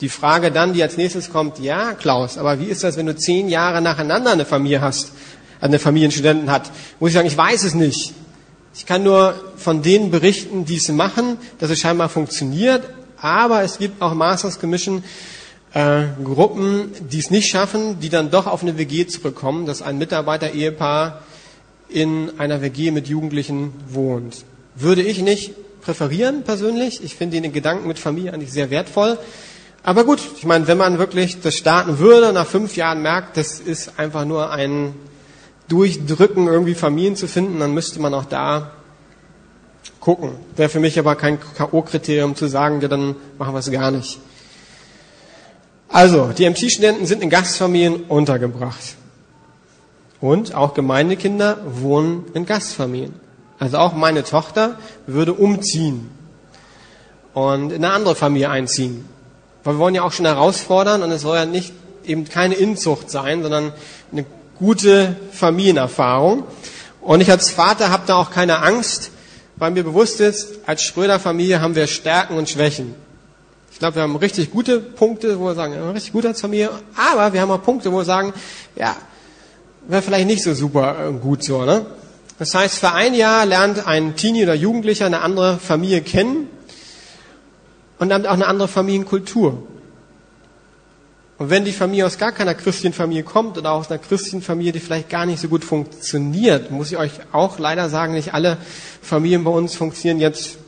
Die 0.00 0.08
Frage 0.08 0.50
dann, 0.50 0.72
die 0.72 0.82
als 0.82 0.96
nächstes 0.96 1.30
kommt, 1.30 1.60
ja, 1.60 1.92
Klaus, 1.94 2.36
aber 2.36 2.58
wie 2.58 2.64
ist 2.64 2.82
das, 2.82 2.96
wenn 2.96 3.06
du 3.06 3.14
zehn 3.14 3.48
Jahre 3.48 3.80
nacheinander 3.80 4.32
eine 4.32 4.44
Familie 4.44 4.80
hast, 4.80 5.12
eine 5.60 5.78
Familienstudenten 5.78 6.50
hat? 6.50 6.72
Muss 6.98 7.10
ich 7.10 7.14
sagen, 7.14 7.28
ich 7.28 7.36
weiß 7.36 7.62
es 7.62 7.74
nicht. 7.74 8.12
Ich 8.74 8.86
kann 8.86 9.04
nur 9.04 9.34
von 9.56 9.82
denen 9.82 10.10
berichten, 10.10 10.64
die 10.64 10.76
es 10.76 10.88
machen, 10.88 11.38
dass 11.60 11.70
es 11.70 11.78
scheinbar 11.78 12.08
funktioniert, 12.08 12.82
aber 13.24 13.62
es 13.62 13.78
gibt 13.78 14.02
auch 14.02 14.12
Masters 14.12 14.60
Commission 14.60 15.02
äh, 15.72 16.04
Gruppen, 16.22 16.90
die 17.08 17.18
es 17.18 17.30
nicht 17.30 17.48
schaffen, 17.48 17.98
die 17.98 18.10
dann 18.10 18.30
doch 18.30 18.46
auf 18.46 18.62
eine 18.62 18.76
WG 18.76 19.06
zurückkommen, 19.06 19.64
dass 19.64 19.80
ein 19.80 19.96
Mitarbeiter-Ehepaar 19.96 21.22
in 21.88 22.38
einer 22.38 22.60
WG 22.60 22.90
mit 22.90 23.08
Jugendlichen 23.08 23.72
wohnt. 23.88 24.44
Würde 24.74 25.02
ich 25.02 25.22
nicht 25.22 25.54
präferieren 25.80 26.42
persönlich. 26.42 27.02
Ich 27.02 27.16
finde 27.16 27.40
den 27.40 27.52
Gedanken 27.52 27.88
mit 27.88 27.98
Familie 27.98 28.34
eigentlich 28.34 28.52
sehr 28.52 28.68
wertvoll. 28.68 29.18
Aber 29.82 30.04
gut, 30.04 30.20
ich 30.36 30.44
meine, 30.44 30.66
wenn 30.66 30.78
man 30.78 30.98
wirklich 30.98 31.40
das 31.40 31.56
starten 31.56 31.98
würde, 31.98 32.32
nach 32.34 32.46
fünf 32.46 32.76
Jahren 32.76 33.00
merkt, 33.00 33.38
das 33.38 33.58
ist 33.58 33.98
einfach 33.98 34.26
nur 34.26 34.50
ein 34.50 34.94
Durchdrücken, 35.68 36.46
irgendwie 36.46 36.74
Familien 36.74 37.16
zu 37.16 37.26
finden, 37.26 37.58
dann 37.58 37.72
müsste 37.72 38.00
man 38.00 38.12
auch 38.12 38.26
da 38.26 38.72
gucken. 40.04 40.32
Wäre 40.54 40.68
für 40.68 40.80
mich 40.80 40.98
aber 40.98 41.16
kein 41.16 41.38
K.O.-Kriterium 41.40 42.34
zu 42.34 42.46
sagen, 42.46 42.82
ja, 42.82 42.88
dann 42.88 43.16
machen 43.38 43.54
wir 43.54 43.58
es 43.58 43.70
gar 43.70 43.90
nicht. 43.90 44.18
Also, 45.88 46.26
die 46.26 46.48
MC-Studenten 46.48 47.06
sind 47.06 47.22
in 47.22 47.30
Gastfamilien 47.30 48.02
untergebracht. 48.04 48.96
Und 50.20 50.54
auch 50.54 50.74
Gemeindekinder 50.74 51.58
wohnen 51.66 52.26
in 52.34 52.44
Gastfamilien. 52.44 53.14
Also 53.58 53.78
auch 53.78 53.94
meine 53.94 54.24
Tochter 54.24 54.78
würde 55.06 55.32
umziehen 55.32 56.10
und 57.32 57.72
in 57.72 57.84
eine 57.84 57.94
andere 57.94 58.14
Familie 58.14 58.50
einziehen. 58.50 59.08
Weil 59.62 59.74
wir 59.74 59.78
wollen 59.78 59.94
ja 59.94 60.02
auch 60.02 60.12
schon 60.12 60.26
herausfordern 60.26 61.02
und 61.02 61.10
es 61.12 61.22
soll 61.22 61.36
ja 61.36 61.46
nicht 61.46 61.72
eben 62.04 62.28
keine 62.28 62.54
Inzucht 62.56 63.10
sein, 63.10 63.42
sondern 63.42 63.72
eine 64.12 64.26
gute 64.58 65.16
Familienerfahrung. 65.32 66.44
Und 67.00 67.20
ich 67.20 67.30
als 67.30 67.50
Vater 67.50 67.90
habe 67.90 68.02
da 68.06 68.16
auch 68.16 68.30
keine 68.30 68.60
Angst, 68.62 69.12
weil 69.56 69.70
mir 69.70 69.84
bewusst 69.84 70.20
ist, 70.20 70.60
als 70.66 70.82
Schröder-Familie 70.82 71.60
haben 71.60 71.74
wir 71.74 71.86
Stärken 71.86 72.36
und 72.36 72.48
Schwächen. 72.48 72.94
Ich 73.72 73.78
glaube, 73.78 73.96
wir 73.96 74.02
haben 74.02 74.16
richtig 74.16 74.50
gute 74.50 74.80
Punkte, 74.80 75.38
wo 75.38 75.46
wir 75.46 75.54
sagen, 75.54 75.74
ja, 75.74 75.90
richtig 75.90 76.12
gut 76.12 76.26
als 76.26 76.40
Familie, 76.40 76.70
aber 76.96 77.32
wir 77.32 77.40
haben 77.40 77.50
auch 77.50 77.62
Punkte, 77.62 77.92
wo 77.92 77.96
wir 77.98 78.04
sagen, 78.04 78.32
ja, 78.76 78.96
wäre 79.88 80.02
vielleicht 80.02 80.26
nicht 80.26 80.42
so 80.42 80.54
super 80.54 81.08
äh, 81.08 81.12
gut 81.12 81.42
so. 81.42 81.64
Ne? 81.64 81.86
Das 82.38 82.54
heißt, 82.54 82.78
für 82.78 82.92
ein 82.92 83.14
Jahr 83.14 83.46
lernt 83.46 83.86
ein 83.86 84.16
Teenie 84.16 84.44
oder 84.44 84.54
Jugendlicher 84.54 85.06
eine 85.06 85.20
andere 85.20 85.58
Familie 85.58 86.02
kennen 86.02 86.48
und 87.98 88.08
damit 88.08 88.26
auch 88.26 88.34
eine 88.34 88.46
andere 88.46 88.68
Familienkultur. 88.68 89.62
Und 91.36 91.50
wenn 91.50 91.64
die 91.64 91.72
Familie 91.72 92.06
aus 92.06 92.18
gar 92.18 92.32
keiner 92.32 92.54
Christianfamilie 92.54 93.24
kommt 93.24 93.58
oder 93.58 93.72
aus 93.72 93.90
einer 93.90 93.98
Christianfamilie, 93.98 94.72
die 94.72 94.80
vielleicht 94.80 95.10
gar 95.10 95.26
nicht 95.26 95.40
so 95.40 95.48
gut 95.48 95.64
funktioniert, 95.64 96.70
muss 96.70 96.92
ich 96.92 96.96
euch 96.96 97.12
auch 97.32 97.58
leider 97.58 97.88
sagen, 97.88 98.14
nicht 98.14 98.34
alle 98.34 98.56
Familien 99.02 99.44
bei 99.44 99.50
uns 99.50 99.74
funktionieren 99.74 100.20
jetzt 100.20 100.58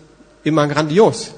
immer 0.43 0.67
grandios 0.67 1.35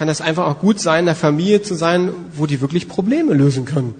kann 0.00 0.08
das 0.08 0.22
einfach 0.22 0.46
auch 0.46 0.60
gut 0.60 0.80
sein, 0.80 1.00
in 1.00 1.04
der 1.04 1.14
Familie 1.14 1.60
zu 1.60 1.74
sein, 1.74 2.14
wo 2.32 2.46
die 2.46 2.62
wirklich 2.62 2.88
Probleme 2.88 3.34
lösen 3.34 3.66
können. 3.66 3.94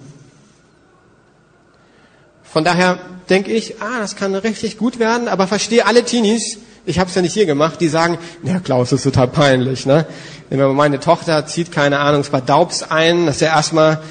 Von 2.41 2.63
daher 2.63 2.97
denke 3.29 3.51
ich, 3.51 3.83
ah, 3.83 3.99
das 3.99 4.15
kann 4.15 4.33
richtig 4.33 4.79
gut 4.79 4.97
werden, 4.97 5.27
aber 5.27 5.45
verstehe 5.45 5.85
alle 5.85 6.03
Teenies, 6.03 6.57
ich 6.87 6.97
habe 6.97 7.07
es 7.07 7.15
ja 7.15 7.21
nicht 7.21 7.35
hier 7.35 7.45
gemacht, 7.45 7.79
die 7.81 7.87
sagen, 7.87 8.17
ja 8.41 8.59
Klaus, 8.59 8.89
das 8.89 9.01
ist 9.01 9.13
total 9.13 9.27
peinlich. 9.27 9.85
Ne? 9.85 10.07
Wenn 10.49 10.75
meine 10.75 10.99
Tochter 10.99 11.45
zieht, 11.45 11.71
keine 11.71 11.99
Ahnung, 11.99 12.21
es 12.21 12.33
war 12.33 12.41
Daubs 12.41 12.81
ein, 12.81 13.27
das 13.27 13.35
ist 13.35 13.41
ja 13.41 13.55
erstmal 13.55 14.01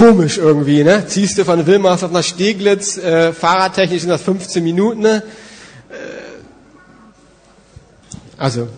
komisch 0.00 0.38
irgendwie. 0.38 0.82
Ne? 0.82 1.06
Ziehst 1.06 1.36
du 1.36 1.44
von 1.44 1.60
auf 1.84 2.10
nach 2.10 2.24
Steglitz, 2.24 2.96
äh, 2.96 3.34
fahrradtechnisch 3.34 4.00
sind 4.00 4.08
das 4.08 4.22
15 4.22 4.64
Minuten. 4.64 5.02
Ne? 5.02 5.22
Äh, 5.90 5.94
also 8.38 8.68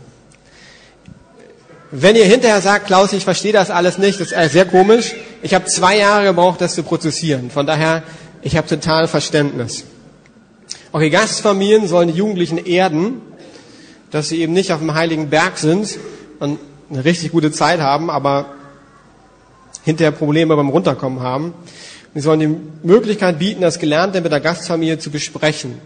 wenn 1.93 2.17
ihr 2.17 2.25
hinterher 2.25 2.61
sagt, 2.61 2.87
Klaus, 2.87 3.13
ich 3.13 3.23
verstehe 3.23 3.53
das 3.53 3.71
alles 3.71 3.99
nicht, 3.99 4.19
das 4.19 4.33
ist 4.33 4.53
sehr 4.53 4.65
komisch. 4.65 5.15
Ich 5.43 5.55
habe 5.55 5.67
zwei 5.67 5.99
Jahre 5.99 6.25
gebraucht, 6.25 6.61
das 6.61 6.75
zu 6.75 6.83
prozessieren. 6.83 7.51
Von 7.51 7.67
daher, 7.67 8.03
ich 8.41 8.57
habe 8.57 8.67
total 8.67 9.07
Verständnis. 9.07 9.85
Okay, 10.91 11.11
Gastfamilien 11.11 11.87
sollen 11.87 12.09
die 12.09 12.15
Jugendlichen 12.15 12.59
erden, 12.59 13.21
dass 14.11 14.29
sie 14.29 14.41
eben 14.41 14.55
nicht 14.55 14.73
auf 14.73 14.81
dem 14.81 14.95
heiligen 14.95 15.31
Berg 15.31 15.59
sind 15.59 15.99
und 16.41 16.59
eine 16.91 17.05
richtig 17.05 17.31
gute 17.31 17.53
Zeit 17.53 17.81
haben, 17.81 18.11
aber 18.11 18.47
hinterher 19.85 20.13
Probleme 20.13 20.57
beim 20.57 20.69
Runterkommen 20.69 21.21
haben. 21.21 21.55
Sie 22.15 22.21
sollen 22.21 22.41
die 22.41 22.87
Möglichkeit 22.87 23.39
bieten, 23.39 23.63
das 23.63 23.79
Gelernte 23.79 24.21
mit 24.21 24.33
der 24.33 24.41
Gastfamilie 24.41 24.99
zu 24.99 25.11
besprechen. 25.11 25.79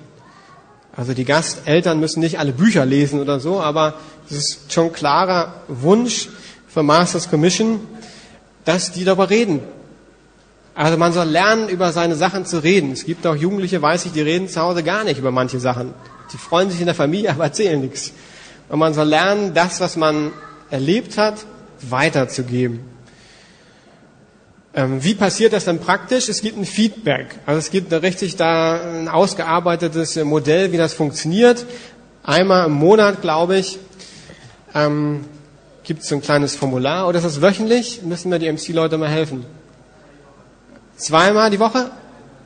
Also 0.97 1.12
die 1.12 1.24
Gasteltern 1.24 2.01
müssen 2.01 2.20
nicht 2.20 2.38
alle 2.38 2.53
Bücher 2.53 2.86
lesen 2.86 3.20
oder 3.20 3.38
so, 3.38 3.61
aber 3.61 3.94
es 4.28 4.36
ist 4.36 4.72
schon 4.72 4.92
klarer 4.92 5.55
Wunsch 5.68 6.28
für 6.68 6.82
Masters 6.82 7.30
Commission, 7.30 7.80
dass 8.64 8.92
die 8.92 9.05
darüber 9.05 9.30
reden. 9.30 9.61
Also 10.74 10.99
man 10.99 11.12
soll 11.12 11.26
lernen, 11.26 11.68
über 11.68 11.92
seine 11.92 12.16
Sachen 12.16 12.44
zu 12.44 12.62
reden. 12.62 12.92
Es 12.92 13.05
gibt 13.05 13.26
auch 13.26 13.36
Jugendliche, 13.36 13.80
weiß 13.80 14.07
ich, 14.07 14.12
die 14.12 14.20
reden 14.20 14.49
zu 14.49 14.61
Hause 14.61 14.82
gar 14.82 15.05
nicht 15.05 15.18
über 15.18 15.30
manche 15.30 15.61
Sachen. 15.61 15.94
Die 16.32 16.38
freuen 16.38 16.70
sich 16.70 16.80
in 16.80 16.86
der 16.86 16.94
Familie, 16.94 17.30
aber 17.34 17.44
erzählen 17.44 17.80
nichts. 17.80 18.12
Und 18.68 18.78
man 18.78 18.94
soll 18.94 19.07
lernen, 19.07 19.55
das, 19.55 19.80
was 19.80 19.97
man 19.97 20.32
erlebt 20.70 21.18
hat, 21.18 21.47
weiterzugeben. 21.82 22.95
Ähm, 24.76 25.02
wie 25.02 25.14
passiert 25.14 25.54
das 25.54 25.64
dann 25.64 25.80
praktisch? 25.80 26.28
Es 26.28 26.42
gibt 26.42 26.58
ein 26.58 26.66
Feedback. 26.66 27.38
Also 27.46 27.58
es 27.60 27.70
gibt 27.70 27.90
richtig 27.90 28.36
da 28.36 28.78
ein 28.82 29.08
ausgearbeitetes 29.08 30.16
Modell, 30.16 30.70
wie 30.70 30.76
das 30.76 30.92
funktioniert. 30.92 31.64
Einmal 32.22 32.66
im 32.66 32.72
Monat, 32.72 33.22
glaube 33.22 33.56
ich, 33.56 33.78
ähm, 34.74 35.24
gibt 35.82 36.02
es 36.02 36.08
so 36.08 36.14
ein 36.14 36.20
kleines 36.20 36.56
Formular. 36.56 37.08
Oder 37.08 37.16
ist 37.18 37.24
das 37.24 37.40
wöchentlich? 37.40 38.02
Müssen 38.02 38.30
wir 38.30 38.38
die 38.38 38.52
MC-Leute 38.52 38.98
mal 38.98 39.08
helfen? 39.08 39.46
Zweimal 40.98 41.48
die 41.50 41.58
Woche? 41.58 41.90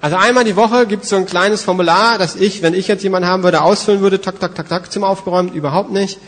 Also 0.00 0.16
einmal 0.16 0.44
die 0.44 0.54
Woche 0.54 0.86
gibt 0.86 1.02
es 1.02 1.10
so 1.10 1.16
ein 1.16 1.26
kleines 1.26 1.64
Formular, 1.64 2.16
das 2.16 2.36
ich, 2.36 2.62
wenn 2.62 2.74
ich 2.74 2.86
jetzt 2.86 3.02
jemanden 3.02 3.28
haben 3.28 3.42
würde, 3.42 3.60
ausfüllen 3.62 4.02
würde. 4.02 4.20
Tak, 4.20 4.38
tak, 4.38 4.54
tak, 4.54 4.68
tak, 4.68 4.92
Zimmer 4.92 5.08
aufgeräumt. 5.08 5.52
Überhaupt 5.52 5.90
nicht. 5.90 6.20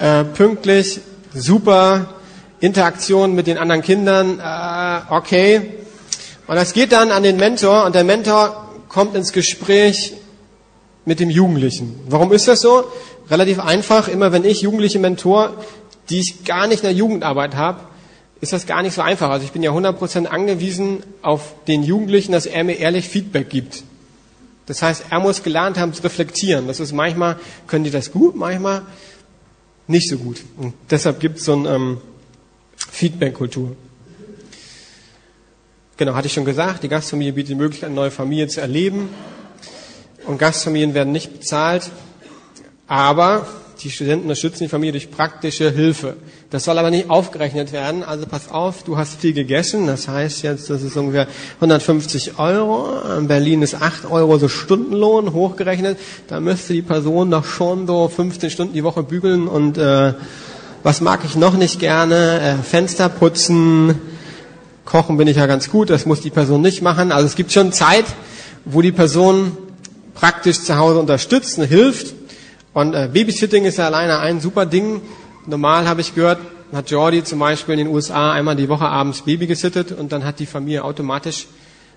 Äh, 0.00 0.24
pünktlich, 0.24 1.00
super, 1.32 2.15
Interaktion 2.60 3.34
mit 3.34 3.46
den 3.46 3.58
anderen 3.58 3.82
Kindern, 3.82 4.40
äh, 4.40 5.12
okay. 5.12 5.74
Und 6.46 6.56
das 6.56 6.72
geht 6.72 6.92
dann 6.92 7.10
an 7.10 7.22
den 7.22 7.36
Mentor 7.36 7.84
und 7.84 7.94
der 7.94 8.04
Mentor 8.04 8.68
kommt 8.88 9.14
ins 9.14 9.32
Gespräch 9.32 10.14
mit 11.04 11.20
dem 11.20 11.30
Jugendlichen. 11.30 12.00
Warum 12.08 12.32
ist 12.32 12.48
das 12.48 12.60
so? 12.60 12.84
Relativ 13.30 13.58
einfach. 13.58 14.08
Immer 14.08 14.32
wenn 14.32 14.44
ich 14.44 14.62
Jugendliche 14.62 14.98
Mentor, 14.98 15.54
die 16.08 16.20
ich 16.20 16.44
gar 16.44 16.66
nicht 16.66 16.82
in 16.82 16.88
der 16.88 16.96
Jugendarbeit 16.96 17.56
habe, 17.56 17.80
ist 18.40 18.52
das 18.52 18.66
gar 18.66 18.82
nicht 18.82 18.94
so 18.94 19.02
einfach. 19.02 19.30
Also 19.30 19.44
ich 19.44 19.52
bin 19.52 19.62
ja 19.62 19.72
100% 19.72 20.26
angewiesen 20.26 21.02
auf 21.22 21.54
den 21.66 21.82
Jugendlichen, 21.82 22.32
dass 22.32 22.46
er 22.46 22.64
mir 22.64 22.74
ehrlich 22.74 23.08
Feedback 23.08 23.50
gibt. 23.50 23.82
Das 24.66 24.82
heißt, 24.82 25.04
er 25.10 25.20
muss 25.20 25.42
gelernt 25.42 25.78
haben 25.78 25.94
zu 25.94 26.02
reflektieren. 26.02 26.66
Das 26.66 26.80
ist 26.80 26.92
manchmal, 26.92 27.36
können 27.66 27.84
die 27.84 27.90
das 27.90 28.12
gut, 28.12 28.36
manchmal 28.36 28.82
nicht 29.86 30.08
so 30.08 30.18
gut. 30.18 30.42
Und 30.56 30.74
deshalb 30.90 31.20
gibt 31.20 31.38
es 31.38 31.44
so 31.44 31.54
ein 31.54 31.66
ähm, 31.66 31.98
Feedback-Kultur. 32.96 33.76
Genau, 35.98 36.14
hatte 36.14 36.28
ich 36.28 36.32
schon 36.32 36.46
gesagt, 36.46 36.82
die 36.82 36.88
Gastfamilie 36.88 37.34
bietet 37.34 37.50
die 37.50 37.54
Möglichkeit, 37.54 37.88
eine 37.88 37.94
neue 37.94 38.10
Familie 38.10 38.48
zu 38.48 38.62
erleben. 38.62 39.10
Und 40.26 40.38
Gastfamilien 40.38 40.94
werden 40.94 41.12
nicht 41.12 41.30
bezahlt, 41.34 41.90
aber 42.86 43.46
die 43.82 43.90
Studenten 43.90 44.22
unterstützen 44.24 44.64
die 44.64 44.68
Familie 44.68 44.92
durch 44.92 45.10
praktische 45.10 45.70
Hilfe. 45.70 46.16
Das 46.48 46.64
soll 46.64 46.78
aber 46.78 46.90
nicht 46.90 47.10
aufgerechnet 47.10 47.70
werden. 47.72 48.02
Also 48.02 48.24
pass 48.24 48.50
auf, 48.50 48.82
du 48.82 48.96
hast 48.96 49.20
viel 49.20 49.34
gegessen. 49.34 49.86
Das 49.86 50.08
heißt 50.08 50.42
jetzt, 50.42 50.70
das 50.70 50.82
ist 50.82 50.96
ungefähr 50.96 51.28
150 51.56 52.38
Euro. 52.38 52.98
In 53.18 53.28
Berlin 53.28 53.60
ist 53.60 53.74
8 53.74 54.10
Euro 54.10 54.38
so 54.38 54.48
Stundenlohn 54.48 55.34
hochgerechnet. 55.34 55.98
Da 56.28 56.40
müsste 56.40 56.72
die 56.72 56.80
Person 56.80 57.30
doch 57.30 57.44
schon 57.44 57.86
so 57.86 58.08
15 58.08 58.48
Stunden 58.48 58.72
die 58.72 58.84
Woche 58.84 59.02
bügeln 59.02 59.48
und 59.48 59.76
äh, 59.76 60.14
was 60.86 61.00
mag 61.00 61.24
ich 61.24 61.34
noch 61.34 61.54
nicht 61.54 61.80
gerne? 61.80 62.40
Äh, 62.40 62.62
Fenster 62.62 63.08
putzen, 63.08 63.98
kochen 64.84 65.16
bin 65.16 65.26
ich 65.26 65.36
ja 65.36 65.46
ganz 65.46 65.68
gut, 65.68 65.90
das 65.90 66.06
muss 66.06 66.20
die 66.20 66.30
Person 66.30 66.62
nicht 66.62 66.80
machen. 66.80 67.10
Also 67.10 67.26
es 67.26 67.34
gibt 67.34 67.50
schon 67.50 67.72
Zeit, 67.72 68.04
wo 68.64 68.82
die 68.82 68.92
Person 68.92 69.58
praktisch 70.14 70.62
zu 70.62 70.76
Hause 70.76 71.00
unterstützt 71.00 71.58
und 71.58 71.64
hilft. 71.64 72.14
Und 72.72 72.94
äh, 72.94 73.10
Babysitting 73.12 73.64
ist 73.64 73.78
ja 73.78 73.86
alleine 73.86 74.20
ein 74.20 74.40
super 74.40 74.64
Ding. 74.64 75.02
Normal 75.46 75.88
habe 75.88 76.02
ich 76.02 76.14
gehört, 76.14 76.38
hat 76.72 76.88
Jordi 76.88 77.24
zum 77.24 77.40
Beispiel 77.40 77.72
in 77.72 77.86
den 77.86 77.88
USA 77.88 78.30
einmal 78.30 78.54
die 78.54 78.68
Woche 78.68 78.86
abends 78.86 79.22
Baby 79.22 79.48
gesittet 79.48 79.90
und 79.90 80.12
dann 80.12 80.24
hat 80.24 80.38
die 80.38 80.46
Familie 80.46 80.84
automatisch 80.84 81.48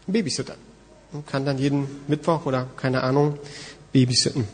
einen 0.07 0.13
Babysitter. 0.13 0.55
Und 1.11 1.27
kann 1.27 1.45
dann 1.45 1.59
jeden 1.59 1.85
Mittwoch 2.07 2.47
oder 2.47 2.65
keine 2.75 3.03
Ahnung 3.03 3.37
babysitten. 3.93 4.47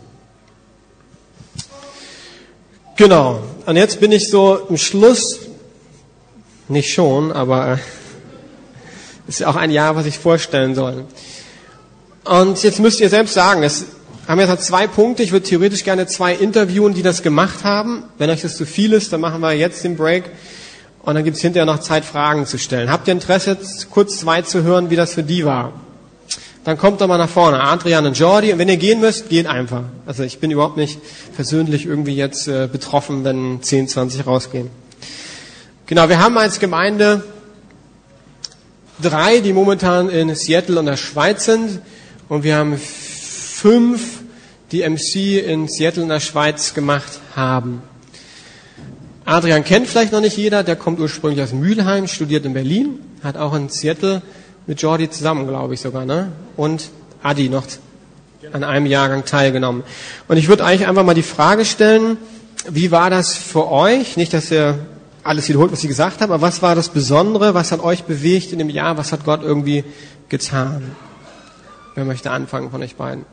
Genau. 2.95 3.41
Und 3.65 3.75
jetzt 3.75 3.99
bin 3.99 4.11
ich 4.13 4.29
so 4.29 4.55
im 4.69 4.77
Schluss, 4.77 5.39
nicht 6.69 6.93
schon, 6.93 7.31
aber 7.31 7.73
äh, 7.73 7.77
ist 9.27 9.39
ja 9.39 9.47
auch 9.47 9.57
ein 9.57 9.69
Jahr, 9.69 9.95
was 9.95 10.05
ich 10.05 10.17
vorstellen 10.17 10.75
soll. 10.75 11.05
Und 12.23 12.63
jetzt 12.63 12.79
müsst 12.79 13.01
ihr 13.01 13.09
selbst 13.09 13.33
sagen, 13.33 13.63
es 13.63 13.85
haben 14.27 14.39
jetzt 14.39 14.65
zwei 14.65 14.87
Punkte. 14.87 15.23
Ich 15.23 15.31
würde 15.31 15.45
theoretisch 15.45 15.83
gerne 15.83 16.07
zwei 16.07 16.33
interviewen, 16.33 16.93
die 16.93 17.03
das 17.03 17.21
gemacht 17.21 17.63
haben. 17.63 18.03
Wenn 18.17 18.29
euch 18.29 18.41
das 18.41 18.55
zu 18.55 18.65
viel 18.65 18.93
ist, 18.93 19.11
dann 19.11 19.21
machen 19.21 19.41
wir 19.41 19.53
jetzt 19.53 19.83
den 19.83 19.97
Break. 19.97 20.31
Und 21.03 21.15
dann 21.15 21.23
gibt 21.23 21.35
es 21.35 21.43
hinterher 21.43 21.65
noch 21.65 21.79
Zeit, 21.79 22.05
Fragen 22.05 22.45
zu 22.45 22.57
stellen. 22.57 22.89
Habt 22.89 23.07
ihr 23.07 23.11
Interesse, 23.11 23.51
jetzt 23.51 23.91
kurz 23.91 24.17
zwei 24.17 24.41
zu 24.41 24.63
hören, 24.63 24.89
wie 24.89 24.95
das 24.95 25.13
für 25.13 25.21
die 25.21 25.45
war? 25.45 25.73
Dann 26.65 26.79
kommt 26.79 26.99
doch 26.99 27.07
mal 27.07 27.19
nach 27.19 27.29
vorne. 27.29 27.61
Adrian 27.61 28.07
und 28.07 28.17
Jordi. 28.17 28.51
Und 28.51 28.57
wenn 28.57 28.67
ihr 28.67 28.77
gehen 28.77 28.99
müsst, 28.99 29.29
geht 29.29 29.45
einfach. 29.45 29.83
Also 30.07 30.23
ich 30.23 30.39
bin 30.39 30.49
überhaupt 30.49 30.77
nicht 30.77 30.99
persönlich 31.35 31.85
irgendwie 31.85 32.15
jetzt 32.15 32.47
äh, 32.47 32.67
betroffen, 32.69 33.23
wenn 33.23 33.61
10, 33.61 33.87
20 33.87 34.25
rausgehen. 34.25 34.71
Genau, 35.85 36.09
wir 36.09 36.19
haben 36.19 36.35
als 36.39 36.59
Gemeinde 36.59 37.23
drei, 38.99 39.41
die 39.41 39.53
momentan 39.53 40.09
in 40.09 40.33
Seattle 40.33 40.79
und 40.79 40.87
der 40.87 40.97
Schweiz 40.97 41.45
sind. 41.45 41.81
Und 42.29 42.43
wir 42.43 42.55
haben 42.55 42.77
fünf, 42.77 44.21
die 44.71 44.79
MC 44.89 45.45
in 45.45 45.67
Seattle 45.67 46.01
und 46.01 46.09
der 46.09 46.19
Schweiz 46.19 46.73
gemacht 46.73 47.19
haben. 47.35 47.83
Adrian 49.23 49.63
kennt 49.63 49.87
vielleicht 49.87 50.11
noch 50.11 50.21
nicht 50.21 50.37
jeder, 50.37 50.63
der 50.63 50.75
kommt 50.75 50.99
ursprünglich 50.99 51.43
aus 51.43 51.53
Mülheim, 51.53 52.07
studiert 52.07 52.43
in 52.43 52.53
Berlin, 52.53 52.99
hat 53.23 53.37
auch 53.37 53.53
in 53.53 53.69
Seattle 53.69 54.23
mit 54.67 54.81
Jordi 54.81 55.09
zusammen, 55.09 55.47
glaube 55.47 55.73
ich 55.73 55.81
sogar, 55.81 56.05
ne? 56.05 56.31
Und 56.55 56.89
Adi 57.21 57.49
noch 57.49 57.65
an 58.51 58.63
einem 58.63 58.85
Jahrgang 58.85 59.25
teilgenommen. 59.25 59.83
Und 60.27 60.37
ich 60.37 60.47
würde 60.47 60.63
eigentlich 60.65 60.87
einfach 60.87 61.03
mal 61.03 61.13
die 61.13 61.23
Frage 61.23 61.65
stellen, 61.65 62.17
wie 62.69 62.91
war 62.91 63.09
das 63.09 63.35
für 63.35 63.71
euch? 63.71 64.17
Nicht, 64.17 64.33
dass 64.33 64.51
ihr 64.51 64.79
alles 65.23 65.49
wiederholt, 65.49 65.71
was 65.71 65.83
ich 65.83 65.87
gesagt 65.87 66.21
habe, 66.21 66.33
aber 66.33 66.41
was 66.41 66.61
war 66.61 66.75
das 66.75 66.89
Besondere? 66.89 67.53
Was 67.53 67.71
hat 67.71 67.79
euch 67.79 68.03
bewegt 68.03 68.51
in 68.51 68.59
dem 68.59 68.69
Jahr? 68.69 68.97
Was 68.97 69.11
hat 69.11 69.25
Gott 69.25 69.41
irgendwie 69.41 69.83
getan? 70.29 70.95
Wer 71.95 72.05
möchte 72.05 72.31
anfangen 72.31 72.69
von 72.69 72.81
euch 72.83 72.95
beiden? 72.95 73.25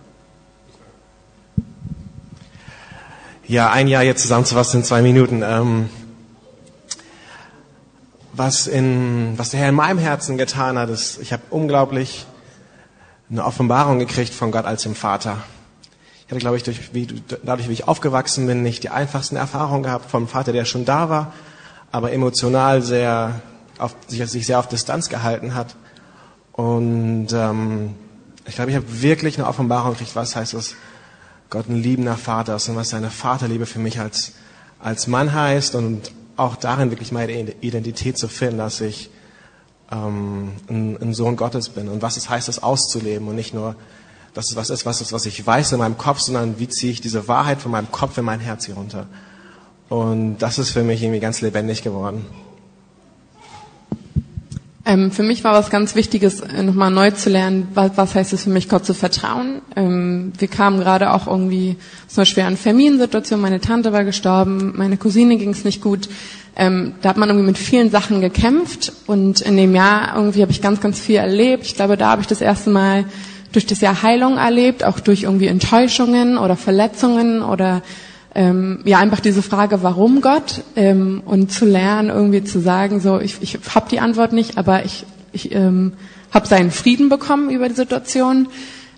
Ja, 3.47 3.71
ein 3.71 3.89
Jahr 3.89 4.03
jetzt 4.03 4.23
zusammenzufassen 4.23 4.81
in 4.81 4.85
zwei 4.85 5.03
Minuten. 5.03 5.43
Ähm, 5.45 5.91
was, 8.33 8.67
in, 8.67 9.35
was 9.37 9.51
der 9.51 9.61
Herr 9.61 9.69
in 9.69 9.75
meinem 9.75 9.99
Herzen 9.99 10.39
getan 10.39 10.79
hat, 10.79 10.89
ist, 10.89 11.21
ich 11.21 11.33
habe 11.33 11.43
unglaublich 11.51 12.27
eine 13.31 13.45
Offenbarung 13.45 13.99
gekriegt 13.99 14.33
von 14.33 14.51
Gott 14.51 14.65
als 14.65 14.83
dem 14.83 14.95
Vater. 14.95 15.39
Ich 16.27 16.31
hatte, 16.31 16.41
glaube 16.41 16.57
ich, 16.57 16.63
durch, 16.63 16.95
wie, 16.95 17.07
dadurch, 17.43 17.69
wie 17.69 17.73
ich 17.75 17.89
aufgewachsen 17.89 18.47
bin, 18.47 18.63
nicht 18.63 18.83
die 18.83 18.91
einfachsten 18.91 19.37
Erfahrungen 19.37 19.83
gehabt 19.83 20.11
vom 20.11 20.29
Vater, 20.29 20.53
der 20.53 20.65
schon 20.65 20.85
da 20.85 21.11
war, 21.11 21.33
aber 21.91 22.13
emotional 22.13 22.83
sehr 22.83 23.41
auf, 23.79 23.95
sich, 24.07 24.27
sich 24.31 24.47
sehr 24.47 24.59
auf 24.59 24.69
Distanz 24.69 25.09
gehalten 25.09 25.55
hat. 25.55 25.77
Und 26.53 27.29
ähm, 27.33 27.95
ich 28.47 28.55
glaube, 28.55 28.71
ich 28.71 28.77
habe 28.77 29.03
wirklich 29.03 29.39
eine 29.39 29.47
Offenbarung 29.47 29.93
gekriegt, 29.93 30.17
was 30.17 30.37
heißt 30.37 30.55
es, 30.55 30.75
Gott 31.51 31.69
ein 31.69 31.77
liebender 31.77 32.17
Vater 32.17 32.57
ist 32.57 32.69
und 32.69 32.77
was 32.77 32.91
seine 32.91 33.11
Vaterliebe 33.11 33.67
für 33.67 33.79
mich 33.79 34.01
als, 34.01 34.33
als 34.79 35.07
Mann 35.07 35.35
heißt 35.35 35.75
und 35.75 36.13
auch 36.37 36.57
darin 36.57 36.91
wirklich 36.91 37.13
meine 37.13 37.33
Identität 37.61 38.19
zu 38.19 38.29
finden, 38.29 38.59
dass 38.59 38.81
ich 38.81 39.11
ähm, 39.91 40.53
ein, 40.69 40.97
ein 41.01 41.15
Sohn 41.15 41.37
Gottes 41.37 41.69
bin 41.69 41.89
und 41.89 42.03
was 42.03 42.17
es 42.17 42.29
heißt, 42.29 42.49
das 42.49 42.63
auszuleben 42.63 43.29
und 43.29 43.37
nicht 43.37 43.55
nur, 43.55 43.77
dass 44.35 44.51
es 44.51 44.57
was 44.57 44.71
ist, 44.71 44.87
was 44.87 45.01
ist, 45.01 45.13
was 45.13 45.27
ich 45.27 45.47
weiß 45.47 45.73
in 45.73 45.79
meinem 45.79 45.99
Kopf, 45.99 46.21
sondern 46.21 46.59
wie 46.59 46.69
ziehe 46.69 46.93
ich 46.93 47.01
diese 47.01 47.29
Wahrheit 47.29 47.61
von 47.61 47.71
meinem 47.71 47.91
Kopf 47.93 48.17
in 48.19 48.25
mein 48.25 48.41
Herz 48.41 48.67
hier 48.67 48.77
runter. 48.77 49.07
Und 49.89 50.39
das 50.39 50.59
ist 50.59 50.71
für 50.71 50.83
mich 50.83 51.03
irgendwie 51.03 51.21
ganz 51.21 51.43
lebendig 51.43 51.83
geworden. 51.83 52.25
Ähm, 54.85 55.13
für 55.13 55.23
mich 55.23 55.45
war 55.45 55.53
was 55.53 55.71
ganz 55.71 55.95
Wichtiges, 55.95 56.41
äh, 56.41 56.63
nochmal 56.63 56.91
neu 56.91 57.13
zu 57.13 57.31
lernen, 57.31 57.69
was, 57.75 57.93
was, 57.95 58.17
heißt 58.17 58.33
es 58.33 58.45
für 58.45 58.51
mich, 58.51 58.69
Gott 58.69 58.85
zu 58.85 58.95
vertrauen. 58.95 59.63
Ähm, 59.77 60.33
wir 60.37 60.49
kamen 60.49 60.81
gerade 60.81 61.13
auch 61.13 61.29
irgendwie 61.29 61.77
aus 62.09 62.19
einer 62.19 62.27
schweren 62.27 62.57
Familiensituation. 62.57 63.41
Meine 63.41 63.61
Tante 63.61 63.93
war 63.93 64.03
gestorben, 64.03 64.73
meine 64.77 64.97
Cousine 64.97 65.37
ging 65.37 65.51
es 65.51 65.65
nicht 65.65 65.81
gut. 65.83 66.09
Ähm, 66.57 66.95
da 67.01 67.11
hat 67.11 67.17
man 67.17 67.29
irgendwie 67.29 67.47
mit 67.47 67.59
vielen 67.59 67.91
Sachen 67.91 68.21
gekämpft 68.21 68.93
und 69.07 69.41
in 69.41 69.57
dem 69.57 69.75
Jahr 69.75 70.17
irgendwie 70.17 70.43
habe 70.43 70.53
ich 70.53 70.61
ganz, 70.61 70.81
ganz 70.81 70.99
viel 70.99 71.17
erlebt. 71.17 71.65
Ich 71.65 71.77
glaube, 71.77 71.97
da 71.97 72.11
habe 72.11 72.23
ich 72.23 72.27
das 72.27 72.41
erste 72.41 72.71
Mal 72.71 73.05
durch 73.53 73.67
das 73.67 73.81
Jahr 73.81 74.03
Heilung 74.03 74.37
erlebt, 74.37 74.83
auch 74.83 74.99
durch 74.99 75.23
irgendwie 75.23 75.47
Enttäuschungen 75.47 76.39
oder 76.39 76.57
Verletzungen 76.57 77.43
oder 77.43 77.83
ähm, 78.35 78.81
ja 78.85 78.99
einfach 78.99 79.21
diese 79.21 79.43
Frage, 79.43 79.83
warum 79.83 80.21
Gott 80.21 80.63
ähm, 80.77 81.23
und 81.25 81.53
zu 81.53 81.65
lernen, 81.65 82.09
irgendwie 82.09 82.45
zu 82.45 82.61
sagen, 82.61 83.01
so 83.01 83.21
ich, 83.21 83.37
ich 83.41 83.59
habe 83.75 83.91
die 83.91 84.01
Antwort 84.01 84.33
nicht, 84.33 84.59
aber 84.59 84.85
ich, 84.85 85.05
ich 85.33 85.55
ähm, 85.55 85.93
habe 86.33 86.47
seinen 86.47 86.71
Frieden 86.71 87.09
bekommen 87.09 87.51
über 87.51 87.69
die 87.69 87.75
Situation. 87.75 88.49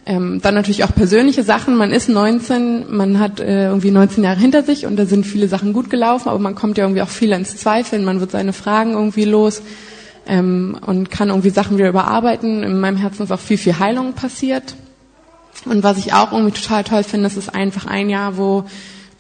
Ähm, 0.07 0.41
dann 0.43 0.55
natürlich 0.55 0.85
auch 0.85 0.95
persönliche 0.95 1.43
Sachen. 1.43 1.76
Man 1.76 1.91
ist 1.91 2.11
19, 2.11 2.95
man 2.95 3.18
hat 3.18 3.41
äh, 3.41 3.68
irgendwie 3.68 3.91
19 3.91 4.22
Jahre 4.22 4.39
hinter 4.39 4.62
sich 4.62 4.85
und 4.85 4.97
da 4.97 5.07
sind 5.07 5.24
viele 5.24 5.49
Sachen 5.49 5.72
gut 5.72 5.89
gelaufen, 5.89 6.28
aber 6.28 6.39
man 6.39 6.55
kommt 6.55 6.76
ja 6.76 6.85
irgendwie 6.85 7.01
auch 7.01 7.09
viel 7.09 7.32
ins 7.32 7.57
Zweifeln. 7.57 8.05
Man 8.05 8.20
wird 8.20 8.30
seine 8.30 8.53
Fragen 8.53 8.93
irgendwie 8.93 9.24
los 9.24 9.62
ähm, 10.26 10.76
und 10.87 11.11
kann 11.11 11.30
irgendwie 11.30 11.49
Sachen 11.49 11.78
wieder 11.78 11.89
überarbeiten. 11.89 12.62
In 12.62 12.80
meinem 12.80 12.99
Herzen 12.99 13.22
ist 13.22 13.32
auch 13.32 13.41
viel, 13.41 13.57
viel 13.57 13.78
Heilung 13.78 14.12
passiert. 14.12 14.74
Und 15.64 15.82
was 15.82 15.97
ich 15.97 16.12
auch 16.12 16.32
irgendwie 16.32 16.53
total 16.53 16.85
toll 16.85 17.03
finde, 17.03 17.28
ist, 17.28 17.39
ist 17.39 17.55
einfach 17.55 17.87
ein 17.87 18.11
Jahr, 18.11 18.37
wo 18.37 18.64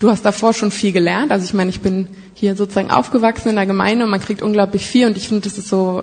Du 0.04 0.10
hast 0.10 0.22
davor 0.22 0.52
schon 0.52 0.70
viel 0.70 0.92
gelernt. 0.92 1.32
Also 1.32 1.46
ich 1.46 1.54
meine, 1.54 1.70
ich 1.70 1.80
bin 1.80 2.08
hier 2.34 2.56
sozusagen 2.56 2.90
aufgewachsen 2.90 3.48
in 3.48 3.56
der 3.56 3.64
Gemeinde 3.64 4.04
und 4.04 4.10
man 4.10 4.20
kriegt 4.20 4.42
unglaublich 4.42 4.84
viel 4.84 5.06
und 5.06 5.16
ich 5.16 5.28
finde, 5.28 5.48
das 5.48 5.56
ist 5.56 5.70
so, 5.70 6.02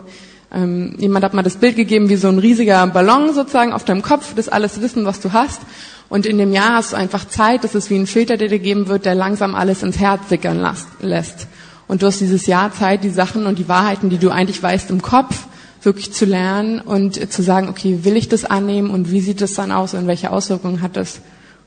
ähm, 0.51 0.95
jemand 0.97 1.23
hat 1.23 1.35
mal 1.35 1.43
das 1.43 1.57
Bild 1.57 1.75
gegeben 1.75 2.09
wie 2.09 2.15
so 2.15 2.27
ein 2.27 2.39
riesiger 2.39 2.87
Ballon 2.87 3.31
sozusagen 3.31 3.73
auf 3.73 3.85
deinem 3.85 4.01
Kopf, 4.01 4.33
das 4.33 4.49
alles 4.49 4.81
Wissen, 4.81 5.05
was 5.05 5.19
du 5.19 5.33
hast. 5.33 5.61
Und 6.09 6.25
in 6.25 6.39
dem 6.39 6.51
Jahr 6.51 6.77
hast 6.77 6.93
du 6.93 6.97
einfach 6.97 7.27
Zeit, 7.27 7.63
das 7.63 7.75
ist 7.75 7.91
wie 7.91 7.95
ein 7.95 8.07
Filter, 8.07 8.37
der 8.37 8.47
dir 8.47 8.57
geben 8.57 8.87
wird, 8.87 9.05
der 9.05 9.13
langsam 9.13 9.53
alles 9.53 9.83
ins 9.83 9.99
Herz 9.99 10.29
sickern 10.29 10.67
lässt. 11.01 11.45
Und 11.87 12.01
du 12.01 12.07
hast 12.07 12.21
dieses 12.21 12.47
Jahr 12.47 12.73
Zeit, 12.73 13.03
die 13.03 13.11
Sachen 13.11 13.45
und 13.45 13.59
die 13.59 13.69
Wahrheiten, 13.69 14.09
die 14.09 14.17
du 14.17 14.31
eigentlich 14.31 14.63
weißt 14.63 14.89
im 14.89 15.03
Kopf, 15.03 15.45
wirklich 15.83 16.11
zu 16.11 16.25
lernen 16.25 16.79
und 16.79 17.31
zu 17.31 17.43
sagen, 17.43 17.69
okay, 17.69 17.99
will 18.01 18.17
ich 18.17 18.29
das 18.29 18.45
annehmen 18.45 18.89
und 18.89 19.11
wie 19.11 19.21
sieht 19.21 19.41
das 19.41 19.53
dann 19.53 19.71
aus 19.71 19.93
und 19.93 20.07
welche 20.07 20.31
Auswirkungen 20.31 20.81
hat 20.81 20.97
das? 20.97 21.21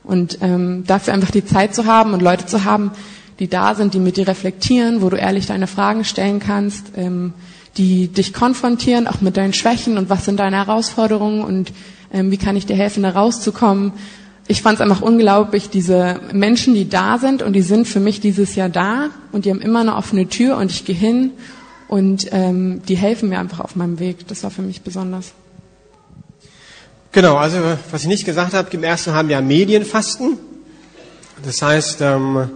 Und 0.04 0.38
ähm, 0.42 0.84
dafür 0.86 1.14
einfach 1.14 1.30
die 1.30 1.44
Zeit 1.44 1.74
zu 1.74 1.86
haben 1.86 2.12
und 2.12 2.20
Leute 2.20 2.46
zu 2.46 2.64
haben, 2.64 2.92
die 3.38 3.48
da 3.48 3.74
sind, 3.74 3.94
die 3.94 3.98
mit 3.98 4.16
dir 4.16 4.28
reflektieren, 4.28 5.02
wo 5.02 5.10
du 5.10 5.16
ehrlich 5.16 5.46
deine 5.46 5.66
Fragen 5.66 6.04
stellen 6.04 6.38
kannst, 6.38 6.92
ähm, 6.96 7.32
die 7.76 8.08
dich 8.08 8.32
konfrontieren, 8.32 9.06
auch 9.06 9.20
mit 9.20 9.36
deinen 9.36 9.52
Schwächen 9.52 9.98
und 9.98 10.08
was 10.08 10.24
sind 10.24 10.38
deine 10.38 10.56
Herausforderungen 10.56 11.42
und 11.42 11.72
ähm, 12.12 12.30
wie 12.30 12.36
kann 12.36 12.56
ich 12.56 12.66
dir 12.66 12.76
helfen, 12.76 13.02
da 13.02 13.10
rauszukommen. 13.10 13.92
Ich 14.46 14.62
fand 14.62 14.76
es 14.76 14.80
einfach 14.82 15.00
unglaublich, 15.00 15.70
diese 15.70 16.20
Menschen, 16.32 16.74
die 16.74 16.88
da 16.88 17.18
sind 17.18 17.42
und 17.42 17.54
die 17.54 17.62
sind 17.62 17.88
für 17.88 18.00
mich 18.00 18.20
dieses 18.20 18.54
Jahr 18.54 18.68
da 18.68 19.08
und 19.32 19.46
die 19.46 19.50
haben 19.50 19.62
immer 19.62 19.80
eine 19.80 19.96
offene 19.96 20.28
Tür 20.28 20.58
und 20.58 20.70
ich 20.70 20.84
gehe 20.84 20.94
hin 20.94 21.30
und 21.88 22.28
ähm, 22.30 22.82
die 22.86 22.96
helfen 22.96 23.30
mir 23.30 23.38
einfach 23.38 23.60
auf 23.60 23.74
meinem 23.74 23.98
Weg. 23.98 24.28
Das 24.28 24.44
war 24.44 24.50
für 24.50 24.62
mich 24.62 24.82
besonders. 24.82 25.32
Genau, 27.14 27.36
also 27.36 27.58
was 27.92 28.02
ich 28.02 28.08
nicht 28.08 28.24
gesagt 28.24 28.54
habe, 28.54 28.68
im 28.72 28.82
ersten 28.82 29.12
halben 29.12 29.30
Jahr 29.30 29.40
Medienfasten. 29.40 30.36
Das 31.44 31.62
heißt, 31.62 32.00
ähm, 32.00 32.50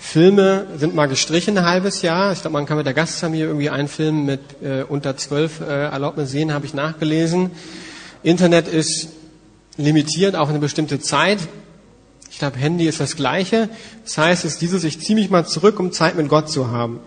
Filme 0.00 0.66
sind 0.76 0.92
mal 0.92 1.06
gestrichen 1.06 1.56
ein 1.56 1.64
halbes 1.64 2.02
Jahr. 2.02 2.32
Ich 2.32 2.40
glaube, 2.40 2.54
man 2.54 2.66
kann 2.66 2.76
mit 2.76 2.84
der 2.84 2.92
Gastfamilie 2.92 3.46
irgendwie 3.46 3.70
einen 3.70 3.86
Film 3.86 4.24
mit 4.24 4.40
äh, 4.60 4.82
unter 4.82 5.16
zwölf 5.16 5.60
äh, 5.60 5.84
Erlaubnis 5.84 6.32
sehen, 6.32 6.52
habe 6.52 6.66
ich 6.66 6.74
nachgelesen. 6.74 7.52
Internet 8.24 8.66
ist 8.66 9.10
limitiert 9.76 10.34
auf 10.34 10.48
eine 10.48 10.58
bestimmte 10.58 10.98
Zeit. 10.98 11.38
Ich 12.28 12.40
glaube, 12.40 12.58
Handy 12.58 12.88
ist 12.88 12.98
das 12.98 13.14
Gleiche. 13.14 13.68
Das 14.02 14.18
heißt, 14.18 14.44
es 14.44 14.54
ist 14.54 14.62
dieses, 14.62 14.82
ich 14.82 14.98
ziehe 14.98 15.14
mich 15.14 15.30
mal 15.30 15.46
zurück, 15.46 15.78
um 15.78 15.92
Zeit 15.92 16.16
mit 16.16 16.28
Gott 16.28 16.50
zu 16.50 16.72
haben. 16.72 16.98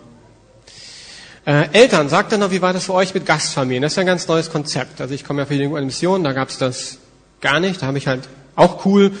Äh, 1.48 1.70
Eltern, 1.72 2.10
sagt 2.10 2.30
dann 2.32 2.40
noch, 2.40 2.50
wie 2.50 2.60
war 2.60 2.74
das 2.74 2.84
für 2.84 2.92
euch 2.92 3.14
mit 3.14 3.24
Gastfamilien? 3.24 3.80
Das 3.80 3.92
ist 3.92 3.96
ja 3.96 4.02
ein 4.02 4.06
ganz 4.06 4.28
neues 4.28 4.50
Konzept. 4.50 5.00
Also 5.00 5.14
ich 5.14 5.24
komme 5.24 5.40
ja 5.40 5.46
für 5.46 5.56
die 5.56 5.66
Mission, 5.66 6.22
da 6.22 6.34
gab 6.34 6.50
es 6.50 6.58
das 6.58 6.98
gar 7.40 7.58
nicht. 7.58 7.80
Da 7.80 7.86
habe 7.86 7.96
ich 7.96 8.06
halt 8.06 8.28
auch 8.54 8.84
cool 8.84 9.12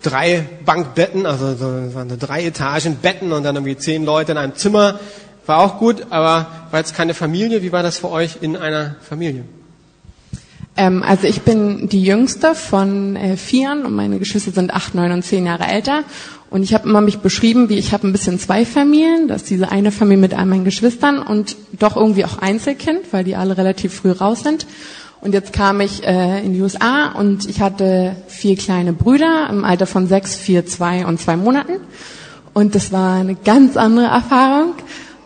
drei 0.00 0.46
Bankbetten, 0.64 1.26
also 1.26 1.56
so 1.56 1.92
waren 1.92 2.16
drei 2.20 2.44
Etagen 2.44 2.98
Betten 2.98 3.32
und 3.32 3.42
dann 3.42 3.56
irgendwie 3.56 3.76
zehn 3.76 4.04
Leute 4.04 4.30
in 4.30 4.38
einem 4.38 4.54
Zimmer. 4.54 5.00
War 5.44 5.58
auch 5.58 5.80
gut, 5.80 6.06
aber 6.10 6.46
war 6.70 6.78
jetzt 6.78 6.94
keine 6.94 7.14
Familie. 7.14 7.62
Wie 7.62 7.72
war 7.72 7.82
das 7.82 7.98
für 7.98 8.12
euch 8.12 8.38
in 8.42 8.56
einer 8.56 8.94
Familie? 9.00 9.42
Ähm, 10.76 11.02
also 11.02 11.26
ich 11.26 11.42
bin 11.42 11.88
die 11.88 12.02
jüngste 12.02 12.54
von 12.54 13.16
äh, 13.16 13.36
vieren 13.36 13.84
und 13.84 13.94
meine 13.94 14.18
Geschwister 14.18 14.52
sind 14.52 14.72
acht, 14.72 14.94
neun 14.94 15.12
und 15.12 15.22
zehn 15.22 15.46
Jahre 15.46 15.64
älter. 15.64 16.04
Und 16.50 16.62
ich 16.62 16.74
habe 16.74 16.88
immer 16.88 17.00
mich 17.00 17.18
beschrieben, 17.18 17.68
wie 17.68 17.78
ich 17.78 17.92
habe 17.92 18.06
ein 18.06 18.12
bisschen 18.12 18.38
zwei 18.38 18.66
Familien. 18.66 19.26
Das 19.26 19.42
ist 19.42 19.50
diese 19.50 19.70
eine 19.70 19.90
Familie 19.90 20.20
mit 20.20 20.34
all 20.34 20.46
meinen 20.46 20.64
Geschwistern 20.64 21.18
und 21.18 21.56
doch 21.72 21.96
irgendwie 21.96 22.24
auch 22.24 22.38
Einzelkind, 22.38 23.00
weil 23.10 23.24
die 23.24 23.36
alle 23.36 23.56
relativ 23.56 23.94
früh 23.94 24.10
raus 24.10 24.42
sind. 24.42 24.66
Und 25.22 25.34
jetzt 25.34 25.52
kam 25.52 25.80
ich 25.80 26.04
äh, 26.04 26.44
in 26.44 26.52
die 26.52 26.60
USA 26.60 27.12
und 27.12 27.48
ich 27.48 27.60
hatte 27.60 28.16
vier 28.26 28.56
kleine 28.56 28.92
Brüder 28.92 29.48
im 29.48 29.64
Alter 29.64 29.86
von 29.86 30.08
sechs, 30.08 30.36
vier, 30.36 30.66
zwei 30.66 31.06
und 31.06 31.20
zwei 31.20 31.36
Monaten. 31.36 31.74
Und 32.54 32.74
das 32.74 32.92
war 32.92 33.20
eine 33.20 33.36
ganz 33.36 33.76
andere 33.76 34.06
Erfahrung. 34.06 34.74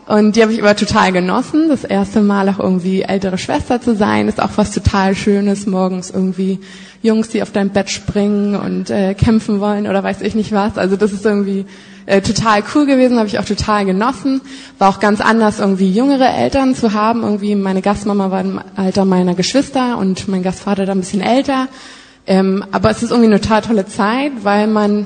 Und 0.07 0.37
die 0.37 0.41
habe 0.41 0.53
ich 0.53 0.59
immer 0.59 0.75
total 0.75 1.11
genossen. 1.11 1.67
Das 1.67 1.83
erste 1.83 2.21
Mal 2.21 2.47
auch 2.47 2.59
irgendwie 2.59 3.01
ältere 3.01 3.37
Schwester 3.37 3.81
zu 3.81 3.93
sein, 3.93 4.29
ist 4.29 4.41
auch 4.41 4.51
was 4.55 4.71
total 4.71 5.15
Schönes. 5.15 5.67
Morgens 5.67 6.11
irgendwie 6.11 6.59
Jungs, 7.01 7.27
die 7.27 7.41
auf 7.41 7.51
dein 7.51 7.71
Bett 7.71 7.89
springen 7.89 8.55
und 8.55 8.89
äh, 8.89 9.13
kämpfen 9.15 9.59
wollen 9.59 9.85
oder 9.85 10.03
weiß 10.03 10.21
ich 10.21 10.33
nicht 10.33 10.53
was. 10.53 10.77
Also 10.77 10.95
das 10.95 11.11
ist 11.11 11.25
irgendwie 11.25 11.65
äh, 12.05 12.21
total 12.21 12.63
cool 12.73 12.85
gewesen, 12.85 13.17
habe 13.17 13.27
ich 13.27 13.37
auch 13.37 13.45
total 13.45 13.83
genossen. 13.83 14.39
War 14.77 14.89
auch 14.89 15.01
ganz 15.01 15.19
anders, 15.19 15.59
irgendwie 15.59 15.91
jüngere 15.91 16.33
Eltern 16.33 16.73
zu 16.73 16.93
haben. 16.93 17.23
Irgendwie 17.23 17.55
meine 17.55 17.81
Gastmama 17.81 18.31
war 18.31 18.39
im 18.39 18.61
Alter 18.77 19.03
meiner 19.03 19.35
Geschwister 19.35 19.97
und 19.97 20.29
mein 20.29 20.41
Gastvater 20.41 20.85
da 20.85 20.93
ein 20.93 21.01
bisschen 21.01 21.21
älter. 21.21 21.67
Ähm, 22.25 22.63
aber 22.71 22.91
es 22.91 23.03
ist 23.03 23.11
irgendwie 23.11 23.27
eine 23.27 23.41
total 23.41 23.61
tolle 23.61 23.85
Zeit, 23.85 24.31
weil 24.43 24.67
man 24.67 25.05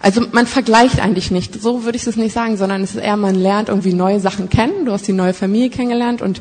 also 0.00 0.22
man 0.32 0.46
vergleicht 0.46 1.00
eigentlich 1.00 1.30
nicht, 1.30 1.60
so 1.60 1.84
würde 1.84 1.96
ich 1.96 2.06
es 2.06 2.16
nicht 2.16 2.32
sagen, 2.32 2.56
sondern 2.56 2.82
es 2.82 2.94
ist 2.94 3.02
eher, 3.02 3.16
man 3.16 3.34
lernt 3.34 3.68
irgendwie 3.68 3.92
neue 3.92 4.20
Sachen 4.20 4.48
kennen. 4.48 4.84
Du 4.84 4.92
hast 4.92 5.08
die 5.08 5.12
neue 5.12 5.34
Familie 5.34 5.70
kennengelernt 5.70 6.22
und 6.22 6.40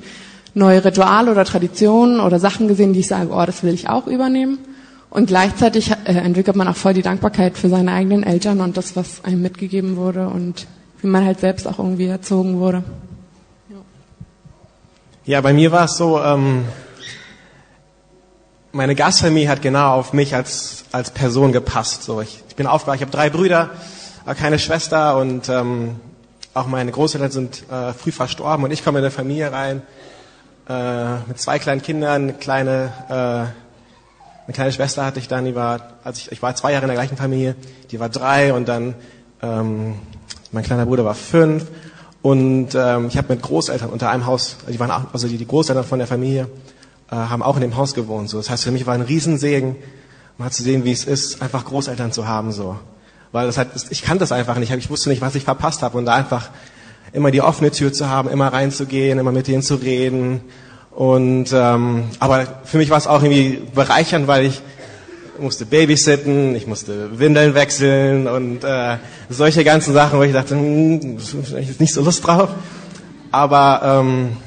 neue 0.53 0.83
Rituale 0.83 1.31
oder 1.31 1.43
Traditionen 1.43 2.19
oder 2.19 2.39
Sachen 2.39 2.67
gesehen, 2.67 2.93
die 2.93 2.99
ich 2.99 3.07
sage, 3.07 3.29
oh, 3.31 3.45
das 3.45 3.63
will 3.63 3.73
ich 3.73 3.89
auch 3.89 4.07
übernehmen. 4.07 4.59
Und 5.09 5.27
gleichzeitig 5.27 5.91
äh, 5.91 6.13
entwickelt 6.13 6.55
man 6.55 6.67
auch 6.67 6.75
voll 6.75 6.93
die 6.93 7.01
Dankbarkeit 7.01 7.57
für 7.57 7.69
seine 7.69 7.93
eigenen 7.93 8.23
Eltern 8.23 8.61
und 8.61 8.77
das, 8.77 8.95
was 8.95 9.23
einem 9.23 9.41
mitgegeben 9.41 9.95
wurde 9.95 10.27
und 10.27 10.67
wie 11.01 11.07
man 11.07 11.25
halt 11.25 11.39
selbst 11.39 11.67
auch 11.67 11.79
irgendwie 11.79 12.07
erzogen 12.07 12.59
wurde. 12.59 12.83
Ja, 15.25 15.41
bei 15.41 15.53
mir 15.53 15.71
war 15.71 15.85
es 15.85 15.97
so, 15.97 16.21
ähm, 16.21 16.63
meine 18.77 18.93
Gastfamilie 18.93 19.49
hat 19.49 19.63
genau 19.63 19.95
auf 19.95 20.13
mich 20.13 20.35
als, 20.35 20.85
als 20.91 21.09
Person 21.09 21.51
gepasst. 21.51 22.03
So, 22.03 22.21
ich, 22.21 22.43
ich 22.47 22.55
bin 22.55 22.67
aufgewacht, 22.67 22.97
ich 22.97 23.01
habe 23.01 23.11
drei 23.11 23.31
Brüder, 23.31 23.71
keine 24.37 24.59
Schwester 24.59 25.17
und 25.17 25.49
ähm, 25.49 25.95
auch 26.53 26.67
meine 26.67 26.91
Großeltern 26.91 27.31
sind 27.31 27.63
äh, 27.71 27.93
früh 27.93 28.11
verstorben 28.11 28.63
und 28.63 28.71
ich 28.71 28.85
komme 28.85 28.99
in 28.99 29.05
eine 29.05 29.11
Familie 29.11 29.51
rein 29.51 29.81
äh, 30.69 31.15
mit 31.27 31.39
zwei 31.39 31.57
kleinen 31.57 31.81
Kindern, 31.81 32.39
kleine, 32.39 32.93
äh, 33.09 33.13
Eine 34.45 34.53
kleine 34.53 34.71
Schwester 34.71 35.05
hatte 35.05 35.19
ich 35.19 35.27
dann, 35.27 35.45
die 35.45 35.55
war, 35.55 35.93
als 36.03 36.19
ich, 36.19 36.31
ich 36.31 36.41
war 36.43 36.55
zwei 36.55 36.71
Jahre 36.71 36.83
in 36.83 36.89
der 36.89 36.97
gleichen 36.97 37.17
Familie, 37.17 37.55
die 37.89 37.99
war 37.99 38.09
drei 38.09 38.53
und 38.53 38.67
dann 38.67 38.93
ähm, 39.41 39.95
mein 40.51 40.63
kleiner 40.63 40.85
Bruder 40.85 41.03
war 41.03 41.15
fünf 41.15 41.65
und 42.21 42.75
ähm, 42.75 43.07
ich 43.07 43.17
habe 43.17 43.33
mit 43.33 43.41
Großeltern 43.41 43.89
unter 43.89 44.11
einem 44.11 44.27
Haus, 44.27 44.57
die 44.69 44.79
waren 44.79 44.91
auch, 44.91 45.13
also 45.13 45.27
die, 45.27 45.37
die 45.37 45.47
Großeltern 45.47 45.83
von 45.83 45.97
der 45.97 46.07
Familie 46.07 46.47
äh, 47.11 47.15
haben 47.15 47.41
auch 47.41 47.55
in 47.55 47.61
dem 47.61 47.75
Haus 47.75 47.93
gewohnt. 47.93 48.29
So, 48.29 48.37
das 48.37 48.49
heißt 48.49 48.63
für 48.63 48.71
mich 48.71 48.85
war 48.85 48.93
ein 48.93 49.01
Riesensegen, 49.01 49.75
mal 50.37 50.51
zu 50.51 50.63
sehen, 50.63 50.83
wie 50.85 50.91
es 50.91 51.05
ist, 51.05 51.41
einfach 51.41 51.65
Großeltern 51.65 52.11
zu 52.11 52.27
haben 52.27 52.51
so, 52.51 52.77
weil 53.31 53.47
das 53.47 53.57
halt, 53.57 53.69
ich 53.89 54.01
kannte 54.01 54.19
das 54.19 54.31
einfach 54.31 54.57
nicht, 54.57 54.71
ich 54.71 54.89
wusste 54.89 55.09
nicht, 55.09 55.21
was 55.21 55.35
ich 55.35 55.43
verpasst 55.43 55.81
habe 55.81 55.97
und 55.97 56.05
da 56.05 56.13
einfach 56.15 56.49
immer 57.13 57.31
die 57.31 57.41
offene 57.41 57.71
Tür 57.71 57.91
zu 57.93 58.09
haben, 58.09 58.29
immer 58.29 58.51
reinzugehen, 58.53 59.17
immer 59.17 59.31
mit 59.31 59.47
denen 59.47 59.63
zu 59.63 59.75
reden 59.75 60.41
und 60.91 61.51
ähm, 61.53 62.05
aber 62.19 62.47
für 62.65 62.77
mich 62.77 62.89
war 62.89 62.97
es 62.97 63.07
auch 63.07 63.21
irgendwie 63.21 63.61
bereichernd, 63.73 64.27
weil 64.27 64.45
ich 64.45 64.61
musste 65.39 65.65
babysitten, 65.65 66.55
ich 66.55 66.67
musste 66.67 67.19
Windeln 67.19 67.53
wechseln 67.53 68.27
und 68.27 68.63
äh, 68.63 68.97
solche 69.29 69.63
ganzen 69.63 69.93
Sachen, 69.93 70.19
wo 70.19 70.23
ich 70.23 70.33
dachte, 70.33 70.55
hm, 70.55 71.17
ich 71.19 71.43
habe 71.53 71.75
nicht 71.79 71.93
so 71.93 72.01
Lust 72.01 72.25
drauf. 72.25 72.49
Aber 73.31 73.81
ähm, 73.83 74.37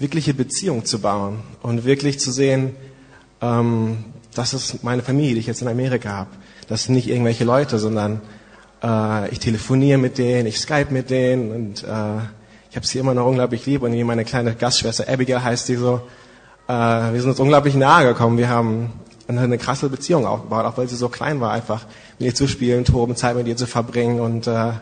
wirkliche 0.00 0.34
Beziehung 0.34 0.84
zu 0.84 1.00
bauen 1.00 1.40
und 1.62 1.84
wirklich 1.84 2.18
zu 2.18 2.32
sehen, 2.32 2.74
ähm, 3.40 4.04
das 4.34 4.54
ist 4.54 4.82
meine 4.82 5.02
Familie, 5.02 5.34
die 5.34 5.40
ich 5.40 5.46
jetzt 5.46 5.62
in 5.62 5.68
Amerika 5.68 6.10
habe. 6.10 6.30
Das 6.68 6.84
sind 6.84 6.94
nicht 6.94 7.08
irgendwelche 7.08 7.44
Leute, 7.44 7.78
sondern 7.78 8.20
äh, 8.82 9.28
ich 9.30 9.38
telefoniere 9.38 9.98
mit 9.98 10.18
denen, 10.18 10.46
ich 10.46 10.58
Skype 10.58 10.88
mit 10.90 11.10
denen 11.10 11.52
und 11.52 11.84
äh, 11.84 12.18
ich 12.70 12.76
habe 12.76 12.86
sie 12.86 12.98
immer 12.98 13.14
noch 13.14 13.26
unglaublich 13.26 13.66
lieb 13.66 13.82
und 13.82 13.98
meine 14.04 14.24
kleine 14.24 14.54
Gastschwester 14.54 15.08
Abigail 15.08 15.42
heißt 15.42 15.68
die 15.68 15.76
so. 15.76 16.00
Äh, 16.68 16.72
wir 16.72 17.20
sind 17.20 17.30
uns 17.30 17.40
unglaublich 17.40 17.74
nahe 17.74 18.06
gekommen. 18.06 18.38
Wir 18.38 18.48
haben 18.48 18.92
eine 19.26 19.58
krasse 19.58 19.88
Beziehung 19.88 20.26
aufgebaut, 20.26 20.64
auch 20.64 20.78
weil 20.78 20.88
sie 20.88 20.96
so 20.96 21.08
klein 21.08 21.40
war, 21.40 21.52
einfach 21.52 21.84
mit 22.18 22.26
ihr 22.26 22.34
zu 22.34 22.48
spielen, 22.48 22.84
toben, 22.84 23.16
Zeit 23.16 23.36
mit 23.36 23.46
ihr 23.46 23.56
zu 23.56 23.66
verbringen 23.66 24.20
und 24.20 24.46
äh, 24.46 24.72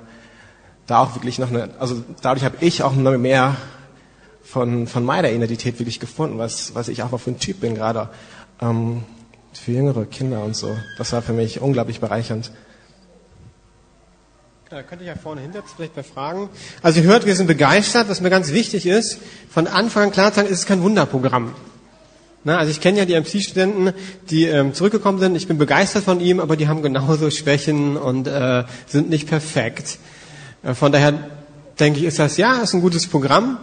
da 0.86 0.98
auch 1.00 1.14
wirklich 1.14 1.38
noch 1.38 1.50
eine, 1.50 1.70
also 1.78 2.02
dadurch 2.22 2.44
habe 2.44 2.56
ich 2.60 2.82
auch 2.82 2.94
noch 2.94 3.16
mehr 3.18 3.56
von, 4.49 4.86
von 4.86 5.05
meiner 5.05 5.30
Identität 5.30 5.78
wirklich 5.78 6.01
gefunden, 6.01 6.38
was, 6.38 6.74
was 6.74 6.88
ich 6.88 7.03
auch 7.03 7.18
für 7.20 7.30
ein 7.30 7.38
Typ 7.38 7.61
bin 7.61 7.74
gerade 7.74 8.09
ähm, 8.62 9.05
für 9.53 9.72
jüngere 9.72 10.07
Kinder 10.07 10.42
und 10.42 10.57
so. 10.57 10.74
Das 10.96 11.12
war 11.12 11.20
für 11.20 11.34
mich 11.34 11.61
unglaublich 11.61 12.01
bereichernd. 12.01 12.51
Da 14.70 14.82
könnte 14.82 15.05
ich 15.05 15.09
ja 15.09 15.16
vorne 15.16 15.40
hinter 15.40 15.62
vielleicht 15.76 15.94
bei 15.94 16.03
Fragen. 16.03 16.49
Also 16.82 17.01
ihr 17.01 17.07
hört, 17.07 17.26
wir 17.26 17.34
sind 17.36 17.46
begeistert, 17.46 18.09
was 18.09 18.20
mir 18.20 18.30
ganz 18.30 18.53
wichtig 18.53 18.86
ist, 18.86 19.18
von 19.51 19.66
Anfang 19.66 20.05
an 20.05 20.12
klar 20.12 20.30
zu 20.30 20.36
sagen, 20.36 20.49
es 20.51 20.61
ist 20.61 20.66
kein 20.66 20.82
Wunderprogramm. 20.82 21.55
Na, 22.44 22.57
also 22.59 22.70
ich 22.70 22.80
kenne 22.80 22.99
ja 22.99 23.05
die 23.05 23.18
MC-Studenten, 23.18 23.92
die 24.30 24.44
ähm, 24.44 24.72
zurückgekommen 24.72 25.18
sind. 25.18 25.36
Ich 25.36 25.49
bin 25.49 25.59
begeistert 25.59 26.05
von 26.05 26.20
ihm, 26.20 26.40
aber 26.40 26.57
die 26.57 26.68
haben 26.68 26.82
genauso 26.82 27.30
Schwächen 27.30 27.96
und 27.96 28.26
äh, 28.26 28.64
sind 28.86 29.11
nicht 29.11 29.28
perfekt. 29.28 29.99
Äh, 30.62 30.74
von 30.74 30.92
daher 30.92 31.14
denke 31.80 32.01
ich, 32.01 32.07
ist 32.07 32.18
das 32.18 32.36
ja, 32.36 32.59
ist 32.62 32.74
ein 32.74 32.80
gutes 32.80 33.07
Programm. 33.07 33.59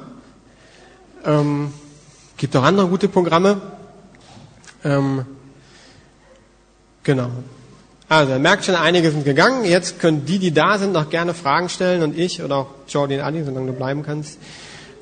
Ähm, 1.26 1.74
gibt 2.38 2.56
auch 2.56 2.64
andere 2.64 2.88
gute 2.88 3.08
Programme. 3.08 3.62
Ähm, 4.84 5.26
genau. 7.04 7.30
Also, 8.08 8.34
ihr 8.34 8.40
merkt 8.40 8.66
schon, 8.66 8.76
einige 8.76 9.10
sind 9.10 9.26
gegangen. 9.26 9.66
Jetzt 9.66 10.00
können 10.00 10.26
die, 10.26 10.38
die 10.38 10.52
da 10.52 10.78
sind, 10.78 10.94
noch 10.94 11.10
gerne 11.10 11.34
Fragen 11.34 11.70
stellen 11.70 12.04
und 12.04 12.18
ich 12.18 12.44
oder 12.44 12.58
auch 12.58 12.68
Jordi 12.88 13.16
und 13.16 13.22
Adi, 13.22 13.44
solange 13.44 13.68
du 13.68 13.74
bleiben 13.74 14.04
kannst, 14.04 14.38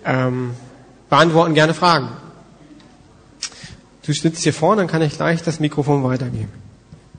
ähm, 0.05 0.51
beantworten 1.09 1.53
gerne 1.53 1.73
Fragen. 1.73 2.09
Du 4.05 4.13
sitzt 4.13 4.43
hier 4.43 4.53
vorne, 4.53 4.81
dann 4.81 4.87
kann 4.87 5.01
ich 5.01 5.15
gleich 5.15 5.43
das 5.43 5.59
Mikrofon 5.59 6.03
weitergeben. 6.03 6.51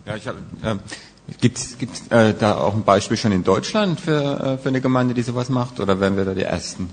Ja, 0.06 0.16
ich 0.16 0.26
hab, 0.26 0.36
äh, 0.36 0.76
Gibt 1.40 1.58
es 1.58 1.76
äh, 2.10 2.34
da 2.38 2.58
auch 2.58 2.74
ein 2.74 2.84
Beispiel 2.84 3.16
schon 3.16 3.32
in 3.32 3.44
Deutschland 3.44 3.98
für, 3.98 4.56
äh, 4.56 4.58
für 4.58 4.68
eine 4.68 4.82
Gemeinde, 4.82 5.14
die 5.14 5.22
sowas 5.22 5.48
macht, 5.48 5.80
oder 5.80 5.98
wären 5.98 6.16
wir 6.16 6.24
da 6.26 6.34
die 6.34 6.42
Ersten? 6.42 6.90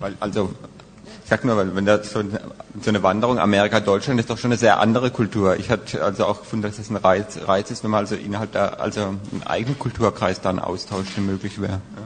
Weil, 0.00 0.14
also, 0.18 0.50
sag 1.28 1.44
nur, 1.44 1.76
wenn 1.76 1.86
da 1.86 2.02
so, 2.02 2.22
so 2.82 2.88
eine 2.88 3.02
Wanderung 3.02 3.38
Amerika-Deutschland 3.38 4.18
ist 4.18 4.30
doch 4.30 4.38
schon 4.38 4.50
eine 4.50 4.58
sehr 4.58 4.80
andere 4.80 5.10
Kultur. 5.10 5.56
Ich 5.56 5.70
hatte 5.70 6.02
also 6.02 6.24
auch 6.24 6.40
gefunden, 6.40 6.66
dass 6.66 6.78
es 6.78 6.90
ein 6.90 6.96
Reiz, 6.96 7.38
Reiz 7.46 7.70
ist, 7.70 7.84
wenn 7.84 7.90
man 7.90 8.00
also 8.00 8.16
innerhalb 8.16 8.52
der, 8.52 8.80
also 8.80 9.00
einen 9.00 9.42
eigenen 9.44 9.78
Kulturkreis 9.78 10.40
dann 10.40 10.58
austauscht, 10.58 11.10
der 11.16 11.22
möglich 11.22 11.60
wäre. 11.60 11.72
Ja. 11.72 12.02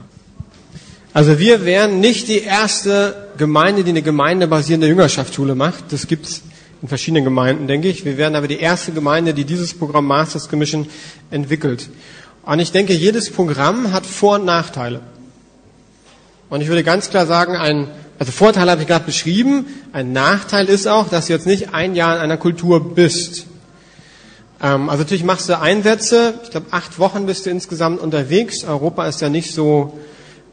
Also 1.13 1.39
wir 1.39 1.63
wären 1.63 2.01
nicht 2.01 2.27
die 2.27 2.41
erste 2.41 3.29
Gemeinde, 3.37 3.85
die 3.85 3.91
eine 3.91 4.01
gemeindebasierende 4.01 4.87
Jüngerschaftsschule 4.87 5.55
macht. 5.55 5.85
Das 5.93 6.07
gibt's 6.07 6.43
in 6.81 6.89
verschiedenen 6.89 7.23
Gemeinden, 7.23 7.67
denke 7.67 7.87
ich. 7.87 8.03
Wir 8.03 8.17
wären 8.17 8.35
aber 8.35 8.49
die 8.49 8.59
erste 8.59 8.91
Gemeinde, 8.91 9.33
die 9.33 9.45
dieses 9.45 9.73
Programm 9.73 10.07
Masters 10.07 10.49
Commission 10.49 10.87
entwickelt. 11.31 11.89
Und 12.43 12.59
ich 12.59 12.73
denke, 12.73 12.93
jedes 12.93 13.31
Programm 13.31 13.93
hat 13.93 14.05
Vor- 14.05 14.35
und 14.35 14.45
Nachteile. 14.45 14.99
Und 16.49 16.61
ich 16.61 16.67
würde 16.67 16.83
ganz 16.83 17.09
klar 17.09 17.25
sagen, 17.25 17.55
ein 17.55 17.87
also 18.17 18.31
Vorteil 18.31 18.69
habe 18.69 18.81
ich 18.81 18.87
gerade 18.87 19.05
beschrieben. 19.05 19.65
Ein 19.91 20.13
Nachteil 20.13 20.67
ist 20.67 20.87
auch, 20.87 21.09
dass 21.09 21.27
du 21.27 21.33
jetzt 21.33 21.45
nicht 21.45 21.73
ein 21.73 21.95
Jahr 21.95 22.15
in 22.15 22.21
einer 22.21 22.37
Kultur 22.37 22.93
bist. 22.95 23.45
Ähm, 24.63 24.89
also 24.89 25.03
natürlich 25.03 25.25
machst 25.25 25.49
du 25.49 25.59
Einsätze. 25.59 26.35
Ich 26.43 26.51
glaube, 26.51 26.67
acht 26.71 26.97
Wochen 26.97 27.25
bist 27.25 27.45
du 27.45 27.49
insgesamt 27.49 27.99
unterwegs. 27.99 28.63
Europa 28.63 29.05
ist 29.07 29.19
ja 29.19 29.27
nicht 29.27 29.53
so, 29.53 29.99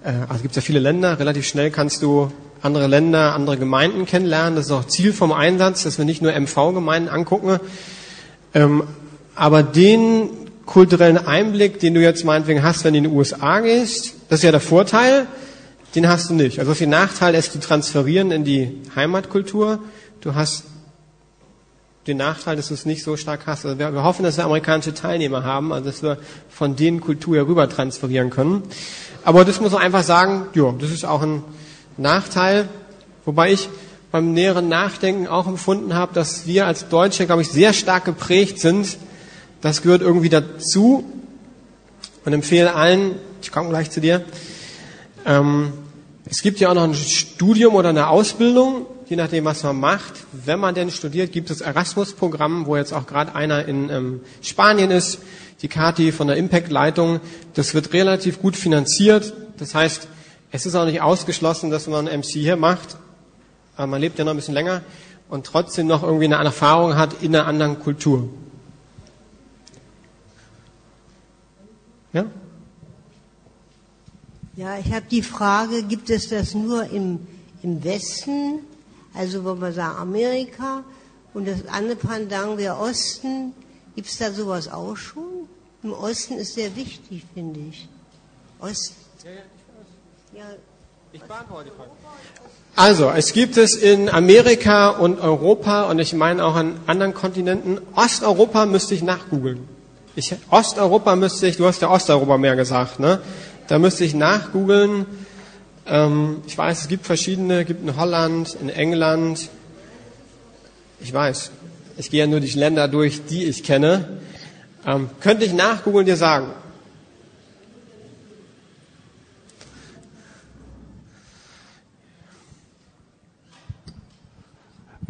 äh, 0.03 0.12
also 0.28 0.43
gibt 0.43 0.53
es 0.53 0.57
ja 0.57 0.62
viele 0.62 0.80
Länder. 0.80 1.20
Relativ 1.20 1.47
schnell 1.47 1.70
kannst 1.70 2.03
du 2.03 2.32
andere 2.62 2.88
Länder, 2.88 3.32
andere 3.34 3.59
Gemeinden 3.59 4.07
kennenlernen. 4.07 4.57
Das 4.57 4.66
ist 4.66 4.72
auch 4.72 4.86
Ziel 4.86 5.12
vom 5.12 5.30
Einsatz, 5.30 5.84
dass 5.84 5.99
wir 5.99 6.05
nicht 6.05 6.20
nur 6.20 6.32
MV-Gemeinden 6.32 7.09
angucken. 7.09 7.61
Ähm, 8.55 8.82
aber 9.36 9.62
den 9.62 10.30
kulturellen 10.66 11.18
Einblick, 11.18 11.78
den 11.78 11.95
du 11.95 12.01
jetzt 12.01 12.24
meinetwegen 12.24 12.64
hast, 12.64 12.84
wenn 12.84 12.95
du 12.95 12.99
in 12.99 13.05
die 13.05 13.11
USA 13.11 13.61
gehst, 13.61 14.14
das 14.28 14.40
ist 14.40 14.45
ja 14.45 14.51
der 14.51 14.61
Vorteil 14.61 15.26
den 15.95 16.09
hast 16.09 16.30
du 16.30 16.34
nicht. 16.34 16.59
Also 16.59 16.74
viel 16.74 16.86
Nachteil 16.86 17.34
ist, 17.34 17.55
die 17.55 17.61
transferieren 17.61 18.30
in 18.30 18.45
die 18.45 18.80
Heimatkultur. 18.95 19.78
Du 20.20 20.34
hast 20.34 20.64
den 22.07 22.16
Nachteil, 22.16 22.57
dass 22.57 22.68
du 22.68 22.74
es 22.74 22.84
nicht 22.86 23.05
so 23.05 23.16
stark 23.16 23.47
hast. 23.47 23.64
Also 23.64 23.78
wir, 23.78 23.93
wir 23.93 24.03
hoffen, 24.03 24.24
dass 24.24 24.36
wir 24.36 24.45
amerikanische 24.45 24.95
Teilnehmer 24.95 25.45
haben, 25.45 25.72
also 25.72 25.86
dass 25.86 26.03
wir 26.03 26.18
von 26.49 26.74
denen 26.74 27.01
Kultur 27.01 27.36
herüber 27.36 27.68
transferieren 27.68 28.30
können. 28.30 28.62
Aber 29.24 29.45
das 29.45 29.61
muss 29.61 29.72
man 29.72 29.82
einfach 29.82 30.03
sagen, 30.03 30.47
ja, 30.55 30.74
das 30.80 30.90
ist 30.90 31.05
auch 31.05 31.22
ein 31.22 31.45
Nachteil, 31.97 32.68
wobei 33.24 33.53
ich 33.53 33.68
beim 34.11 34.32
näheren 34.32 34.68
Nachdenken 34.68 35.26
auch 35.26 35.47
empfunden 35.47 35.95
habe, 35.95 36.12
dass 36.12 36.47
wir 36.47 36.66
als 36.66 36.88
Deutsche, 36.88 37.26
glaube 37.26 37.43
ich, 37.43 37.49
sehr 37.49 37.72
stark 37.72 38.05
geprägt 38.05 38.59
sind. 38.59 38.99
Das 39.61 39.82
gehört 39.82 40.03
irgendwie 40.03 40.28
dazu 40.28 41.05
und 42.24 42.32
empfehle 42.32 42.74
allen, 42.74 43.14
ich 43.40 43.53
komme 43.53 43.68
gleich 43.68 43.90
zu 43.90 44.01
dir, 44.01 44.24
ähm, 45.24 45.72
es 46.33 46.41
gibt 46.41 46.61
ja 46.61 46.70
auch 46.70 46.74
noch 46.74 46.85
ein 46.85 46.95
Studium 46.95 47.74
oder 47.74 47.91
eine 47.91 48.09
Ausbildung, 48.09 48.87
je 49.07 49.16
nachdem, 49.16 49.45
was 49.45 49.62
man 49.64 49.78
macht. 49.78 50.14
Wenn 50.33 50.59
man 50.59 50.74
denn 50.74 50.91
studiert, 50.91 51.30
gibt 51.30 51.51
es 51.51 51.61
Erasmus-Programm, 51.61 52.64
wo 52.64 52.74
jetzt 52.74 52.95
auch 52.95 53.07
gerade 53.07 53.35
einer 53.35 53.66
in 53.66 53.91
ähm, 53.91 54.20
Spanien 54.41 54.91
ist, 54.91 55.18
die 55.61 55.68
Kati 55.68 56.11
von 56.11 56.28
der 56.28 56.39
Impact-Leitung. 56.39 57.20
Das 57.53 57.74
wird 57.74 57.93
relativ 57.93 58.41
gut 58.41 58.57
finanziert. 58.57 59.35
Das 59.59 59.74
heißt, 59.74 60.09
es 60.53 60.64
ist 60.64 60.74
auch 60.74 60.87
nicht 60.87 61.03
ausgeschlossen, 61.03 61.70
dass 61.70 61.87
man 61.87 62.07
MC 62.07 62.24
hier 62.24 62.57
macht. 62.57 62.97
Aber 63.76 63.89
man 63.89 64.01
lebt 64.01 64.18
ja 64.18 64.24
noch 64.24 64.33
ein 64.33 64.37
bisschen 64.37 64.55
länger 64.55 64.80
und 65.28 65.45
trotzdem 65.45 65.87
noch 65.87 66.03
irgendwie 66.03 66.24
eine 66.24 66.43
Erfahrung 66.43 66.97
hat 66.97 67.22
in 67.22 67.37
einer 67.37 67.47
anderen 67.47 67.78
Kultur. 67.78 68.30
Ja? 72.14 72.24
Ja, 74.55 74.79
ich 74.79 74.93
habe 74.93 75.07
die 75.11 75.23
Frage, 75.23 75.83
gibt 75.83 76.11
es 76.11 76.29
das 76.29 76.55
nur 76.55 76.85
im, 76.91 77.27
im 77.63 77.83
Westen, 77.83 78.61
also 79.15 79.45
wo 79.45 79.55
man 79.55 79.73
sagt 79.73 79.99
Amerika, 79.99 80.85
und 81.33 81.49
das 81.49 81.67
andere 81.69 81.97
Pendant 81.97 82.59
wäre 82.59 82.77
Osten. 82.77 83.55
Gibt 83.97 84.09
es 84.09 84.19
da 84.19 84.31
sowas 84.31 84.71
auch 84.71 84.97
schon? 84.97 85.49
Im 85.83 85.95
Osten 85.95 86.35
ist 86.35 86.55
sehr 86.55 86.75
wichtig, 86.77 87.25
finde 87.35 87.61
ich. 87.71 87.89
Ost. 88.61 88.93
Ja, 89.25 89.31
ja, 89.31 89.37
ich, 90.33 90.39
ja, 90.39 90.45
ich 91.13 91.23
beantworte 91.23 91.71
die 91.71 91.77
Frage. 91.77 91.91
Also, 92.77 93.11
es 93.11 93.33
gibt 93.33 93.57
es 93.57 93.75
in 93.75 94.09
Amerika 94.09 94.91
und 94.91 95.21
Europa 95.21 95.85
und 95.91 95.99
ich 95.99 96.13
meine 96.13 96.45
auch 96.45 96.55
an 96.55 96.79
anderen 96.87 97.13
Kontinenten. 97.15 97.81
Osteuropa 97.95 98.67
müsste 98.67 98.95
ich 98.95 99.03
nachgoogeln. 99.03 99.69
Ich, 100.15 100.35
Osteuropa 100.51 101.17
müsste 101.17 101.47
ich, 101.47 101.57
du 101.57 101.67
hast 101.67 101.83
ja 101.83 101.91
Osteuropa 101.91 102.39
mehr 102.39 102.57
gesagt, 102.57 103.01
ne? 103.01 103.21
Da 103.69 103.79
müsste 103.79 104.05
ich 104.05 104.15
nachgoogeln. 104.15 105.07
Ähm, 105.87 106.43
ich 106.47 106.57
weiß, 106.57 106.83
es 106.83 106.89
gibt 106.89 107.07
verschiedene, 107.07 107.61
es 107.61 107.67
gibt 107.67 107.83
in 107.83 107.97
Holland, 107.97 108.57
in 108.61 108.69
England. 108.69 109.49
Ich 111.01 111.13
weiß, 111.13 111.51
ich 111.97 112.11
gehe 112.11 112.21
ja 112.21 112.27
nur 112.27 112.41
die 112.41 112.51
Länder 112.51 112.89
durch, 112.89 113.25
die 113.25 113.45
ich 113.45 113.63
kenne. 113.63 114.21
Ähm, 114.87 115.11
könnte 115.21 115.45
ich 115.45 115.53
nachgoogeln 115.53 116.07
dir 116.07 116.17
sagen. 116.17 116.49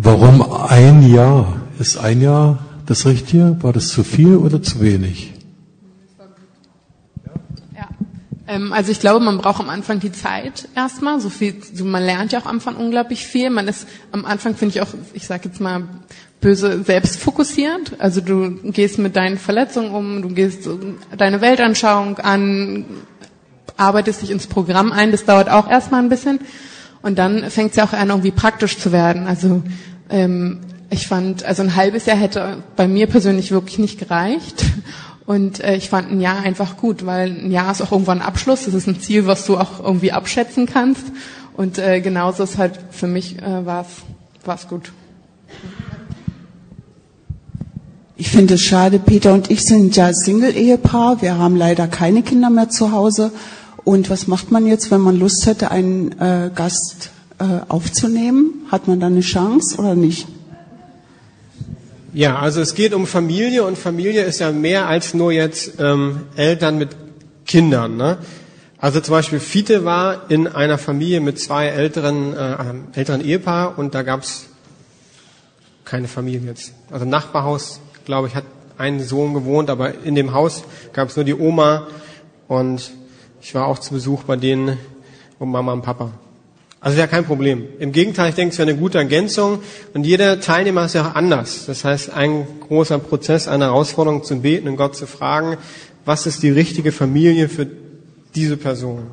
Warum 0.05 0.43
ein 0.43 1.09
Jahr? 1.09 1.61
Ist 1.79 1.97
ein 1.97 2.21
Jahr 2.21 2.59
das 2.87 3.07
Richtige? 3.07 3.57
War 3.63 3.73
das 3.73 3.89
zu 3.89 4.03
viel 4.03 4.37
oder 4.37 4.61
zu 4.61 4.81
wenig? 4.81 5.33
Ja. 7.73 7.89
Ähm, 7.89 8.42
also 8.73 8.93
ich 8.93 9.01
glaube, 9.01 9.25
man 9.25 9.39
braucht 9.39 9.61
am 9.61 9.71
Anfang 9.71 10.01
die 10.01 10.13
Zeit 10.13 10.69
erstmal. 10.75 11.21
So 11.21 11.31
viel, 11.31 11.55
so 11.73 11.85
man 11.85 12.03
lernt 12.03 12.33
ja 12.33 12.41
auch 12.41 12.47
am 12.47 12.57
Anfang 12.57 12.77
unglaublich 12.77 13.27
viel. 13.27 13.51
Man 13.51 13.69
ist 13.69 13.87
am 14.11 14.25
Anfang 14.25 14.55
finde 14.55 14.75
ich 14.77 14.83
auch, 14.83 14.95
ich 15.13 15.27
sage 15.27 15.49
jetzt 15.49 15.61
mal 15.61 15.85
böse 16.41 16.83
selbstfokussiert. 16.83 17.95
Also 17.99 18.21
du 18.21 18.59
gehst 18.65 18.99
mit 18.99 19.17
deinen 19.17 19.39
Verletzungen 19.39 19.93
um, 19.93 20.23
du 20.23 20.29
gehst 20.29 20.69
deine 21.17 21.41
Weltanschauung 21.41 22.19
an, 22.19 22.85
arbeitest 23.77 24.23
dich 24.23 24.31
ins 24.31 24.47
Programm 24.47 24.93
ein. 24.93 25.13
Das 25.13 25.25
dauert 25.25 25.49
auch 25.49 25.71
erstmal 25.71 26.03
ein 26.03 26.09
bisschen. 26.09 26.41
Und 27.01 27.19
dann 27.19 27.51
fängt 27.51 27.71
es 27.71 27.77
ja 27.77 27.85
auch 27.85 27.93
an, 27.93 28.11
irgendwie 28.11 28.31
praktisch 28.31 28.79
zu 28.79 28.93
werden. 28.93 29.27
Also 29.27 29.63
ähm, 30.11 30.61
ich 30.91 31.07
fand, 31.07 31.45
also 31.45 31.63
ein 31.63 31.75
halbes 31.75 32.07
Jahr 32.07 32.17
hätte 32.17 32.63
bei 32.77 32.87
mir 32.87 33.07
persönlich 33.07 33.51
wirklich 33.51 33.79
nicht 33.79 33.99
gereicht. 33.99 34.65
Und 35.33 35.61
äh, 35.61 35.77
ich 35.77 35.89
fand 35.89 36.13
ein 36.13 36.21
Jahr 36.21 36.41
einfach 36.41 36.77
gut, 36.77 37.07
weil 37.07 37.31
ein 37.31 37.51
Jahr 37.51 37.73
ist 37.73 37.81
auch 37.81 37.91
irgendwann 37.91 38.21
ein 38.21 38.27
Abschluss. 38.27 38.67
Das 38.67 38.75
ist 38.75 38.87
ein 38.87 39.01
Ziel, 39.01 39.27
was 39.27 39.47
du 39.47 39.57
auch 39.57 39.83
irgendwie 39.83 40.13
abschätzen 40.13 40.67
kannst. 40.67 41.05
Und 41.57 41.79
äh, 41.79 42.03
genauso 42.03 42.43
ist 42.43 42.59
halt 42.59 42.79
für 42.91 43.07
mich 43.07 43.41
äh, 43.41 43.65
war 43.65 43.87
es 44.47 44.69
gut. 44.69 44.93
Ich 48.19 48.29
finde 48.29 48.55
es 48.55 48.61
schade, 48.61 48.99
Peter 48.99 49.33
und 49.33 49.51
ich 49.51 49.65
sind 49.65 49.97
ja 49.97 50.13
Single-Ehepaar. 50.13 51.23
Wir 51.23 51.39
haben 51.39 51.57
leider 51.57 51.89
keine 51.89 52.23
Kinder 52.23 52.51
mehr 52.51 52.69
zu 52.69 52.93
Hause. 52.93 53.33
Und 53.85 54.11
was 54.11 54.27
macht 54.27 54.51
man 54.51 54.67
jetzt, 54.67 54.91
wenn 54.91 55.01
man 55.01 55.19
Lust 55.19 55.47
hätte, 55.47 55.71
einen 55.71 56.13
äh, 56.21 56.51
Gast 56.55 57.09
äh, 57.39 57.45
aufzunehmen? 57.69 58.67
Hat 58.71 58.87
man 58.87 59.01
da 59.01 59.07
eine 59.07 59.21
Chance 59.21 59.79
oder 59.79 59.95
nicht? 59.95 60.29
Ja, 62.15 62.39
also 62.39 62.61
es 62.61 62.75
geht 62.75 62.93
um 62.93 63.07
Familie 63.07 63.65
und 63.65 63.79
Familie 63.79 64.25
ist 64.25 64.41
ja 64.41 64.53
mehr 64.53 64.87
als 64.87 65.15
nur 65.15 65.33
jetzt 65.33 65.81
ähm, 65.81 66.27
Eltern 66.37 66.77
mit 66.77 66.91
Kindern. 67.47 67.97
Ne? 67.97 68.19
Also 68.77 69.01
zum 69.01 69.13
Beispiel 69.13 69.41
Fiete 69.41 69.87
war 69.87 70.31
in 70.31 70.47
einer 70.47 70.77
Familie 70.77 71.21
mit 71.21 71.41
zwei 71.41 71.69
älteren, 71.69 72.37
äh, 72.37 72.99
älteren 72.99 73.25
Ehepaar 73.25 73.79
und 73.79 73.95
da 73.95 74.03
gab's 74.03 74.49
keine 75.87 76.07
Familie 76.07 76.49
jetzt. 76.49 76.75
Also 76.91 77.07
Nachbarhaus, 77.07 77.81
glaube 78.05 78.29
ich, 78.29 78.35
hat 78.35 78.45
ein 78.77 79.01
Sohn 79.01 79.33
gewohnt, 79.33 79.71
aber 79.71 80.05
in 80.05 80.15
dem 80.15 80.35
Haus 80.35 80.65
gab's 80.93 81.17
nur 81.17 81.25
die 81.25 81.35
Oma 81.35 81.87
und 82.47 82.91
ich 83.41 83.55
war 83.55 83.67
auch 83.67 83.79
zu 83.79 83.95
Besuch 83.95 84.25
bei 84.25 84.37
denen 84.37 84.77
und 85.39 85.51
Mama 85.51 85.73
und 85.73 85.81
Papa. 85.81 86.11
Also 86.83 86.99
wäre 86.99 87.09
kein 87.09 87.25
Problem. 87.25 87.67
Im 87.79 87.93
Gegenteil, 87.93 88.31
ich 88.31 88.35
denke, 88.35 88.53
es 88.53 88.59
wäre 88.59 88.69
eine 88.69 88.79
gute 88.79 88.99
Ergänzung. 88.99 89.63
Und 89.95 90.05
jeder 90.05 90.41
Teilnehmer 90.41 90.85
ist 90.85 90.95
ja 90.95 91.09
auch 91.09 91.15
anders. 91.15 91.65
Das 91.67 91.85
heißt, 91.85 92.11
ein 92.11 92.47
großer 92.61 92.99
Prozess, 92.99 93.49
eine 93.49 93.67
Herausforderung 93.67 94.25
zu 94.25 94.41
beten 94.41 94.69
und 94.69 94.77
Gott 94.77 94.97
zu 94.97 95.07
fragen, 95.07 95.57
was 96.05 96.27
ist 96.27 96.43
die 96.43 96.51
richtige 96.51 96.93
Familie 96.93 97.49
für 97.49 97.67
diese 98.35 98.57
Person? 98.57 99.07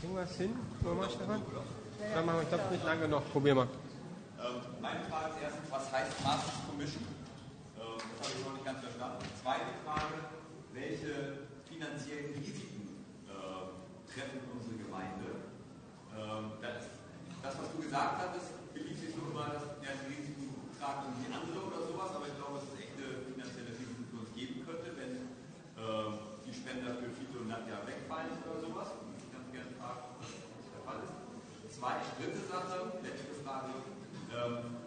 Kriegen 0.00 0.14
wir 0.14 0.22
es 0.22 0.36
hin? 0.36 0.50
Mal, 0.96 1.10
Stefan? 1.10 1.42
Ja, 2.14 2.22
machen 2.22 2.38
ich 2.42 2.48
glaube, 2.48 2.64
nicht 2.70 2.84
lange 2.84 3.00
genug. 3.02 3.32
Probier 3.32 3.54
mal. 3.54 3.66
Ähm, 4.38 4.62
meine 4.80 5.02
Frage 5.10 5.34
ist 5.34 5.42
erstens, 5.42 5.66
was 5.68 5.84
heißt 5.90 6.12
Master 6.22 6.52
Commission? 6.70 7.02
Ähm, 7.76 7.98
das 7.98 8.18
habe 8.22 8.38
ich 8.38 8.46
noch 8.46 8.54
nicht 8.54 8.64
ganz 8.64 8.80
verstanden. 8.86 9.20
Zweite 9.42 9.72
Frage, 9.82 10.16
welche 10.72 11.44
finanziellen 11.66 12.38
Risiken 12.38 13.02
äh, 13.26 13.66
treffen 14.08 14.40
unsere 14.54 14.78
Gemeinde? 14.78 15.44
Ähm, 16.14 16.56
das, 16.62 16.86
das, 17.96 18.12
was 18.12 18.20
du 18.20 18.20
gesagt 18.20 18.20
hattest, 18.20 18.48
beliebt 18.74 19.00
sich 19.00 19.16
nur 19.16 19.32
immer, 19.32 19.48
dass 19.56 19.64
ja, 19.80 19.96
die 20.04 20.12
Risiken 20.12 20.52
tragen 20.76 21.08
irgendwie 21.08 21.32
andere 21.32 21.64
oder 21.64 21.80
sowas, 21.80 22.12
aber 22.12 22.28
ich 22.28 22.36
glaube, 22.36 22.60
dass 22.60 22.68
es 22.68 22.76
echte 22.76 23.24
finanzielle 23.24 23.72
Risiken 23.72 24.04
für 24.12 24.20
uns 24.20 24.30
geben 24.36 24.60
könnte, 24.68 24.92
wenn 25.00 25.12
äh, 25.80 26.08
die 26.44 26.52
Spender 26.52 27.00
für 27.00 27.08
Fito 27.16 27.40
und 27.40 27.48
Nadja 27.48 27.80
wegfallen 27.88 28.36
oder 28.44 28.60
sowas. 28.60 28.92
Ich 29.16 29.32
ganz 29.32 29.48
gerne 29.48 29.72
fragen, 29.80 30.12
was 30.20 30.28
der 30.28 30.82
Fall 30.84 31.00
ist. 31.08 31.16
Zweite, 31.72 32.04
dritte 32.20 32.42
Sache, 32.44 33.00
letzte 33.00 33.32
Frage. 33.40 33.72
Ähm, 34.28 34.84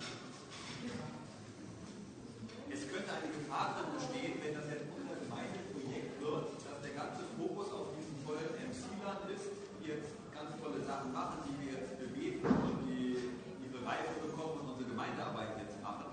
es 2.70 2.82
könnte 2.86 3.10
eine 3.10 3.30
Gefahr 3.34 3.74
drin 3.74 3.90
bestehen, 3.98 4.38
wenn 4.38 4.54
das 4.54 4.70
jetzt 4.70 4.86
unser 4.94 5.18
Gemeindeprojekt 5.18 6.22
wird, 6.22 6.46
dass 6.62 6.78
der 6.86 6.94
ganze 6.94 7.26
Fokus 7.34 7.74
auf 7.74 7.98
diesem 7.98 8.22
tollen 8.22 8.54
MC-Land 8.54 9.26
ist, 9.34 9.50
die 9.82 9.98
jetzt 9.98 10.14
ganz 10.40 10.56
tolle 10.62 10.80
Sachen 10.86 11.12
machen, 11.12 11.44
die 11.44 11.56
wir 11.60 11.84
jetzt 11.84 12.00
bewegen 12.00 12.40
und 12.48 12.88
die 12.88 13.36
ihre 13.60 13.80
Reife 13.84 14.16
bekommen 14.24 14.64
und 14.64 14.72
unsere 14.72 14.90
Gemeindearbeit 14.90 15.60
jetzt 15.60 15.82
machen. 15.84 16.08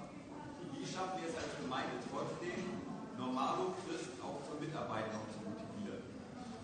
Wie 0.75 0.83
schaffen 0.83 1.23
wir 1.23 1.31
es 1.31 1.37
als 1.39 1.55
Gemeinde 1.63 1.95
trotzdem, 2.11 2.83
normalo 3.15 3.79
Christ 3.87 4.19
auch 4.19 4.43
für 4.43 4.59
Mitarbeiter 4.59 5.15
noch 5.15 5.31
zu 5.31 5.47
motivieren? 5.47 6.03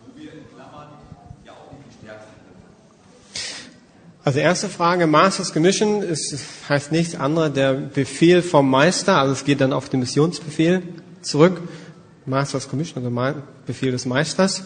Wo 0.03 0.11
wir 0.19 0.33
in 0.35 0.49
Klammern 0.51 0.99
ja 1.47 1.53
auch 1.55 1.71
nicht 1.71 1.87
die 1.87 1.95
Stärksten 2.03 2.35
sind. 2.35 2.59
Also 4.25 4.39
erste 4.39 4.69
Frage, 4.69 5.09
Masters 5.09 5.53
Commission 5.53 6.01
ist, 6.01 6.33
heißt 6.69 6.93
nichts 6.93 7.17
anderes 7.17 7.55
der 7.55 7.73
Befehl 7.73 8.41
vom 8.41 8.71
Meister, 8.71 9.19
also 9.19 9.33
es 9.33 9.45
geht 9.45 9.61
dann 9.61 9.73
auf 9.73 9.89
den 9.89 9.99
Missionsbefehl 9.99 10.83
zurück. 11.23 11.61
Masters 12.25 12.69
Commission, 12.69 13.05
also 13.05 13.41
Befehl 13.67 13.91
des 13.91 14.07
Meisters. 14.07 14.63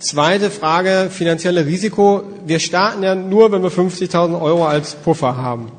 Zweite 0.00 0.50
Frage, 0.50 1.10
finanzielle 1.10 1.64
Risiko. 1.64 2.24
Wir 2.44 2.58
starten 2.58 3.04
ja 3.04 3.14
nur, 3.14 3.52
wenn 3.52 3.62
wir 3.62 3.70
50.000 3.70 4.40
Euro 4.40 4.66
als 4.66 4.96
Puffer 4.96 5.36
haben. 5.36 5.70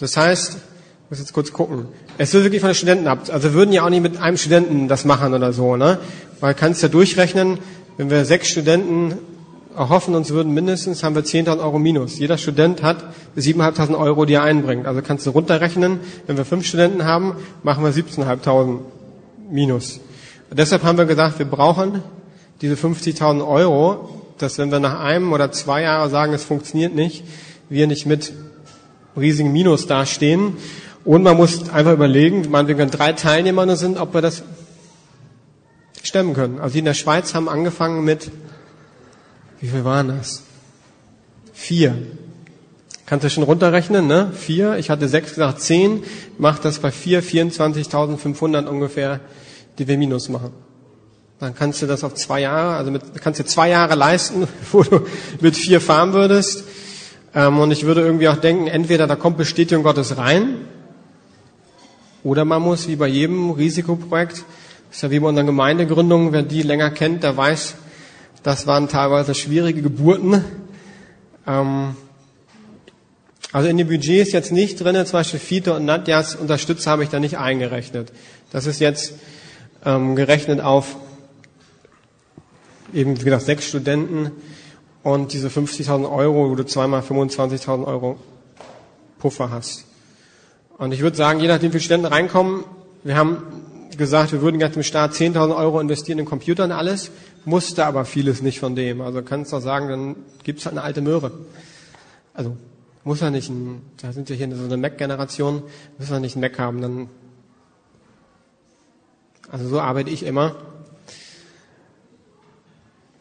Das 0.00 0.16
heißt, 0.16 0.54
ich 0.54 1.10
muss 1.10 1.20
jetzt 1.20 1.32
kurz 1.32 1.52
gucken. 1.52 1.86
Es 2.18 2.32
wird 2.32 2.44
wirklich 2.44 2.60
von 2.60 2.70
den 2.70 2.74
Studenten 2.74 3.06
ab. 3.06 3.28
Also 3.30 3.52
würden 3.52 3.72
ja 3.72 3.84
auch 3.84 3.90
nicht 3.90 4.02
mit 4.02 4.20
einem 4.20 4.36
Studenten 4.36 4.88
das 4.88 5.04
machen 5.04 5.34
oder 5.34 5.52
so, 5.52 5.76
ne? 5.76 5.98
Weil 6.40 6.54
kannst 6.54 6.82
ja 6.82 6.88
durchrechnen, 6.88 7.58
wenn 7.96 8.10
wir 8.10 8.24
sechs 8.24 8.48
Studenten 8.48 9.18
erhoffen 9.76 10.14
uns 10.14 10.30
würden 10.30 10.52
mindestens, 10.52 11.02
haben 11.02 11.14
wir 11.14 11.22
10.000 11.22 11.60
Euro 11.60 11.78
minus. 11.78 12.18
Jeder 12.18 12.38
Student 12.38 12.82
hat 12.82 13.04
7.500 13.36 13.98
Euro, 13.98 14.24
die 14.24 14.34
er 14.34 14.42
einbringt. 14.42 14.86
Also 14.86 15.02
kannst 15.02 15.26
du 15.26 15.30
runterrechnen, 15.30 16.00
wenn 16.26 16.36
wir 16.36 16.44
fünf 16.44 16.66
Studenten 16.66 17.04
haben, 17.04 17.36
machen 17.62 17.84
wir 17.84 17.92
17.500 17.92 18.78
minus. 19.50 20.00
Und 20.50 20.58
deshalb 20.58 20.82
haben 20.82 20.98
wir 20.98 21.04
gesagt, 21.04 21.38
wir 21.38 21.46
brauchen 21.46 22.02
diese 22.60 22.74
50.000 22.74 23.46
Euro, 23.46 24.08
dass 24.38 24.58
wenn 24.58 24.70
wir 24.70 24.80
nach 24.80 25.00
einem 25.00 25.32
oder 25.32 25.52
zwei 25.52 25.82
Jahren 25.82 26.10
sagen, 26.10 26.32
es 26.32 26.44
funktioniert 26.44 26.94
nicht, 26.94 27.24
wir 27.68 27.86
nicht 27.86 28.06
mit 28.06 28.32
riesigen 29.16 29.52
Minus 29.52 29.86
dastehen. 29.86 30.56
Und 31.04 31.22
man 31.22 31.36
muss 31.36 31.70
einfach 31.70 31.92
überlegen, 31.92 32.52
wenn 32.52 32.90
drei 32.90 33.12
Teilnehmer 33.12 33.64
nur 33.64 33.76
sind, 33.76 33.98
ob 33.98 34.12
wir 34.12 34.20
das 34.20 34.42
stemmen 36.02 36.34
können. 36.34 36.58
Also 36.58 36.74
die 36.74 36.80
in 36.80 36.84
der 36.84 36.94
Schweiz 36.94 37.34
haben 37.34 37.48
angefangen 37.48 38.04
mit 38.04 38.30
wie 39.60 39.68
viel 39.68 39.84
waren 39.84 40.08
das? 40.08 40.42
Vier. 41.52 41.94
Kannst 43.06 43.24
du 43.24 43.30
schon 43.30 43.42
runterrechnen, 43.42 44.06
ne? 44.06 44.32
Vier. 44.34 44.76
Ich 44.78 44.88
hatte 44.88 45.08
sechs 45.08 45.30
gesagt, 45.30 45.60
zehn. 45.60 46.02
Macht 46.38 46.64
das 46.64 46.78
bei 46.78 46.90
vier 46.90 47.22
24.500 47.22 48.66
ungefähr, 48.66 49.20
die 49.78 49.88
wir 49.88 49.98
Minus 49.98 50.28
machen. 50.28 50.52
Dann 51.40 51.54
kannst 51.54 51.82
du 51.82 51.86
das 51.86 52.04
auf 52.04 52.14
zwei 52.14 52.40
Jahre, 52.40 52.76
also 52.76 52.90
mit, 52.90 53.02
kannst 53.22 53.40
du 53.40 53.44
zwei 53.44 53.70
Jahre 53.70 53.94
leisten, 53.94 54.46
wo 54.72 54.82
du 54.82 55.00
mit 55.40 55.56
vier 55.56 55.80
fahren 55.80 56.12
würdest. 56.12 56.64
Ähm, 57.34 57.58
und 57.58 57.70
ich 57.70 57.84
würde 57.84 58.02
irgendwie 58.02 58.28
auch 58.28 58.36
denken, 58.36 58.66
entweder 58.66 59.06
da 59.06 59.16
kommt 59.16 59.38
Bestätigung 59.38 59.82
Gottes 59.82 60.16
rein, 60.16 60.56
oder 62.22 62.44
man 62.44 62.60
muss, 62.60 62.86
wie 62.88 62.96
bei 62.96 63.08
jedem 63.08 63.50
Risikoprojekt, 63.50 64.44
ist 64.90 65.02
ja 65.02 65.10
wie 65.10 65.20
bei 65.20 65.28
unseren 65.28 65.46
Gemeindegründungen, 65.46 66.32
wer 66.32 66.42
die 66.42 66.62
länger 66.62 66.90
kennt, 66.90 67.22
der 67.22 67.36
weiß, 67.36 67.76
das 68.42 68.66
waren 68.66 68.88
teilweise 68.88 69.34
schwierige 69.34 69.82
Geburten. 69.82 70.44
Ähm, 71.46 71.96
also 73.52 73.68
in 73.68 73.78
den 73.78 73.88
Budgets 73.88 74.32
jetzt 74.32 74.52
nicht 74.52 74.80
drin, 74.80 74.94
zum 75.06 75.12
Beispiel 75.12 75.40
Fiete 75.40 75.74
und 75.74 75.84
Nadjas 75.84 76.36
Unterstützer 76.36 76.90
habe 76.90 77.02
ich 77.02 77.08
da 77.10 77.18
nicht 77.18 77.38
eingerechnet. 77.38 78.12
Das 78.50 78.66
ist 78.66 78.80
jetzt 78.80 79.14
ähm, 79.84 80.14
gerechnet 80.14 80.60
auf 80.60 80.96
eben 82.92 83.18
wie 83.20 83.24
gesagt 83.24 83.44
sechs 83.44 83.66
Studenten 83.66 84.30
und 85.02 85.32
diese 85.32 85.48
50.000 85.48 86.10
Euro, 86.10 86.50
wo 86.50 86.54
du 86.54 86.64
zweimal 86.64 87.00
25.000 87.00 87.86
Euro 87.86 88.18
Puffer 89.18 89.50
hast. 89.50 89.84
Und 90.78 90.92
ich 90.92 91.00
würde 91.00 91.16
sagen, 91.16 91.40
je 91.40 91.48
nachdem, 91.48 91.68
wie 91.68 91.78
viele 91.78 91.82
Studenten 91.82 92.12
reinkommen, 92.12 92.64
wir 93.04 93.16
haben 93.16 93.42
gesagt, 93.96 94.32
wir 94.32 94.42
würden 94.42 94.58
ganz 94.58 94.76
im 94.76 94.82
Start 94.82 95.14
10.000 95.14 95.56
Euro 95.56 95.80
investieren 95.80 96.18
in 96.18 96.24
Computer 96.24 96.64
und 96.64 96.72
alles 96.72 97.10
musste 97.44 97.86
aber 97.86 98.04
vieles 98.04 98.42
nicht 98.42 98.60
von 98.60 98.74
dem. 98.74 99.00
Also 99.00 99.22
kannst 99.22 99.52
du 99.52 99.56
auch 99.56 99.60
sagen, 99.60 99.88
dann 99.88 100.16
gibt's 100.42 100.64
halt 100.66 100.74
eine 100.74 100.82
alte 100.82 101.00
Möhre. 101.00 101.32
Also 102.34 102.56
muss 103.04 103.22
er 103.22 103.30
nicht, 103.30 103.48
ein, 103.48 103.82
da 104.00 104.12
sind 104.12 104.28
wir 104.28 104.36
hier 104.36 104.46
in 104.46 104.54
so 104.54 104.64
einer 104.64 104.76
Mac-Generation, 104.76 105.62
muss 105.98 106.10
er 106.10 106.20
nicht 106.20 106.36
ein 106.36 106.40
Mac 106.40 106.58
haben, 106.58 106.80
dann, 106.80 107.08
also 109.50 109.68
so 109.68 109.80
arbeite 109.80 110.10
ich 110.10 110.24
immer. 110.24 110.56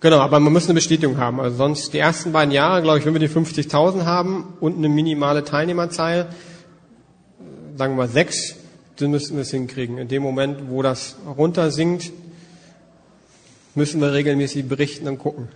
Genau, 0.01 0.19
aber 0.19 0.39
man 0.39 0.53
muss 0.53 0.65
eine 0.65 0.75
Bestätigung 0.75 1.17
haben. 1.17 1.41
Also 1.41 1.57
sonst 1.57 1.93
die 1.93 1.97
ersten 1.97 2.31
beiden 2.31 2.53
Jahre, 2.53 2.81
glaube 2.81 2.99
ich, 2.99 3.05
wenn 3.05 3.13
wir 3.13 3.19
die 3.19 3.29
50.000 3.29 4.05
haben 4.05 4.53
und 4.61 4.77
eine 4.77 4.87
minimale 4.87 5.43
Teilnehmerzahl, 5.43 6.29
sagen 7.75 7.93
wir 7.93 8.05
mal 8.05 8.09
sechs, 8.09 8.55
dann 8.97 9.11
müssen 9.11 9.35
wir 9.35 9.41
es 9.41 9.51
hinkriegen. 9.51 9.97
In 9.97 10.07
dem 10.07 10.23
Moment, 10.23 10.69
wo 10.69 10.81
das 10.81 11.17
runtersinkt, 11.25 12.11
müssen 13.79 14.01
wir 14.01 14.11
regelmäßig 14.11 14.67
berichten 14.67 15.07
und 15.07 15.17
gucken. 15.19 15.47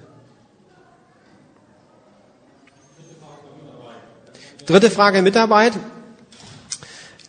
Dritte 4.65 4.89
Frage, 4.89 5.21
Mitarbeit. 5.21 5.73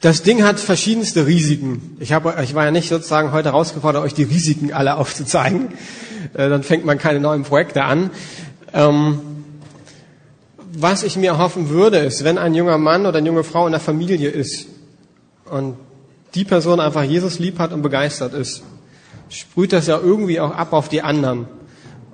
Das 0.00 0.22
Ding 0.22 0.44
hat 0.44 0.60
verschiedenste 0.60 1.26
Risiken. 1.26 1.96
Ich, 1.98 2.12
habe, 2.12 2.36
ich 2.44 2.54
war 2.54 2.64
ja 2.64 2.70
nicht 2.70 2.88
sozusagen 2.88 3.32
heute 3.32 3.48
herausgefordert, 3.48 4.04
euch 4.04 4.14
die 4.14 4.22
Risiken 4.22 4.72
alle 4.72 4.96
aufzuzeigen. 4.96 5.72
Äh, 6.32 6.48
dann 6.48 6.62
fängt 6.62 6.84
man 6.84 6.96
keine 6.98 7.18
neuen 7.18 7.42
Projekte 7.42 7.82
an. 7.82 8.10
Ähm, 8.72 9.20
was 10.72 11.02
ich 11.02 11.16
mir 11.16 11.30
erhoffen 11.30 11.70
würde, 11.70 11.98
ist, 11.98 12.22
wenn 12.22 12.38
ein 12.38 12.54
junger 12.54 12.78
Mann 12.78 13.04
oder 13.04 13.18
eine 13.18 13.26
junge 13.26 13.44
Frau 13.44 13.66
in 13.66 13.72
der 13.72 13.80
Familie 13.80 14.30
ist 14.30 14.68
und 15.50 15.76
die 16.34 16.44
Person 16.44 16.78
einfach 16.78 17.02
Jesus 17.02 17.40
lieb 17.40 17.58
hat 17.58 17.72
und 17.72 17.82
begeistert 17.82 18.32
ist, 18.32 18.62
sprüht 19.28 19.72
das 19.72 19.86
ja 19.86 19.98
irgendwie 19.98 20.40
auch 20.40 20.52
ab 20.52 20.72
auf 20.72 20.88
die 20.88 21.02
anderen. 21.02 21.46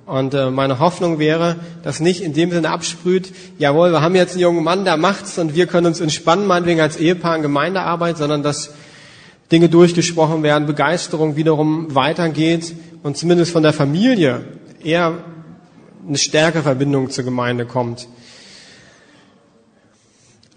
Und 0.05 0.33
äh, 0.33 0.49
meine 0.49 0.79
Hoffnung 0.79 1.19
wäre, 1.19 1.57
dass 1.83 1.99
nicht 1.99 2.21
in 2.21 2.33
dem 2.33 2.51
Sinne 2.51 2.69
absprüht, 2.69 3.33
jawohl, 3.59 3.91
wir 3.91 4.01
haben 4.01 4.15
jetzt 4.15 4.33
einen 4.33 4.41
jungen 4.41 4.63
Mann, 4.63 4.83
der 4.83 4.97
macht's 4.97 5.37
und 5.37 5.55
wir 5.55 5.67
können 5.67 5.87
uns 5.87 6.01
entspannen, 6.01 6.47
meinetwegen 6.47 6.81
als 6.81 6.97
Ehepaar 6.97 7.37
in 7.37 7.41
Gemeindearbeit, 7.43 8.17
sondern 8.17 8.43
dass 8.43 8.73
Dinge 9.51 9.69
durchgesprochen 9.69 10.43
werden, 10.43 10.65
Begeisterung 10.65 11.35
wiederum 11.35 11.93
weitergeht 11.95 12.73
und 13.03 13.17
zumindest 13.17 13.51
von 13.51 13.63
der 13.63 13.73
Familie 13.73 14.43
eher 14.83 15.23
eine 16.07 16.17
stärkere 16.17 16.63
Verbindung 16.63 17.09
zur 17.09 17.23
Gemeinde 17.23 17.65
kommt. 17.65 18.07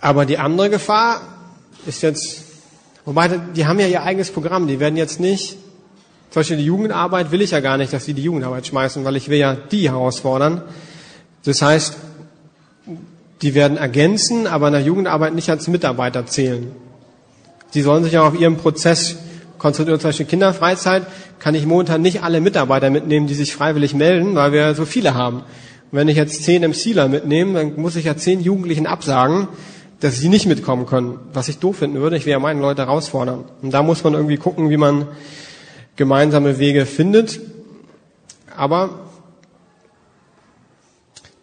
Aber 0.00 0.26
die 0.26 0.38
andere 0.38 0.70
Gefahr 0.70 1.20
ist 1.86 2.02
jetzt, 2.02 2.44
wobei 3.04 3.28
die 3.28 3.66
haben 3.66 3.78
ja 3.78 3.86
ihr 3.86 4.02
eigenes 4.02 4.30
Programm, 4.30 4.66
die 4.66 4.80
werden 4.80 4.96
jetzt 4.96 5.20
nicht, 5.20 5.56
zum 6.34 6.40
Beispiel 6.40 6.56
die 6.56 6.64
Jugendarbeit 6.64 7.30
will 7.30 7.42
ich 7.42 7.52
ja 7.52 7.60
gar 7.60 7.76
nicht, 7.76 7.92
dass 7.92 8.06
sie 8.06 8.12
die 8.12 8.24
Jugendarbeit 8.24 8.66
schmeißen, 8.66 9.04
weil 9.04 9.14
ich 9.14 9.28
will 9.28 9.38
ja 9.38 9.54
die 9.54 9.88
herausfordern. 9.88 10.62
Das 11.44 11.62
heißt, 11.62 11.96
die 13.40 13.54
werden 13.54 13.76
ergänzen, 13.76 14.48
aber 14.48 14.72
der 14.72 14.80
Jugendarbeit 14.80 15.32
nicht 15.32 15.48
als 15.48 15.68
Mitarbeiter 15.68 16.26
zählen. 16.26 16.72
Die 17.74 17.82
sollen 17.82 18.02
sich 18.02 18.18
auch 18.18 18.26
auf 18.26 18.40
ihren 18.40 18.56
Prozess 18.56 19.14
konzentrieren. 19.58 20.00
Zum 20.00 20.08
Beispiel 20.08 20.26
Kinderfreizeit 20.26 21.04
kann 21.38 21.54
ich 21.54 21.66
momentan 21.66 22.02
nicht 22.02 22.24
alle 22.24 22.40
Mitarbeiter 22.40 22.90
mitnehmen, 22.90 23.28
die 23.28 23.34
sich 23.34 23.54
freiwillig 23.54 23.94
melden, 23.94 24.34
weil 24.34 24.50
wir 24.50 24.74
so 24.74 24.86
viele 24.86 25.14
haben. 25.14 25.36
Und 25.36 25.44
wenn 25.92 26.08
ich 26.08 26.16
jetzt 26.16 26.42
zehn 26.42 26.64
im 26.64 26.72
Sealer 26.72 27.06
mitnehme, 27.06 27.60
dann 27.60 27.80
muss 27.80 27.94
ich 27.94 28.06
ja 28.06 28.16
zehn 28.16 28.40
Jugendlichen 28.40 28.88
absagen, 28.88 29.46
dass 30.00 30.18
sie 30.18 30.28
nicht 30.28 30.46
mitkommen 30.46 30.86
können. 30.86 31.16
Was 31.32 31.46
ich 31.46 31.58
doof 31.58 31.76
finden 31.76 32.00
würde, 32.00 32.16
ich 32.16 32.26
will 32.26 32.32
ja 32.32 32.40
meine 32.40 32.60
Leute 32.60 32.82
herausfordern. 32.82 33.44
Und 33.62 33.72
da 33.72 33.84
muss 33.84 34.02
man 34.02 34.14
irgendwie 34.14 34.36
gucken, 34.36 34.68
wie 34.68 34.76
man 34.76 35.06
gemeinsame 35.96 36.58
Wege 36.58 36.86
findet. 36.86 37.40
Aber 38.56 39.00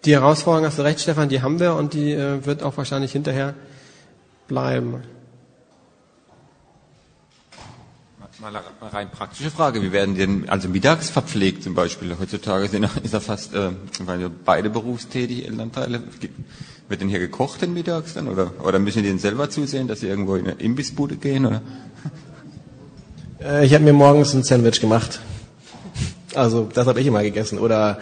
die 0.06 0.14
Herausforderung, 0.14 0.66
hast 0.66 0.80
du 0.80 0.84
recht, 0.84 0.99
Stefan, 0.99 1.30
die 1.30 1.41
haben 1.41 1.60
wir 1.60 1.76
und 1.76 1.93
die 1.93 2.14
äh, 2.14 2.45
wird 2.45 2.64
auch 2.64 2.78
wahrscheinlich 2.78 3.12
hinterher 3.12 3.54
bleiben. 4.47 5.04
Mal 8.39 8.56
eine 8.56 8.91
rein 8.91 9.12
praktische 9.12 9.52
Frage. 9.52 9.84
Wie 9.84 9.91
werden 9.91 10.16
denn 10.16 10.49
also 10.49 10.68
mittags 10.68 11.12
verpflegt 11.12 11.62
zum 11.62 11.76
Beispiel? 11.76 12.18
Heutzutage 12.20 12.68
sind, 12.70 12.89
ist 13.04 13.14
ja 13.14 13.20
fast, 13.20 13.54
äh, 13.54 13.70
weil 13.99 14.32
beide 14.32 14.72
berufstätig, 14.72 15.45
Elternteile. 15.45 16.02
Wird 16.89 17.02
denn 17.02 17.08
hier 17.08 17.20
gekocht 17.20 17.62
denn 17.62 17.76
mittags 17.76 18.16
dann? 18.16 18.28
Oder, 18.28 18.52
oder 18.64 18.80
müssen 18.80 19.04
die 19.04 19.10
denn 19.10 19.20
selber 19.20 19.52
zusehen, 19.52 19.88
dass 19.88 19.99
sie 19.99 20.08
irgendwo 20.08 20.38
in 20.38 20.47
eine 20.47 20.60
Imbissbude 20.60 21.18
gehen? 21.18 21.45
Oder? 21.45 21.62
Äh, 23.44 23.66
ich 23.66 23.74
habe 23.74 23.84
mir 23.84 23.94
morgens 23.94 24.34
ein 24.34 24.44
Sandwich 24.44 24.82
gemacht. 24.82 25.20
Also 26.36 26.70
das 26.74 26.88
habe 26.88 27.02
ich 27.02 27.08
immer 27.08 27.24
gegessen. 27.24 27.60
Oder 27.60 28.00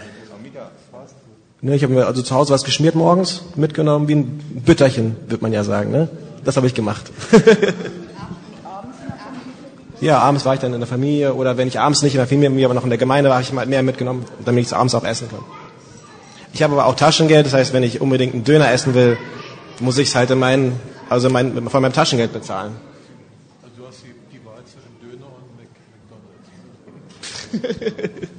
ne, 1.61 1.75
ich 1.75 1.83
habe 1.83 1.93
mir 1.93 2.05
also 2.05 2.21
zu 2.21 2.35
Hause 2.35 2.53
was 2.53 2.63
geschmiert 2.63 2.95
morgens, 2.95 3.43
mitgenommen, 3.55 4.07
wie 4.07 4.15
ein 4.15 4.61
Bütterchen, 4.65 5.15
wird 5.27 5.41
man 5.41 5.51
ja 5.51 5.63
sagen. 5.63 5.91
Ne? 5.91 6.09
Das 6.43 6.57
habe 6.57 6.67
ich 6.67 6.73
gemacht. 6.73 7.11
Ja, 10.01 10.19
abends 10.19 10.45
war 10.45 10.53
ich 10.53 10.61
dann 10.61 10.73
in 10.73 10.79
der 10.79 10.87
Familie 10.87 11.33
oder 11.33 11.57
wenn 11.57 11.67
ich 11.67 11.79
abends 11.79 12.01
nicht 12.03 12.13
in 12.13 12.19
der 12.19 12.27
Familie 12.27 12.49
bin, 12.51 12.63
aber 12.63 12.73
noch 12.73 12.85
in 12.85 12.89
der 12.89 12.97
Gemeinde 12.97 13.29
war, 13.29 13.41
ich 13.41 13.51
mal 13.51 13.65
mehr 13.65 13.83
mitgenommen, 13.83 14.25
damit 14.45 14.65
ich 14.65 14.73
abends 14.73 14.95
auch 14.95 15.03
essen 15.03 15.29
kann. 15.29 15.41
Ich 16.53 16.63
habe 16.63 16.73
aber 16.73 16.85
auch 16.85 16.95
Taschengeld, 16.95 17.45
das 17.45 17.53
heißt, 17.53 17.73
wenn 17.73 17.83
ich 17.83 17.99
unbedingt 17.99 18.33
einen 18.33 18.45
Döner 18.45 18.71
essen 18.71 18.93
will, 18.93 19.17
muss 19.81 19.97
ich 19.97 20.07
es 20.07 20.15
halt 20.15 20.31
in 20.31 20.39
mein, 20.39 20.79
also 21.09 21.29
mein, 21.29 21.69
von 21.69 21.81
meinem 21.81 21.91
Taschengeld 21.91 22.31
bezahlen. 22.31 22.71
Also 23.61 23.75
du 23.77 23.87
hast 23.87 24.01
die, 24.03 24.13
die 24.31 24.45
Wahl 24.45 24.63
zwischen 24.63 24.95
Döner 25.01 25.25
und 25.25 25.57
McDonalds. 25.57 26.47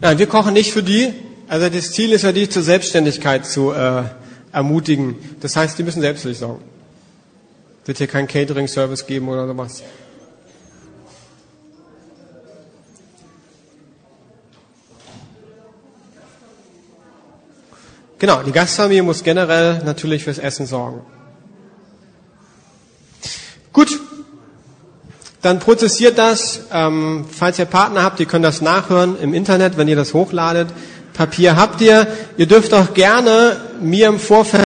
Nein, 0.00 0.18
wir 0.18 0.26
kochen 0.26 0.52
nicht 0.52 0.72
für 0.72 0.82
die. 0.82 1.12
Also 1.48 1.68
das 1.68 1.92
Ziel 1.92 2.12
ist 2.12 2.22
ja, 2.22 2.32
die 2.32 2.48
zur 2.48 2.62
Selbstständigkeit 2.62 3.46
zu 3.46 3.72
äh, 3.72 4.04
ermutigen. 4.52 5.16
Das 5.40 5.56
heißt, 5.56 5.78
die 5.78 5.82
müssen 5.82 6.00
selbst 6.00 6.22
für 6.22 6.28
sich 6.28 6.38
sorgen. 6.38 6.62
Wird 7.84 7.98
hier 7.98 8.06
kein 8.06 8.26
Catering-Service 8.26 9.06
geben 9.06 9.28
oder 9.28 9.46
sowas. 9.46 9.82
Genau, 18.18 18.42
die 18.42 18.52
Gastfamilie 18.52 19.02
muss 19.02 19.22
generell 19.22 19.82
natürlich 19.84 20.24
fürs 20.24 20.38
Essen 20.38 20.66
sorgen. 20.66 21.02
Gut, 23.72 24.00
dann 25.46 25.60
prozessiert 25.60 26.18
das. 26.18 26.62
Ähm, 26.72 27.24
falls 27.30 27.58
ihr 27.60 27.66
Partner 27.66 28.02
habt, 28.02 28.18
ihr 28.18 28.26
könnt 28.26 28.44
das 28.44 28.60
nachhören 28.60 29.16
im 29.22 29.32
Internet, 29.32 29.76
wenn 29.76 29.86
ihr 29.86 29.94
das 29.94 30.12
hochladet. 30.12 30.68
Papier 31.14 31.56
habt 31.56 31.80
ihr. 31.80 32.08
Ihr 32.36 32.46
dürft 32.46 32.74
auch 32.74 32.94
gerne 32.94 33.56
mir 33.80 34.08
im 34.08 34.18
Vorfeld 34.18 34.46